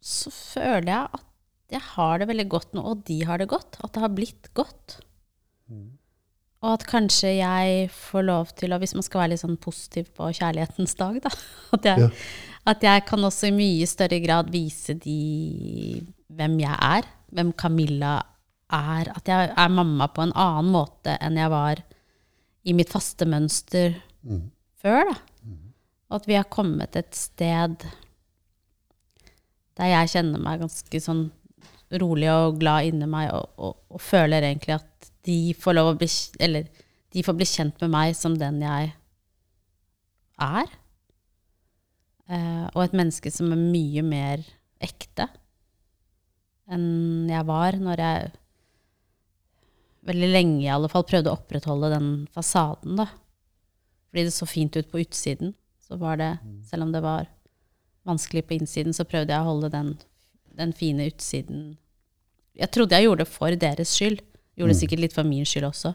så 0.03 0.31
føler 0.33 0.89
jeg 0.91 1.07
at 1.19 1.23
jeg 1.71 1.81
har 1.95 2.19
det 2.21 2.27
veldig 2.29 2.47
godt 2.51 2.73
nå, 2.77 2.81
og 2.83 3.01
de 3.07 3.21
har 3.27 3.39
det 3.41 3.49
godt. 3.51 3.77
At 3.83 3.91
det 3.95 4.01
har 4.03 4.11
blitt 4.15 4.49
godt. 4.55 4.97
Og 6.63 6.69
at 6.73 6.85
kanskje 6.89 7.35
jeg 7.37 7.89
får 7.93 8.23
lov 8.25 8.53
til 8.57 8.73
å, 8.73 8.79
hvis 8.81 8.95
man 8.97 9.05
skal 9.05 9.21
være 9.21 9.33
litt 9.35 9.43
sånn 9.43 9.59
positiv 9.61 10.07
på 10.17 10.29
kjærlighetens 10.33 10.95
dag, 10.97 11.19
da, 11.23 11.31
at 11.75 11.85
jeg, 11.91 12.05
Ja. 12.07 12.09
at 12.71 12.83
jeg 12.87 13.03
kan 13.07 13.27
også 13.27 13.49
i 13.51 13.55
mye 13.55 13.87
større 13.87 14.19
grad 14.23 14.49
vise 14.51 14.95
de 15.03 15.17
hvem 16.33 16.57
jeg 16.63 16.79
er, 16.81 17.05
hvem 17.35 17.51
Camilla 17.59 18.15
er. 18.73 19.11
At 19.15 19.27
jeg 19.29 19.51
er 19.53 19.69
mamma 19.75 20.07
på 20.11 20.23
en 20.25 20.33
annen 20.35 20.71
måte 20.73 21.13
enn 21.23 21.37
jeg 21.39 21.51
var 21.53 21.83
i 22.67 22.73
mitt 22.75 22.89
faste 22.91 23.27
mønster 23.29 23.95
Mm. 24.27 24.49
før. 24.81 25.05
da. 25.13 25.13
Og 26.07 26.21
at 26.21 26.27
vi 26.29 26.37
har 26.37 26.47
kommet 26.51 26.95
et 26.95 27.15
sted 27.17 27.83
der 29.77 29.91
jeg 29.91 30.13
kjenner 30.15 30.41
meg 30.41 30.63
ganske 30.63 31.01
sånn 31.03 31.27
rolig 32.01 32.29
og 32.31 32.57
glad 32.59 32.89
inni 32.89 33.07
meg, 33.09 33.29
og, 33.35 33.51
og, 33.61 33.75
og 33.93 34.01
føler 34.03 34.43
egentlig 34.43 34.77
at 34.79 35.11
de 35.27 35.53
får 35.59 35.75
lov 35.77 35.91
å 35.91 35.97
bli 35.99 36.09
Eller 36.43 36.67
de 37.13 37.23
får 37.23 37.35
bli 37.37 37.47
kjent 37.47 37.83
med 37.83 37.91
meg 37.93 38.15
som 38.17 38.35
den 38.37 38.59
jeg 38.63 38.89
er. 40.43 40.73
Eh, 42.27 42.65
og 42.73 42.81
et 42.83 42.97
menneske 42.97 43.31
som 43.31 43.53
er 43.55 43.61
mye 43.61 44.03
mer 44.05 44.43
ekte 44.83 45.29
enn 46.67 47.29
jeg 47.31 47.47
var 47.47 47.77
når 47.79 48.01
jeg 48.03 48.31
veldig 50.07 50.29
lenge 50.33 50.65
i 50.65 50.71
alle 50.71 50.89
fall 50.91 51.05
prøvde 51.07 51.31
å 51.31 51.37
opprettholde 51.39 51.93
den 51.93 52.09
fasaden, 52.35 52.99
da. 52.99 53.07
Fordi 54.07 54.25
det 54.27 54.35
så 54.35 54.47
fint 54.47 54.75
ut 54.75 54.91
på 54.91 55.01
utsiden. 55.03 55.53
Så 55.87 55.95
var 56.01 56.17
det, 56.19 56.33
selv 56.67 56.83
om 56.83 56.91
det 56.91 56.99
var 57.03 57.27
vanskelig 58.07 58.43
på 58.47 58.57
innsiden, 58.57 58.93
så 58.95 59.05
prøvde 59.07 59.31
jeg 59.31 59.43
å 59.43 59.47
holde 59.47 59.69
den, 59.71 59.93
den 60.57 60.73
fine 60.75 61.07
utsiden 61.07 61.77
Jeg 62.57 62.71
trodde 62.73 62.97
jeg 62.97 63.05
gjorde 63.07 63.23
det 63.23 63.31
for 63.31 63.55
deres 63.61 63.91
skyld. 63.95 64.19
Gjorde 64.57 64.73
det 64.73 64.79
sikkert 64.81 65.03
litt 65.03 65.13
for 65.15 65.27
min 65.27 65.45
skyld 65.45 65.67
også. 65.69 65.93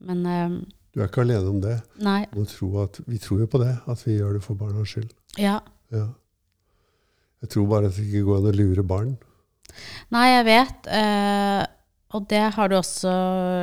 Men 0.00 0.22
um, 0.26 0.54
Du 0.94 1.02
er 1.02 1.10
ikke 1.10 1.22
alene 1.26 1.50
om 1.52 1.60
det. 1.60 1.76
nei. 2.00 2.22
Tro 2.48 2.70
at, 2.82 2.98
vi 3.06 3.18
tror 3.22 3.42
jo 3.44 3.48
på 3.52 3.60
det, 3.62 3.74
at 3.86 4.04
vi 4.06 4.16
gjør 4.16 4.38
det 4.38 4.42
for 4.46 4.58
barnas 4.58 4.88
skyld. 4.94 5.12
Ja. 5.38 5.58
Ja. 5.92 6.06
Jeg 7.44 7.52
tror 7.54 7.68
bare 7.70 7.90
at 7.90 7.98
det 7.98 8.06
ikke 8.08 8.24
går 8.26 8.40
an 8.40 8.50
å 8.50 8.56
lure 8.56 8.82
barn. 8.88 9.12
Nei, 10.14 10.24
jeg 10.32 10.46
vet. 10.48 10.88
Eh, 10.90 11.62
og 12.16 12.24
det 12.32 12.44
har 12.56 12.70
du 12.72 12.78
også 12.78 13.12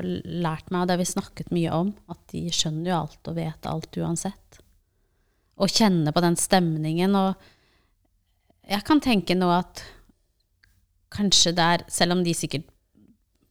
lært 0.05 0.69
meg, 0.69 0.83
og 0.83 0.87
det 0.87 0.95
har 0.95 1.01
vi 1.01 1.09
snakket 1.09 1.49
mye 1.55 1.73
om, 1.73 1.89
at 2.13 2.21
de 2.31 2.45
skjønner 2.53 2.91
jo 2.91 2.97
alt 3.01 3.31
og 3.31 3.39
vet 3.41 3.67
alt 3.71 3.97
uansett. 3.99 4.44
Og 5.61 5.71
kjenne 5.71 6.11
på 6.11 6.21
den 6.23 6.35
stemningen. 6.39 7.15
Og 7.15 7.35
jeg 8.69 8.83
kan 8.87 8.99
tenke 9.03 9.37
nå 9.37 9.49
at 9.55 9.83
kanskje 11.15 11.53
det 11.55 11.65
er, 11.75 11.83
selv 11.87 12.17
om 12.17 12.23
de 12.25 12.33
sikkert 12.35 12.65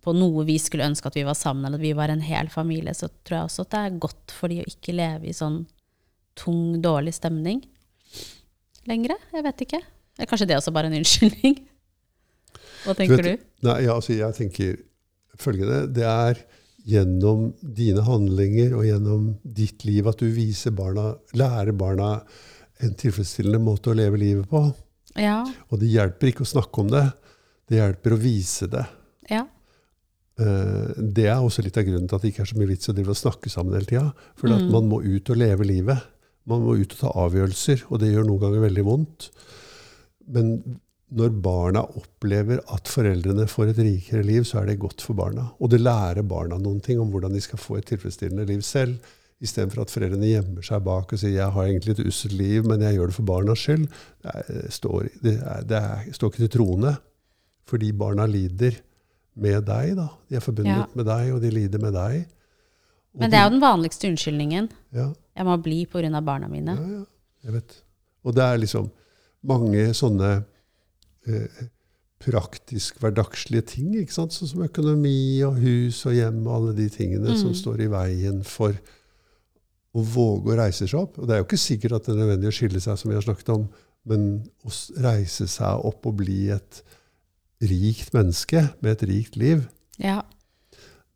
på 0.05 0.13
noe 0.13 0.43
vis 0.45 0.67
skulle 0.69 0.85
ønske 0.85 1.09
at 1.09 1.15
vi 1.17 1.23
var 1.25 1.37
sammen, 1.39 1.65
eller 1.65 1.81
at 1.81 1.87
vi 1.87 1.95
var 1.97 2.13
en 2.13 2.21
hel 2.21 2.51
familie, 2.53 2.93
så 2.93 3.09
tror 3.25 3.39
jeg 3.39 3.47
også 3.49 3.65
at 3.65 3.71
det 3.73 3.81
er 3.87 4.01
godt 4.05 4.35
for 4.37 4.53
de 4.53 4.59
å 4.61 4.67
ikke 4.69 4.93
leve 4.93 5.31
i 5.31 5.37
sånn 5.37 5.63
tung, 6.37 6.75
dårlig 6.85 7.15
stemning 7.17 7.63
lenger. 8.91 9.17
Jeg 9.33 9.47
vet 9.47 9.63
ikke. 9.65 9.81
Eller 10.19 10.29
kanskje 10.29 10.47
det 10.51 10.57
er 10.57 10.61
også 10.61 10.75
bare 10.77 10.91
en 10.91 10.99
unnskyldning. 10.99 11.57
Hva 12.85 12.93
tenker 12.99 13.23
vet- 13.25 13.41
du? 13.41 13.47
Nei, 13.65 13.79
ja, 13.87 13.95
altså 13.97 14.13
jeg 14.13 14.37
tenker 14.37 14.77
følgende. 15.41 15.87
Det 15.97 16.05
er 16.05 16.43
gjennom 16.85 17.53
dine 17.63 18.03
handlinger 18.05 18.75
og 18.77 18.85
gjennom 18.85 19.29
ditt 19.45 19.85
liv 19.89 20.07
at 20.11 20.21
du 20.21 20.27
viser 20.35 20.75
barna, 20.77 21.15
lærer 21.33 21.73
barna 21.73 22.19
en 22.85 22.95
tilfredsstillende 22.99 23.63
måte 23.65 23.93
å 23.93 23.97
leve 23.97 24.19
livet 24.21 24.49
på. 24.51 24.67
Ja. 25.17 25.41
Og 25.71 25.81
det 25.81 25.89
hjelper 25.95 26.29
ikke 26.33 26.45
å 26.45 26.51
snakke 26.51 26.83
om 26.83 26.91
det. 26.93 27.05
Det 27.71 27.79
hjelper 27.79 28.17
å 28.17 28.21
vise 28.21 28.69
det. 28.69 28.85
Ja. 29.31 29.47
Eh, 30.39 30.91
Det 31.15 31.27
er 31.31 31.39
også 31.41 31.63
litt 31.65 31.79
av 31.79 31.85
grunnen 31.87 32.09
til 32.09 32.17
at 32.19 32.23
det 32.23 32.33
ikke 32.33 32.43
er 32.43 32.51
så 32.53 32.59
mye 32.59 32.73
vits 32.73 32.89
å 32.91 32.95
snakke 33.17 33.49
sammen 33.49 33.73
hele 33.75 33.87
tida. 33.87 34.13
For 34.37 34.49
Mm. 34.49 34.71
man 34.71 34.89
må 34.91 35.01
ut 35.03 35.31
og 35.31 35.37
leve 35.37 35.65
livet. 35.65 36.03
Man 36.47 36.61
må 36.63 36.77
ut 36.77 36.93
og 36.93 36.99
ta 36.99 37.09
avgjørelser, 37.15 37.85
og 37.91 38.01
det 38.01 38.13
gjør 38.13 38.27
noen 38.27 38.41
ganger 38.41 38.69
veldig 38.69 38.85
vondt. 38.85 39.31
Men 40.29 40.79
når 41.13 41.35
barna 41.45 41.83
opplever 41.85 42.61
at 42.75 42.89
foreldrene 42.89 43.45
får 43.51 43.71
et 43.75 43.79
rikere 43.85 44.23
liv, 44.25 44.45
så 44.49 44.63
er 44.63 44.67
det 44.67 44.79
godt 44.83 45.03
for 45.05 45.15
barna. 45.15 45.51
Og 45.61 45.71
det 45.71 45.81
lærer 45.83 46.23
barna 46.27 46.57
noen 46.59 46.81
ting 46.83 46.99
om 47.01 47.11
hvordan 47.13 47.35
de 47.37 47.41
skal 47.45 47.59
få 47.61 47.77
et 47.79 47.87
tilfredsstillende 47.87 48.47
liv 48.49 48.63
selv. 48.63 48.97
Istedenfor 49.45 49.83
at 49.85 49.91
foreldrene 49.93 50.31
gjemmer 50.31 50.65
seg 50.65 50.83
bak 50.85 51.13
og 51.13 51.19
sier 51.19 51.35
'jeg 51.37 51.53
har 51.53 51.65
egentlig 51.65 51.99
et 51.99 52.07
usselt 52.07 52.33
liv, 52.33 52.65
men 52.65 52.81
jeg 52.81 52.95
gjør 52.97 53.07
det 53.07 53.15
for 53.15 53.23
barnas 53.23 53.59
skyld'. 53.59 53.89
Det, 54.23 54.33
er, 54.35 54.71
står, 54.71 55.09
det, 55.23 55.35
er, 55.43 55.61
det 55.63 55.77
er, 55.77 56.13
står 56.13 56.31
ikke 56.31 56.49
til 56.49 56.59
troende. 56.59 56.97
Fordi 57.67 57.93
barna 57.93 58.27
lider 58.27 58.73
med 59.37 59.65
deg. 59.67 59.97
da. 59.97 60.09
De 60.31 60.37
er 60.37 60.41
forbundet 60.41 60.77
Ja. 60.77 60.87
med 60.95 61.05
deg, 61.07 61.33
og 61.35 61.41
de 61.43 61.51
lider 61.51 61.79
med 61.79 61.93
deg. 61.93 62.27
Og 63.15 63.21
Men 63.21 63.31
det 63.31 63.39
er 63.39 63.45
jo 63.45 63.51
den 63.51 63.61
vanligste 63.61 64.09
unnskyldningen. 64.09 64.69
ja, 64.93 65.13
Jeg 65.37 65.45
må 65.45 65.57
bli 65.63 65.87
pga. 65.87 66.21
barna 66.21 66.49
mine. 66.49 66.75
ja, 66.77 66.99
ja, 66.99 67.05
jeg 67.45 67.53
vet. 67.53 67.83
Og 68.25 68.35
det 68.35 68.43
er 68.43 68.57
liksom 68.59 68.91
mange 69.45 69.93
sånne 69.95 70.45
eh, 71.27 71.65
praktisk 72.25 72.99
hverdagslige 73.03 73.67
ting, 73.75 73.91
sånn 74.09 74.31
som 74.33 74.63
økonomi 74.65 75.43
og 75.45 75.59
hus 75.61 76.07
og 76.09 76.15
hjem 76.17 76.47
og 76.47 76.55
alle 76.55 76.75
de 76.79 76.89
tingene 76.89 77.35
som 77.37 77.51
Mm. 77.53 77.59
står 77.59 77.81
i 77.85 77.89
veien 77.93 78.43
for 78.45 78.73
å 79.95 80.03
våge 80.03 80.53
å 80.55 80.57
reise 80.59 80.87
seg 80.89 80.99
opp. 81.01 81.19
Og 81.19 81.27
det 81.29 81.35
er 81.35 81.43
jo 81.43 81.45
ikke 81.49 81.61
sikkert 81.61 81.93
at 81.93 82.05
det 82.07 82.15
er 82.15 82.23
nødvendig 82.23 82.49
å 82.49 82.57
skille 82.57 82.81
seg, 82.81 82.99
som 82.99 83.11
vi 83.11 83.15
har 83.15 83.23
snakket 83.23 83.49
om, 83.55 83.69
men 84.07 84.49
å 84.65 84.71
reise 85.03 85.47
seg 85.49 85.85
opp 85.85 86.07
og 86.07 86.17
bli 86.17 86.49
et 86.51 86.83
rikt 87.63 88.13
menneske 88.13 88.71
med 88.83 88.93
et 89.03 89.09
rikt 89.09 89.37
liv, 89.37 89.69
Ja. 89.99 90.23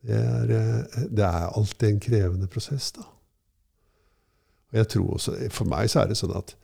det 0.05 0.15
er, 0.15 0.51
eh, 0.51 1.07
det 1.11 1.25
er 1.25 1.51
alltid 1.53 1.89
en 1.89 2.01
krevende 2.01 2.47
prosess, 2.49 2.93
da. 2.93 3.03
Og 4.73 4.75
jeg 4.75 4.89
tror 4.89 5.15
også, 5.15 5.51
For 5.51 5.65
meg 5.65 5.89
så 5.89 6.03
er 6.03 6.09
det 6.09 6.17
sånn 6.17 6.37
at 6.37 6.55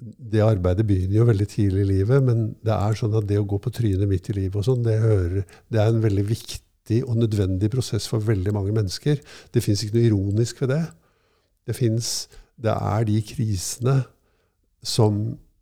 det 0.00 0.40
arbeidet 0.44 0.86
begynner 0.88 1.18
jo 1.18 1.28
veldig 1.28 1.46
tidlig 1.50 1.84
i 1.84 1.90
livet, 1.90 2.24
men 2.24 2.46
det 2.64 2.72
er 2.72 2.96
sånn 2.96 3.16
at 3.18 3.26
det 3.28 3.40
å 3.40 3.46
gå 3.48 3.58
på 3.60 3.72
trynet 3.74 4.08
midt 4.08 4.30
i 4.32 4.36
livet 4.38 4.56
og 4.60 4.66
sånn, 4.66 4.84
det, 4.86 4.96
det 5.68 5.80
er 5.82 5.90
en 5.92 6.02
veldig 6.02 6.24
viktig 6.30 7.02
og 7.04 7.20
nødvendig 7.20 7.70
prosess 7.72 8.08
for 8.10 8.24
veldig 8.24 8.54
mange 8.56 8.72
mennesker. 8.74 9.20
Det 9.52 9.62
fins 9.64 9.84
ikke 9.84 9.98
noe 9.98 10.08
ironisk 10.08 10.64
ved 10.64 10.72
det. 10.74 10.82
Det, 11.68 11.76
finnes, 11.76 12.08
det 12.58 12.72
er 12.72 13.06
de 13.06 13.20
krisene 13.28 13.96
som 14.80 15.20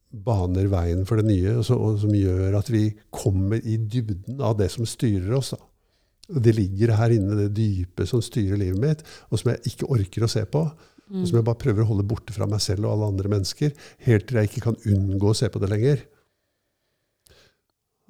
baner 0.09 0.71
veien 0.73 1.03
for 1.09 1.21
det 1.21 1.29
nye, 1.29 1.57
og, 1.59 1.65
så, 1.69 1.77
og 1.77 1.99
som 2.01 2.15
gjør 2.17 2.57
at 2.61 2.71
vi 2.73 2.87
kommer 3.13 3.61
i 3.61 3.77
dybden 3.77 4.41
av 4.41 4.57
det 4.61 4.71
som 4.73 4.87
styrer 4.89 5.35
oss. 5.37 5.53
Da. 5.53 6.39
Det 6.47 6.55
ligger 6.57 6.95
her 6.97 7.13
inne, 7.17 7.37
det 7.43 7.51
dype 7.57 8.07
som 8.09 8.23
styrer 8.25 8.61
livet 8.61 8.81
mitt, 8.81 9.05
og 9.29 9.41
som 9.41 9.53
jeg 9.53 9.75
ikke 9.75 9.91
orker 9.99 10.25
å 10.25 10.31
se 10.33 10.47
på. 10.49 10.65
Og 11.09 11.25
som 11.29 11.39
jeg 11.39 11.47
bare 11.47 11.61
prøver 11.61 11.85
å 11.85 11.89
holde 11.89 12.07
borte 12.09 12.35
fra 12.37 12.47
meg 12.51 12.61
selv 12.61 12.85
og 12.85 12.93
alle 12.93 13.11
andre 13.15 13.33
mennesker, 13.33 13.73
helt 14.05 14.29
til 14.29 14.41
jeg 14.41 14.51
ikke 14.51 14.65
kan 14.67 14.81
unngå 14.91 15.33
å 15.33 15.37
se 15.37 15.49
på 15.53 15.61
det 15.63 15.71
lenger. 15.73 16.03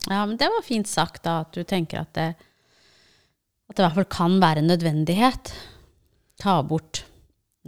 Ja, 0.09 0.24
men 0.26 0.36
det 0.40 0.49
var 0.51 0.64
fint 0.66 0.88
sagt, 0.90 1.22
da, 1.26 1.42
at 1.44 1.55
du 1.55 1.62
tenker 1.68 2.03
at 2.03 2.14
det, 2.16 2.28
at 3.68 3.76
det 3.76 3.82
i 3.82 3.86
hvert 3.86 3.99
fall 4.01 4.11
kan 4.11 4.38
være 4.42 4.62
en 4.62 4.70
nødvendighet. 4.72 5.53
Ta 6.40 6.59
bort 6.66 7.05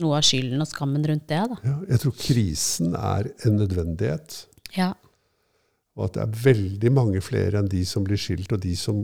noe 0.00 0.18
av 0.18 0.26
skylden 0.26 0.62
og 0.62 0.68
skammen 0.70 1.04
rundt 1.06 1.28
det, 1.30 1.42
da. 1.52 1.60
Ja, 1.66 1.76
jeg 1.92 2.02
tror 2.04 2.16
krisen 2.18 2.94
er 2.96 3.30
en 3.46 3.58
nødvendighet. 3.60 4.44
Ja. 4.76 4.92
Og 5.98 6.06
at 6.06 6.16
det 6.16 6.24
er 6.24 6.42
veldig 6.46 6.92
mange 6.96 7.22
flere 7.24 7.60
enn 7.60 7.70
de 7.70 7.82
som 7.88 8.06
blir 8.06 8.20
skilt, 8.20 8.52
og 8.54 8.62
de 8.62 8.76
som, 8.78 9.02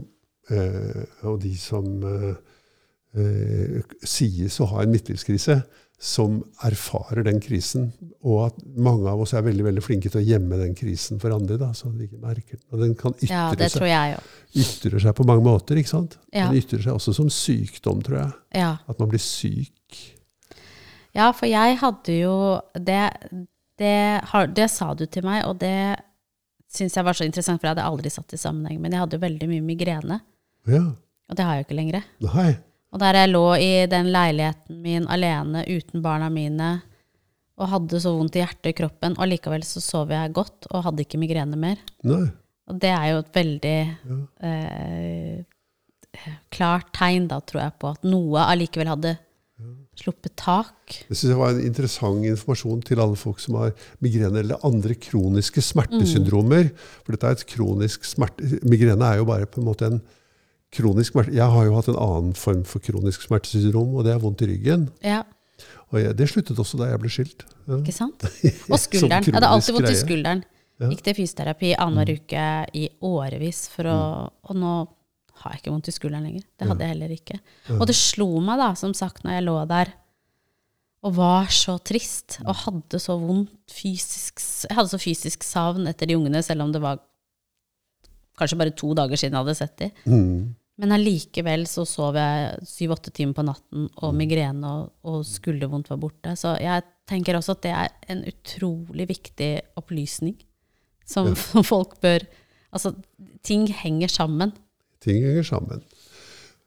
øh, 0.49 1.03
og 1.29 1.41
de 1.43 1.53
som 1.59 1.89
øh, 2.03 2.31
øh, 3.19 3.97
sies 4.01 4.59
å 4.63 4.69
ha 4.71 4.83
en 4.83 4.95
midtlivskrise, 4.95 5.59
som 5.97 6.43
erfarer 6.61 7.23
den 7.25 7.39
krisen. 7.41 7.87
Og 8.21 8.43
at 8.51 8.57
mange 8.77 9.09
av 9.09 9.21
oss 9.23 9.33
er 9.33 9.41
veldig 9.45 9.63
veldig 9.65 9.81
flinke 9.81 10.11
til 10.13 10.21
å 10.21 10.25
gjemme 10.27 10.59
den 10.59 10.75
krisen 10.77 11.17
for 11.21 11.33
andre. 11.33 11.57
Da, 11.57 11.71
så 11.73 11.89
de 11.89 12.05
ikke 12.05 12.19
merker 12.21 12.59
den. 12.59 12.65
Og 12.69 12.83
den 12.83 12.93
kan 12.99 13.15
ytre, 13.17 13.31
ja, 13.33 13.47
det 13.57 13.71
seg, 13.71 13.79
tror 13.79 13.89
jeg 13.89 14.17
òg. 14.19 14.27
ytrer 14.61 15.03
seg 15.07 15.15
på 15.17 15.25
mange 15.25 15.45
måter. 15.47 15.79
ikke 15.81 15.89
sant? 15.95 16.19
Ja. 16.29 16.51
Den 16.51 16.59
ytrer 16.61 16.83
seg 16.85 16.93
også 16.99 17.15
som 17.17 17.31
sykdom, 17.33 18.03
tror 18.05 18.19
jeg. 18.21 18.31
Ja. 18.61 18.75
At 18.87 19.01
man 19.01 19.09
blir 19.09 19.23
syk. 19.23 19.73
ja, 21.17 21.31
for 21.33 21.49
jeg 21.49 21.79
hadde 21.81 22.13
jo 22.19 22.35
det, 22.77 23.01
det, 23.81 23.95
det 24.53 24.69
sa 24.69 24.91
du 24.93 25.07
til 25.09 25.25
meg, 25.25 25.47
og 25.49 25.57
det 25.63 25.97
syns 26.77 26.93
jeg 26.99 27.05
var 27.07 27.17
så 27.17 27.25
interessant, 27.25 27.57
for 27.61 27.69
jeg 27.71 27.73
hadde 27.77 27.89
aldri 27.89 28.11
satt 28.13 28.33
i 28.37 28.37
sammenheng. 28.37 28.77
Men 28.83 28.93
jeg 28.93 29.01
hadde 29.01 29.17
jo 29.17 29.25
veldig 29.25 29.49
mye 29.49 29.65
migrene, 29.65 30.19
Ja. 30.69 30.83
og 30.93 31.35
det 31.39 31.43
har 31.47 31.55
jeg 31.57 31.63
jo 31.63 31.67
ikke 31.71 31.79
lenger. 31.81 32.03
Nei. 32.21 32.51
Og 32.97 33.01
der 33.03 33.13
jeg 33.19 33.29
lå 33.29 33.43
i 33.61 33.71
den 33.85 34.07
leiligheten 34.09 34.79
min 34.81 35.03
alene 35.13 35.61
uten 35.69 36.01
barna 36.01 36.31
mine 36.33 36.79
og 37.61 37.69
hadde 37.69 37.99
så 38.01 38.09
vondt 38.17 38.37
i 38.37 38.41
hjertet 38.41 38.71
og 38.71 38.75
kroppen, 38.79 39.15
og 39.21 39.29
likevel 39.29 39.61
så 39.65 39.81
sov 39.81 40.09
jeg 40.13 40.33
godt 40.33 40.65
og 40.71 40.81
hadde 40.87 41.05
ikke 41.05 41.19
migrene 41.21 41.57
mer. 41.61 41.77
Nei. 42.05 42.23
Og 42.69 42.81
det 42.81 42.89
er 42.89 43.05
jo 43.11 43.21
et 43.21 43.31
veldig 43.37 43.77
Ja. 44.09 44.17
eh, 44.49 45.45
klart 46.49 46.89
tegn, 46.97 47.27
da, 47.29 47.37
tror 47.45 47.61
jeg, 47.67 47.73
på 47.77 47.93
at 47.93 48.03
noe 48.09 48.49
allikevel 48.49 48.89
hadde 48.89 49.13
sluppet 49.97 50.33
tak. 50.37 50.97
Det 51.09 51.17
synes 51.17 51.31
jeg 51.31 51.37
var 51.39 51.53
en 51.53 51.65
interessant 51.65 52.25
informasjon 52.25 52.81
til 52.85 53.01
alle 53.01 53.17
folk 53.17 53.39
som 53.41 53.55
har 53.61 53.73
migrene 54.01 54.41
eller 54.41 54.65
andre 54.65 54.97
kroniske 54.97 55.61
smertesyndromer. 55.61 56.69
For 57.05 57.13
dette 57.13 57.29
er 57.29 57.37
et 57.37 57.47
kronisk 57.49 58.05
smerte... 58.05 58.59
Migrene 58.65 59.05
er 59.05 59.21
jo 59.21 59.29
bare 59.29 59.49
på 59.49 59.61
en 59.61 59.69
måte 59.69 59.89
en 59.89 60.01
kronisk 60.75 61.15
smerte. 61.15 61.33
Jeg 61.35 61.47
har 61.53 61.67
jo 61.67 61.75
hatt 61.77 61.89
en 61.91 61.99
annen 62.01 62.35
form 62.37 62.63
for 62.67 62.83
kronisk 62.83 63.23
smertesyndrom, 63.27 63.95
og 63.95 64.07
det 64.07 64.13
er 64.13 64.21
vondt 64.23 64.43
i 64.43 64.49
ryggen. 64.51 64.89
Ja, 65.05 65.23
Og 65.91 66.01
jeg, 66.01 66.17
det 66.19 66.27
sluttet 66.29 66.59
også 66.59 66.77
da 66.81 66.89
jeg 66.91 66.99
ble 66.99 67.09
skilt. 67.11 67.45
Ja. 67.67 67.77
ikke 67.79 67.95
sant? 67.95 68.25
Og 68.71 68.79
skulderen. 68.81 69.23
Jeg 69.23 69.37
hadde 69.37 69.49
alltid 69.55 69.77
vondt 69.77 69.89
i 69.93 69.99
skulderen. 70.01 70.43
Ja. 70.77 70.89
Gikk 70.91 71.05
til 71.05 71.15
fysioterapi 71.17 71.71
annenhver 71.79 72.19
uke 72.19 72.43
i 72.77 72.83
årevis, 73.07 73.63
for 73.73 73.89
å, 73.89 73.99
og 74.51 74.59
nå 74.59 74.73
har 75.41 75.53
jeg 75.55 75.63
ikke 75.63 75.73
vondt 75.73 75.89
i 75.89 75.93
skulderen 75.95 76.27
lenger. 76.27 76.43
Det 76.59 76.67
hadde 76.67 76.85
jeg 76.85 76.93
heller 76.93 77.13
ikke. 77.15 77.39
Og 77.77 77.87
det 77.89 77.95
slo 77.97 78.27
meg, 78.43 78.59
da, 78.61 78.67
som 78.77 78.93
sagt, 78.97 79.23
når 79.25 79.37
jeg 79.37 79.47
lå 79.47 79.55
der 79.71 79.93
og 81.05 81.13
var 81.15 81.51
så 81.53 81.77
trist 81.85 82.39
og 82.43 82.55
hadde 82.65 82.99
så 82.99 83.15
vondt 83.21 83.53
fysisk 83.69 84.41
Jeg 84.65 84.75
hadde 84.75 84.89
så 84.89 84.99
fysisk 84.99 85.45
savn 85.45 85.87
etter 85.89 86.09
de 86.09 86.17
ungene, 86.17 86.41
selv 86.43 86.65
om 86.65 86.73
det 86.73 86.81
var 86.83 86.99
kanskje 88.37 88.59
bare 88.59 88.75
to 88.77 88.93
dager 88.97 89.19
siden 89.19 89.35
jeg 89.35 89.45
hadde 89.45 89.57
sett 89.57 89.77
de. 89.81 89.91
Mm. 90.05 90.55
Men 90.77 90.93
allikevel 90.93 91.65
så 91.69 91.87
sov 91.89 92.17
jeg 92.19 92.67
syv-åtte 92.69 93.13
timer 93.15 93.33
på 93.37 93.45
natten, 93.47 93.87
og 93.97 94.13
migrene 94.17 94.73
og, 94.73 94.91
og 95.09 95.23
skuldervondt 95.25 95.89
var 95.89 96.01
borte. 96.01 96.35
Så 96.37 96.53
jeg 96.61 96.85
tenker 97.09 97.37
også 97.37 97.55
at 97.57 97.63
det 97.65 97.71
er 97.73 97.95
en 98.13 98.21
utrolig 98.29 99.07
viktig 99.09 99.51
opplysning 99.79 100.37
som, 101.07 101.33
som 101.51 101.65
folk 101.65 101.99
bør 102.03 102.27
Altså, 102.77 102.91
ting 103.47 103.63
henger 103.71 104.11
sammen. 104.11 104.51
Ting 105.01 105.21
henger 105.23 105.45
sammen. 105.47 105.79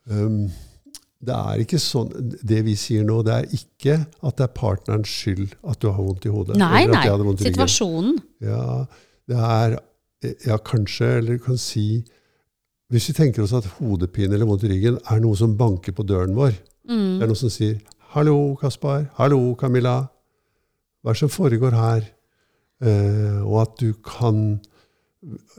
Um, 0.09 0.47
det 1.21 1.35
er 1.37 1.61
ikke 1.61 1.79
sånn, 1.79 2.09
det 2.41 2.63
vi 2.65 2.73
sier 2.81 3.05
nå, 3.05 3.19
det 3.27 3.35
er 3.35 3.53
ikke 3.53 3.99
at 4.01 4.39
det 4.41 4.47
er 4.47 4.55
partnerens 4.57 5.13
skyld 5.13 5.53
at 5.61 5.83
du 5.85 5.91
har 5.91 6.01
vondt 6.01 6.25
i 6.25 6.33
hodet. 6.33 6.57
Nei, 6.59 6.87
eller 6.87 7.05
at 7.05 7.25
nei. 7.29 7.37
Situasjonen. 7.45 8.17
Ja, 8.43 8.65
det 9.29 9.45
er 9.45 9.77
Ja, 10.45 10.59
kanskje, 10.59 11.07
eller 11.19 11.39
du 11.39 11.45
kan 11.45 11.57
si 11.61 12.05
Hvis 12.93 13.09
vi 13.09 13.15
tenker 13.17 13.45
oss 13.45 13.55
at 13.57 13.69
hodepine 13.79 14.35
eller 14.37 14.49
vondt 14.49 14.67
i 14.67 14.73
ryggen 14.73 14.99
er 15.09 15.23
noe 15.23 15.39
som 15.39 15.57
banker 15.57 15.95
på 15.97 16.05
døren 16.05 16.35
vår 16.37 16.53
Det 16.91 17.25
er 17.25 17.31
noe 17.31 17.39
som 17.39 17.53
sier 17.53 17.79
'Hallo, 18.11 18.57
Kaspar. 18.59 19.05
Hallo, 19.15 19.55
Camilla. 19.55 20.11
Hva 20.99 21.13
er 21.13 21.15
det 21.15 21.21
som 21.21 21.29
foregår 21.31 21.71
her?' 21.71 22.09
Eh, 22.83 23.41
og 23.45 23.61
at 23.63 23.77
du 23.79 23.93
kan 23.93 24.59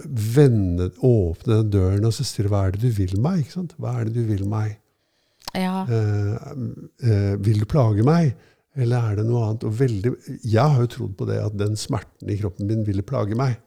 vende, 0.03 0.89
åpne 0.99 1.61
den 1.61 1.69
døren 1.69 2.05
og 2.05 2.11
så 2.11 2.25
si 2.25 2.43
'Hva 2.43 2.67
er 2.67 2.71
det 2.71 2.81
du 2.81 2.89
vil 2.89 3.15
meg?' 3.21 3.45
Ikke 3.45 3.53
sant? 3.53 3.75
Hva 3.79 4.01
er 4.01 4.03
det 4.09 4.15
du 4.15 4.23
vil 4.27 4.43
meg? 4.45 4.79
Ja. 5.55 5.85
Eh, 5.87 6.35
eh, 7.07 7.35
vil 7.39 7.59
du 7.59 7.65
plage 7.65 8.03
meg? 8.03 8.35
Eller 8.75 8.97
er 8.99 9.15
det 9.15 9.25
noe 9.25 9.45
annet? 9.47 9.63
Og 9.63 9.79
veldig, 9.79 10.11
jeg 10.43 10.67
har 10.67 10.81
jo 10.81 10.87
trodd 10.87 11.15
på 11.15 11.27
det 11.27 11.39
at 11.39 11.57
den 11.57 11.75
smerten 11.75 12.29
i 12.29 12.35
kroppen 12.35 12.67
min 12.67 12.85
ville 12.87 13.03
plage 13.03 13.35
meg. 13.35 13.57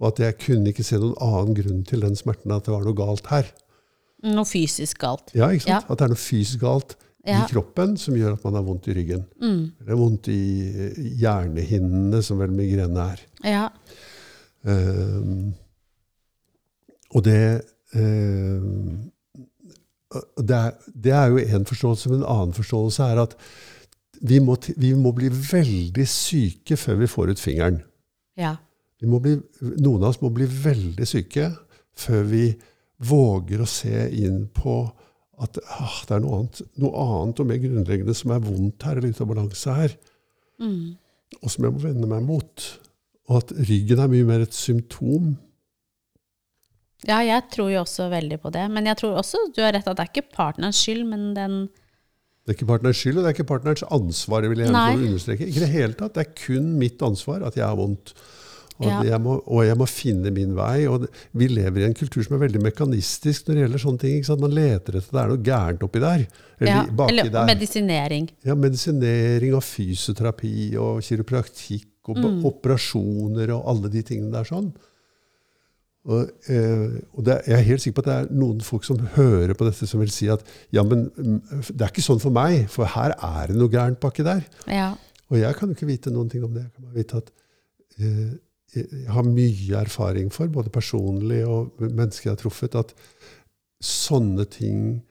Og 0.00 0.08
at 0.12 0.18
jeg 0.24 0.38
kunne 0.42 0.72
ikke 0.72 0.84
se 0.86 0.98
noen 0.98 1.14
annen 1.22 1.54
grunn 1.58 1.82
til 1.86 2.00
den 2.02 2.16
smerten 2.18 2.50
at 2.54 2.64
det 2.66 2.72
var 2.74 2.84
noe 2.86 2.96
galt 2.98 3.26
her. 3.30 3.50
Noe 4.22 4.46
fysisk 4.46 4.98
galt. 5.02 5.32
Ja, 5.34 5.50
ikke 5.50 5.66
sant? 5.66 5.74
Ja. 5.74 5.92
At 5.92 5.98
det 5.98 6.06
er 6.06 6.14
noe 6.14 6.22
fysisk 6.22 6.60
galt 6.64 6.96
Ja. 7.26 7.44
i 7.44 7.50
kroppen 7.52 7.96
som 7.96 8.16
gjør 8.18 8.32
at 8.34 8.44
man 8.44 8.56
har 8.58 8.64
vondt 8.66 8.88
i 8.90 8.94
ryggen. 8.96 9.20
Mm. 9.38 9.60
Eller 9.84 9.98
vondt 10.00 10.26
i 10.32 10.40
eh, 10.88 10.96
hjernehinnene, 11.20 12.22
som 12.26 12.40
vel 12.42 12.50
migrene 12.50 13.04
er. 13.12 13.20
Ja. 13.46 13.68
Um, 14.62 15.52
og 17.14 17.24
det 17.26 17.62
um, 17.94 19.10
det, 20.38 20.56
er, 20.56 20.74
det 21.04 21.12
er 21.16 21.30
jo 21.32 21.38
én 21.42 21.64
forståelse, 21.66 22.10
men 22.10 22.20
en 22.20 22.28
annen 22.28 22.52
forståelse 22.56 23.06
er 23.14 23.22
at 23.22 23.36
vi 24.22 24.38
må, 24.44 24.56
vi 24.76 24.92
må 24.94 25.12
bli 25.16 25.30
veldig 25.32 26.04
syke 26.08 26.76
før 26.76 27.00
vi 27.00 27.08
får 27.10 27.32
ut 27.32 27.40
fingeren. 27.42 27.80
ja. 28.38 28.56
Vi 29.02 29.10
må 29.10 29.18
bli, 29.22 29.34
noen 29.82 30.02
av 30.04 30.12
oss 30.12 30.20
må 30.22 30.30
bli 30.34 30.46
veldig 30.46 31.06
syke 31.10 31.48
før 31.98 32.22
vi 32.30 32.44
våger 33.02 33.62
å 33.64 33.68
se 33.68 34.04
inn 34.14 34.44
på 34.54 34.76
at 35.42 35.58
ah, 35.74 35.96
det 36.06 36.14
er 36.14 36.22
noe 36.22 36.38
annet, 36.38 36.60
noe 36.78 37.02
annet 37.02 37.40
og 37.42 37.48
mer 37.48 37.58
grunnleggende 37.58 38.14
som 38.14 38.30
er 38.30 38.44
vondt 38.44 38.84
her, 38.86 39.00
eller 39.00 39.10
ute 39.10 39.24
av 39.24 39.30
balanse 39.34 39.78
her, 39.80 39.96
Mm. 40.62 40.92
og 41.42 41.50
som 41.50 41.64
jeg 41.66 41.74
må 41.74 41.80
vende 41.82 42.06
meg 42.06 42.22
mot. 42.22 42.66
Og 43.26 43.38
at 43.40 43.50
ryggen 43.66 43.98
er 43.98 44.10
mye 44.12 44.26
mer 44.28 44.44
et 44.44 44.54
symptom 44.54 45.32
ja, 47.08 47.18
jeg 47.26 47.42
tror 47.50 47.70
jo 47.72 47.80
også 47.82 48.04
veldig 48.12 48.36
på 48.44 48.50
det. 48.54 48.62
Men 48.70 48.86
jeg 48.86 49.00
tror 49.00 49.16
også 49.18 49.48
du 49.54 49.62
har 49.64 49.72
rett 49.74 49.88
at 49.90 49.98
det 49.98 50.04
er 50.04 50.10
ikke 50.12 50.36
partnerens 50.36 50.78
skyld, 50.78 51.02
men 51.10 51.32
den 51.34 51.56
Det 52.46 52.52
er 52.52 52.56
ikke 52.58 52.68
partnerens 52.68 53.00
skyld, 53.02 53.18
og 53.18 53.24
det 53.24 53.30
er 53.32 53.36
ikke 53.36 53.48
partnerens 53.50 53.82
ansvar. 53.90 54.46
vil 54.46 54.62
jeg 54.62 54.70
understreke. 54.70 55.46
Ikke 55.46 55.64
det 55.64 55.72
hele 55.72 55.94
tatt. 55.98 56.14
Det 56.14 56.22
er 56.26 56.46
kun 56.46 56.72
mitt 56.78 57.02
ansvar 57.02 57.42
at 57.46 57.58
jeg 57.58 57.66
har 57.66 57.74
vondt. 57.78 58.14
Og, 58.82 58.88
Ja. 58.90 59.02
jeg 59.12 59.20
må, 59.22 59.36
og 59.46 59.62
jeg 59.64 59.76
må 59.78 59.86
finne 59.86 60.32
min 60.34 60.54
vei. 60.58 60.86
og 60.90 61.06
Vi 61.38 61.46
lever 61.48 61.82
i 61.82 61.84
en 61.86 61.94
kultur 61.94 62.22
som 62.26 62.34
er 62.36 62.42
veldig 62.48 62.62
mekanistisk 62.64 63.46
når 63.46 63.54
det 63.54 63.62
gjelder 63.64 63.82
sånne 63.84 64.00
ting. 64.02 64.40
Man 64.40 64.50
leter 64.56 64.96
etter 64.98 65.12
det 65.12 65.22
er 65.22 65.28
noe 65.32 65.42
gærent 65.46 65.82
oppi 65.86 66.00
der. 66.02 66.26
Eller 66.60 66.72
ja, 66.72 66.84
baki 66.90 67.12
Eller 67.14 67.30
der. 67.30 67.46
medisinering. 67.46 68.28
Ja, 68.44 68.54
medisinering 68.54 69.54
og 69.54 69.62
fysioterapi 69.62 70.76
og 70.76 71.00
kiropraktikk 71.02 71.86
og 72.08 72.16
Mm. 72.18 72.44
operasjoner 72.44 73.50
og 73.54 73.68
alle 73.70 73.88
de 73.88 74.02
tingene 74.02 74.32
der 74.32 74.44
sånn. 74.44 74.72
Og, 76.04 76.28
eh, 76.48 76.98
og 77.14 77.28
er- 77.28 77.42
jeg 77.46 77.58
er 77.60 77.62
helt 77.62 77.80
sikker 77.80 78.02
på 78.02 78.10
at 78.10 78.26
det 78.26 78.30
er 78.30 78.34
noen 78.34 78.60
folk 78.60 78.82
som 78.84 78.98
hører 78.98 79.54
på 79.54 79.64
dette, 79.68 79.86
som 79.86 80.00
vil 80.00 80.10
si 80.10 80.26
at 80.28 80.42
ja, 80.72 80.82
men 80.82 81.10
mm, 81.10 81.40
det 81.76 81.80
er 81.80 81.92
ikke 81.92 82.02
sånn 82.02 82.20
for 82.20 82.30
meg, 82.30 82.68
for 82.68 82.84
her 82.86 83.14
er 83.22 83.46
det 83.46 83.56
noe 83.56 83.68
gærent 83.68 84.00
baki 84.00 84.24
der. 84.24 84.42
Ja. 84.66 84.96
Og 85.30 85.38
jeg 85.38 85.54
kan 85.54 85.68
jo 85.68 85.74
ikke 85.76 85.86
vite 85.86 86.10
noen 86.10 86.28
ting 86.28 86.42
om 86.42 86.52
det. 86.52 86.64
Jeg 86.64 86.72
kan 86.74 86.84
bare 86.84 86.94
vite 87.04 87.16
at 87.22 87.30
eh, 88.00 88.34
har 89.12 89.26
mye 89.28 89.80
erfaring 89.82 90.30
for, 90.32 90.48
både 90.48 90.72
personlig 90.72 91.42
og 91.44 91.74
mennesker 91.82 92.30
jeg 92.30 92.36
har 92.36 92.40
truffet, 92.40 92.76
at 92.78 92.94
sånne 93.82 94.46
ting 94.48 95.02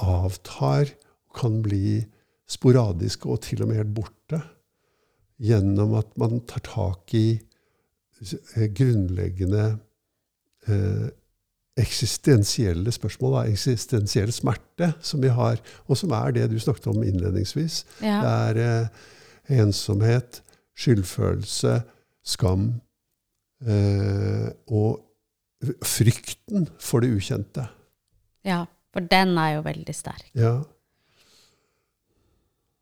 avtar 0.00 0.92
og 1.28 1.40
kan 1.40 1.58
bli 1.64 2.00
sporadiske 2.48 3.28
og 3.28 3.42
til 3.44 3.64
og 3.64 3.70
med 3.70 3.82
helt 3.82 3.94
borte. 3.96 4.40
Gjennom 5.42 5.96
at 5.98 6.14
man 6.16 6.40
tar 6.48 6.62
tak 6.64 7.12
i 7.18 7.36
eh, 7.36 8.68
grunnleggende 8.72 9.66
eh, 10.70 11.08
eksistensielle 11.76 12.92
spørsmål, 12.94 13.34
da, 13.34 13.42
eksistensiell 13.52 14.32
smerte, 14.32 14.94
som 15.04 15.20
vi 15.20 15.28
har, 15.28 15.60
og 15.84 16.00
som 16.00 16.14
er 16.16 16.32
det 16.32 16.48
du 16.54 16.56
snakket 16.62 16.88
om 16.94 17.02
innledningsvis. 17.04 17.82
ja. 18.00 18.22
Det 18.24 18.32
er 18.32 18.62
eh, 18.64 19.60
ensomhet, 19.60 20.40
skyldfølelse, 20.76 21.82
skam 22.26 22.68
eh, 22.70 22.85
og 23.64 25.02
frykten 25.82 26.66
for 26.82 27.00
det 27.00 27.10
ukjente. 27.16 27.68
Ja, 28.46 28.64
For 28.92 29.00
den 29.04 29.36
er 29.38 29.56
jo 29.56 29.62
veldig 29.66 29.92
sterk. 29.94 30.28
Ja. 30.38 30.62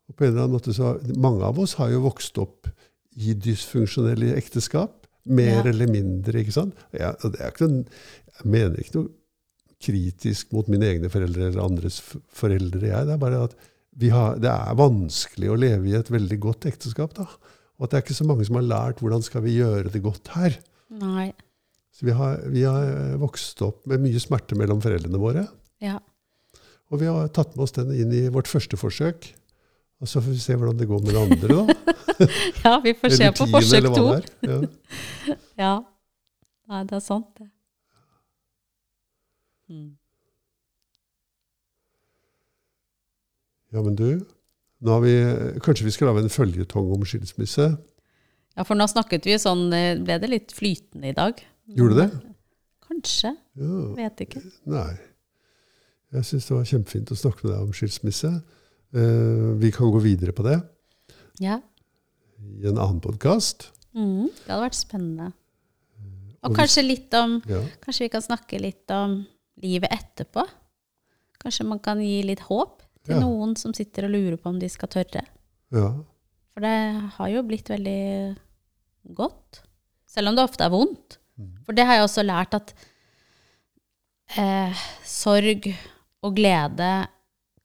Og 0.05 0.15
på 0.15 0.23
en 0.25 0.31
eller 0.31 0.45
annen 0.45 0.53
måte 0.55 0.73
så 0.75 0.93
Mange 1.17 1.43
av 1.47 1.57
oss 1.59 1.73
har 1.79 1.89
jo 1.91 2.03
vokst 2.05 2.37
opp 2.39 2.69
i 3.17 3.33
dysfunksjonelle 3.33 4.33
ekteskap. 4.37 5.07
Mer 5.25 5.63
Ja. 5.63 5.69
eller 5.71 5.87
mindre, 5.89 6.39
ikke 6.43 6.51
sant? 6.53 6.75
Jeg, 6.93 7.15
og 7.23 7.31
det 7.33 7.41
er 7.41 7.49
ikke 7.51 7.67
noen, 7.67 7.87
jeg 8.35 8.45
mener 8.51 8.77
ikke 8.79 8.95
noe 8.99 9.09
kritisk 9.81 10.51
mot 10.53 10.67
mine 10.69 10.85
egne 10.85 11.09
foreldre 11.09 11.47
eller 11.49 11.63
andres 11.63 11.99
foreldre. 12.29 12.87
Jeg. 12.91 13.05
Det 13.07 13.13
er 13.13 13.17
bare 13.17 13.43
at 13.49 13.55
vi 13.97 14.09
har, 14.09 14.35
det 14.37 14.51
er 14.51 14.75
vanskelig 14.77 15.49
å 15.49 15.57
leve 15.57 15.89
i 15.89 15.95
et 15.97 16.11
veldig 16.11 16.39
godt 16.39 16.65
ekteskap. 16.69 17.13
da. 17.17 17.25
Og 17.75 17.85
at 17.85 17.91
det 17.91 17.97
er 17.97 18.05
ikke 18.05 18.17
så 18.17 18.27
mange 18.27 18.45
som 18.47 18.57
har 18.59 18.67
lært 18.67 19.01
hvordan 19.03 19.23
skal 19.25 19.43
vi 19.45 19.57
gjøre 19.57 19.91
det 19.91 20.01
godt 20.03 20.31
her. 20.35 20.57
Nei. 20.95 21.29
Så 21.95 22.07
vi 22.07 22.15
har, 22.15 22.41
vi 22.51 22.63
har 22.67 23.15
vokst 23.21 23.61
opp 23.63 23.85
med 23.87 24.03
mye 24.03 24.19
smerte 24.19 24.57
mellom 24.59 24.81
foreldrene 24.83 25.19
våre. 25.19 25.45
Ja. 25.83 25.97
Og 26.91 27.01
vi 27.01 27.09
har 27.09 27.31
tatt 27.35 27.55
med 27.55 27.65
oss 27.65 27.75
den 27.75 27.91
inn 27.95 28.13
i 28.15 28.27
vårt 28.31 28.51
første 28.51 28.79
forsøk. 28.79 29.27
Og 30.03 30.09
så 30.11 30.19
får 30.21 30.35
vi 30.35 30.41
se 30.43 30.55
hvordan 30.59 30.79
det 30.79 30.87
går 30.89 31.03
med 31.03 31.15
det 31.15 31.21
andre, 31.23 31.47
da. 31.55 31.75
ja, 32.65 32.73
vi 32.83 32.93
får 32.99 33.15
se 33.15 33.29
på 33.39 33.47
forsøk 33.51 33.91
to. 33.95 34.07
Ja. 34.43 34.61
Ja. 35.55 35.75
Nei, 36.67 36.81
det 36.89 36.97
er 36.97 37.03
sant, 37.03 37.29
det. 37.39 37.47
Mm. 39.71 39.95
ja, 43.73 43.81
men 43.81 43.95
du, 43.97 44.09
vi, 45.03 45.13
kanskje 45.65 45.85
vi 45.87 45.91
skal 45.95 46.07
lage 46.11 46.23
en 46.25 46.29
føljetong 46.33 46.91
om 46.95 47.05
skilsmisse? 47.07 47.65
Ja, 48.55 48.63
for 48.63 48.77
nå 48.79 48.85
snakket 48.87 49.25
vi 49.27 49.35
sånn 49.41 49.65
eh, 49.75 49.97
Ble 49.99 50.15
det 50.21 50.29
litt 50.31 50.53
flytende 50.55 51.09
i 51.11 51.15
dag? 51.17 51.41
Gjorde 51.75 51.95
det? 52.03 52.07
Kanskje. 52.85 53.31
Ja, 53.59 53.79
Vet 53.97 54.21
ikke. 54.27 54.41
nei. 54.69 54.93
Jeg 56.15 56.27
syns 56.29 56.45
det 56.47 56.55
var 56.55 56.67
kjempefint 56.69 57.11
å 57.11 57.17
snakke 57.17 57.43
med 57.47 57.51
deg 57.55 57.63
om 57.65 57.73
skilsmisse. 57.75 58.29
Uh, 58.95 59.55
vi 59.59 59.71
kan 59.75 59.89
gå 59.91 59.99
videre 59.99 60.31
på 60.31 60.45
det 60.45 60.59
Ja. 61.43 61.57
i 62.39 62.67
en 62.69 62.77
annen 62.79 63.01
podkast. 63.03 63.71
Mm. 63.97 64.29
Det 64.29 64.47
hadde 64.53 64.61
vært 64.69 64.77
spennende. 64.79 65.31
Og 66.45 66.51
Og 66.51 66.51
hvis- 66.53 66.59
kanskje 66.61 66.85
litt 66.87 67.13
om 67.17 67.41
Ja. 67.49 67.59
Kanskje 67.81 68.05
vi 68.05 68.09
kan 68.13 68.21
snakke 68.21 68.61
litt 68.61 68.91
om 68.91 69.25
livet 69.59 69.89
etterpå? 69.91 70.45
Kanskje 71.41 71.65
man 71.67 71.79
kan 71.79 71.99
gi 71.99 72.21
litt 72.23 72.39
håp 72.47 72.84
til 73.05 73.15
Ja. 73.15 73.21
noen 73.21 73.55
som 73.57 73.73
sitter 73.73 74.05
og 74.07 74.11
lurer 74.15 74.37
på 74.41 74.49
om 74.49 74.59
de 74.59 74.69
skal 74.69 74.89
tørre? 74.89 75.23
ja. 75.71 75.89
For 76.55 76.63
det 76.63 77.11
har 77.17 77.27
jo 77.33 77.41
blitt 77.43 77.67
veldig 77.67 78.37
godt. 79.13 79.61
Selv 80.07 80.29
om 80.29 80.35
det 80.37 80.43
ofte 80.47 80.63
er 80.63 80.69
vondt. 80.71 81.17
Mm. 81.37 81.49
For 81.65 81.73
det 81.75 81.83
har 81.85 81.97
jeg 81.99 82.05
også 82.07 82.23
lært 82.23 82.53
at 82.55 82.71
eh, 84.37 84.73
sorg 85.03 85.67
og 86.23 86.35
glede 86.37 86.91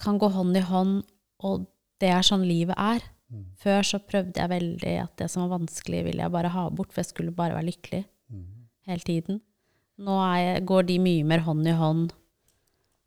kan 0.00 0.18
gå 0.18 0.28
hånd 0.34 0.56
i 0.58 0.64
hånd, 0.64 1.02
og 1.46 1.66
det 2.00 2.10
er 2.10 2.24
sånn 2.26 2.42
livet 2.48 2.74
er. 2.80 3.04
Mm. 3.30 3.44
Før 3.62 3.86
så 3.86 4.00
prøvde 4.02 4.40
jeg 4.40 4.50
veldig 4.50 4.94
at 5.04 5.14
det 5.20 5.30
som 5.30 5.44
var 5.46 5.58
vanskelig, 5.60 6.02
ville 6.08 6.24
jeg 6.24 6.32
bare 6.34 6.50
ha 6.50 6.66
bort, 6.70 6.90
for 6.92 7.02
jeg 7.04 7.12
skulle 7.12 7.30
bare 7.36 7.54
være 7.54 7.70
lykkelig 7.70 8.04
Mm. 8.30 8.44
hele 8.86 9.00
tiden. 9.06 9.40
Nå 9.98 10.16
jeg, 10.36 10.64
går 10.66 10.82
de 10.86 10.98
mye 10.98 11.24
mer 11.24 11.40
hånd 11.46 11.66
i 11.66 11.72
hånd 11.76 12.12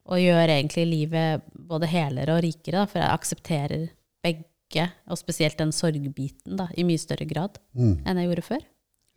og 0.05 0.17
gjør 0.19 0.47
egentlig 0.51 0.85
livet 0.87 1.41
både 1.73 1.89
helere 1.91 2.37
og 2.37 2.43
rikere, 2.45 2.83
da, 2.83 2.89
for 2.89 3.01
jeg 3.01 3.13
aksepterer 3.17 3.87
begge, 4.23 4.87
og 5.09 5.19
spesielt 5.19 5.59
den 5.59 5.73
sorgbiten, 5.75 6.55
da, 6.57 6.69
i 6.77 6.85
mye 6.87 7.01
større 7.01 7.27
grad 7.29 7.59
Mm. 7.73 7.97
enn 8.05 8.21
jeg 8.21 8.29
gjorde 8.29 8.47
før. 8.47 8.63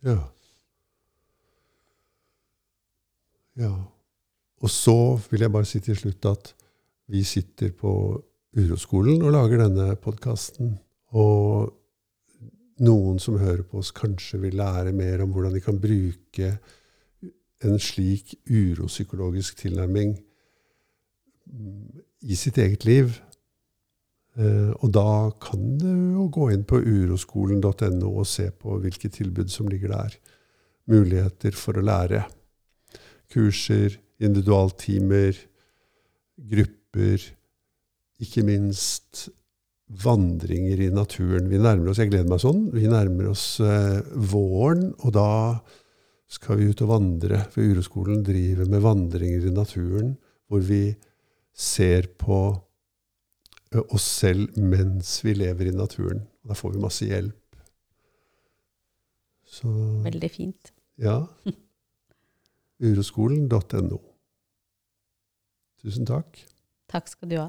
Ja. 0.05 0.17
Ja. 3.57 3.71
Og 4.61 4.69
så 4.73 4.97
vil 5.31 5.45
jeg 5.45 5.53
bare 5.53 5.65
si 5.69 5.81
til 5.83 5.97
slutt 5.97 6.25
at 6.29 6.53
vi 7.09 7.23
sitter 7.25 7.71
på 7.73 7.91
Uroskolen 8.57 9.21
og 9.21 9.33
lager 9.35 9.61
denne 9.63 9.95
podkasten. 10.01 10.77
Og 11.13 11.73
noen 12.83 13.19
som 13.21 13.37
hører 13.41 13.63
på 13.65 13.79
oss, 13.81 13.91
kanskje 13.95 14.39
vil 14.41 14.57
lære 14.59 14.93
mer 14.97 15.21
om 15.23 15.33
hvordan 15.33 15.53
de 15.55 15.61
kan 15.61 15.77
bruke 15.81 16.51
en 17.65 17.79
slik 17.81 18.35
uropsykologisk 18.49 19.57
tilnærming 19.63 20.15
i 22.21 22.35
sitt 22.35 22.57
eget 22.57 22.85
liv. 22.87 23.19
Eh, 24.37 24.71
Og 24.81 24.91
da 24.93 25.31
kan 25.41 25.77
du 25.81 25.89
jo 26.17 26.27
gå 26.29 26.51
inn 26.53 26.65
på 26.67 26.79
uroskolen.no 26.81 28.11
og 28.11 28.27
se 28.29 28.49
på 28.51 28.79
hvilke 28.83 29.09
tilbud 29.09 29.49
som 29.49 29.69
ligger 29.71 29.95
der. 29.95 30.17
Muligheter 30.87 31.55
for 31.57 31.77
å 31.77 31.85
lære. 31.85 32.25
Kurser, 33.33 33.97
individualtimer, 34.19 35.35
grupper. 36.37 37.25
Ikke 38.23 38.43
minst 38.45 39.27
vandringer 40.03 40.79
i 40.83 40.91
naturen. 40.91 41.49
Vi 41.49 41.57
nærmer 41.57 41.91
oss, 41.91 41.99
Jeg 41.99 42.11
gleder 42.11 42.29
meg 42.29 42.41
sånn. 42.43 42.69
Vi 42.73 42.87
nærmer 42.87 43.29
oss 43.31 43.59
eh, 43.59 44.01
våren, 44.13 44.93
og 44.99 45.13
da 45.15 45.59
skal 46.27 46.59
vi 46.59 46.69
ut 46.71 46.81
og 46.83 46.89
vandre. 46.91 47.45
For 47.53 47.63
Uroskolen 47.63 48.23
driver 48.25 48.67
med 48.67 48.83
vandringer 48.83 49.47
i 49.47 49.53
naturen, 49.55 50.17
hvor 50.47 50.59
vi 50.63 50.95
ser 51.57 52.07
på 52.21 52.37
oss 53.91 54.05
selv 54.21 54.55
mens 54.61 55.17
vi 55.25 55.33
lever 55.33 55.71
i 55.71 55.75
naturen. 55.75 56.21
Da 56.47 56.55
får 56.55 56.75
vi 56.75 56.81
masse 56.83 57.07
hjelp. 57.09 57.57
Så 59.47 59.71
Veldig 60.05 60.29
fint. 60.31 60.73
ja. 61.01 61.23
Uroskolen.no. 62.77 63.97
Tusen 65.81 66.05
takk. 66.05 66.43
Takk 66.91 67.07
skal 67.09 67.29
du 67.31 67.37
ha. 67.39 67.47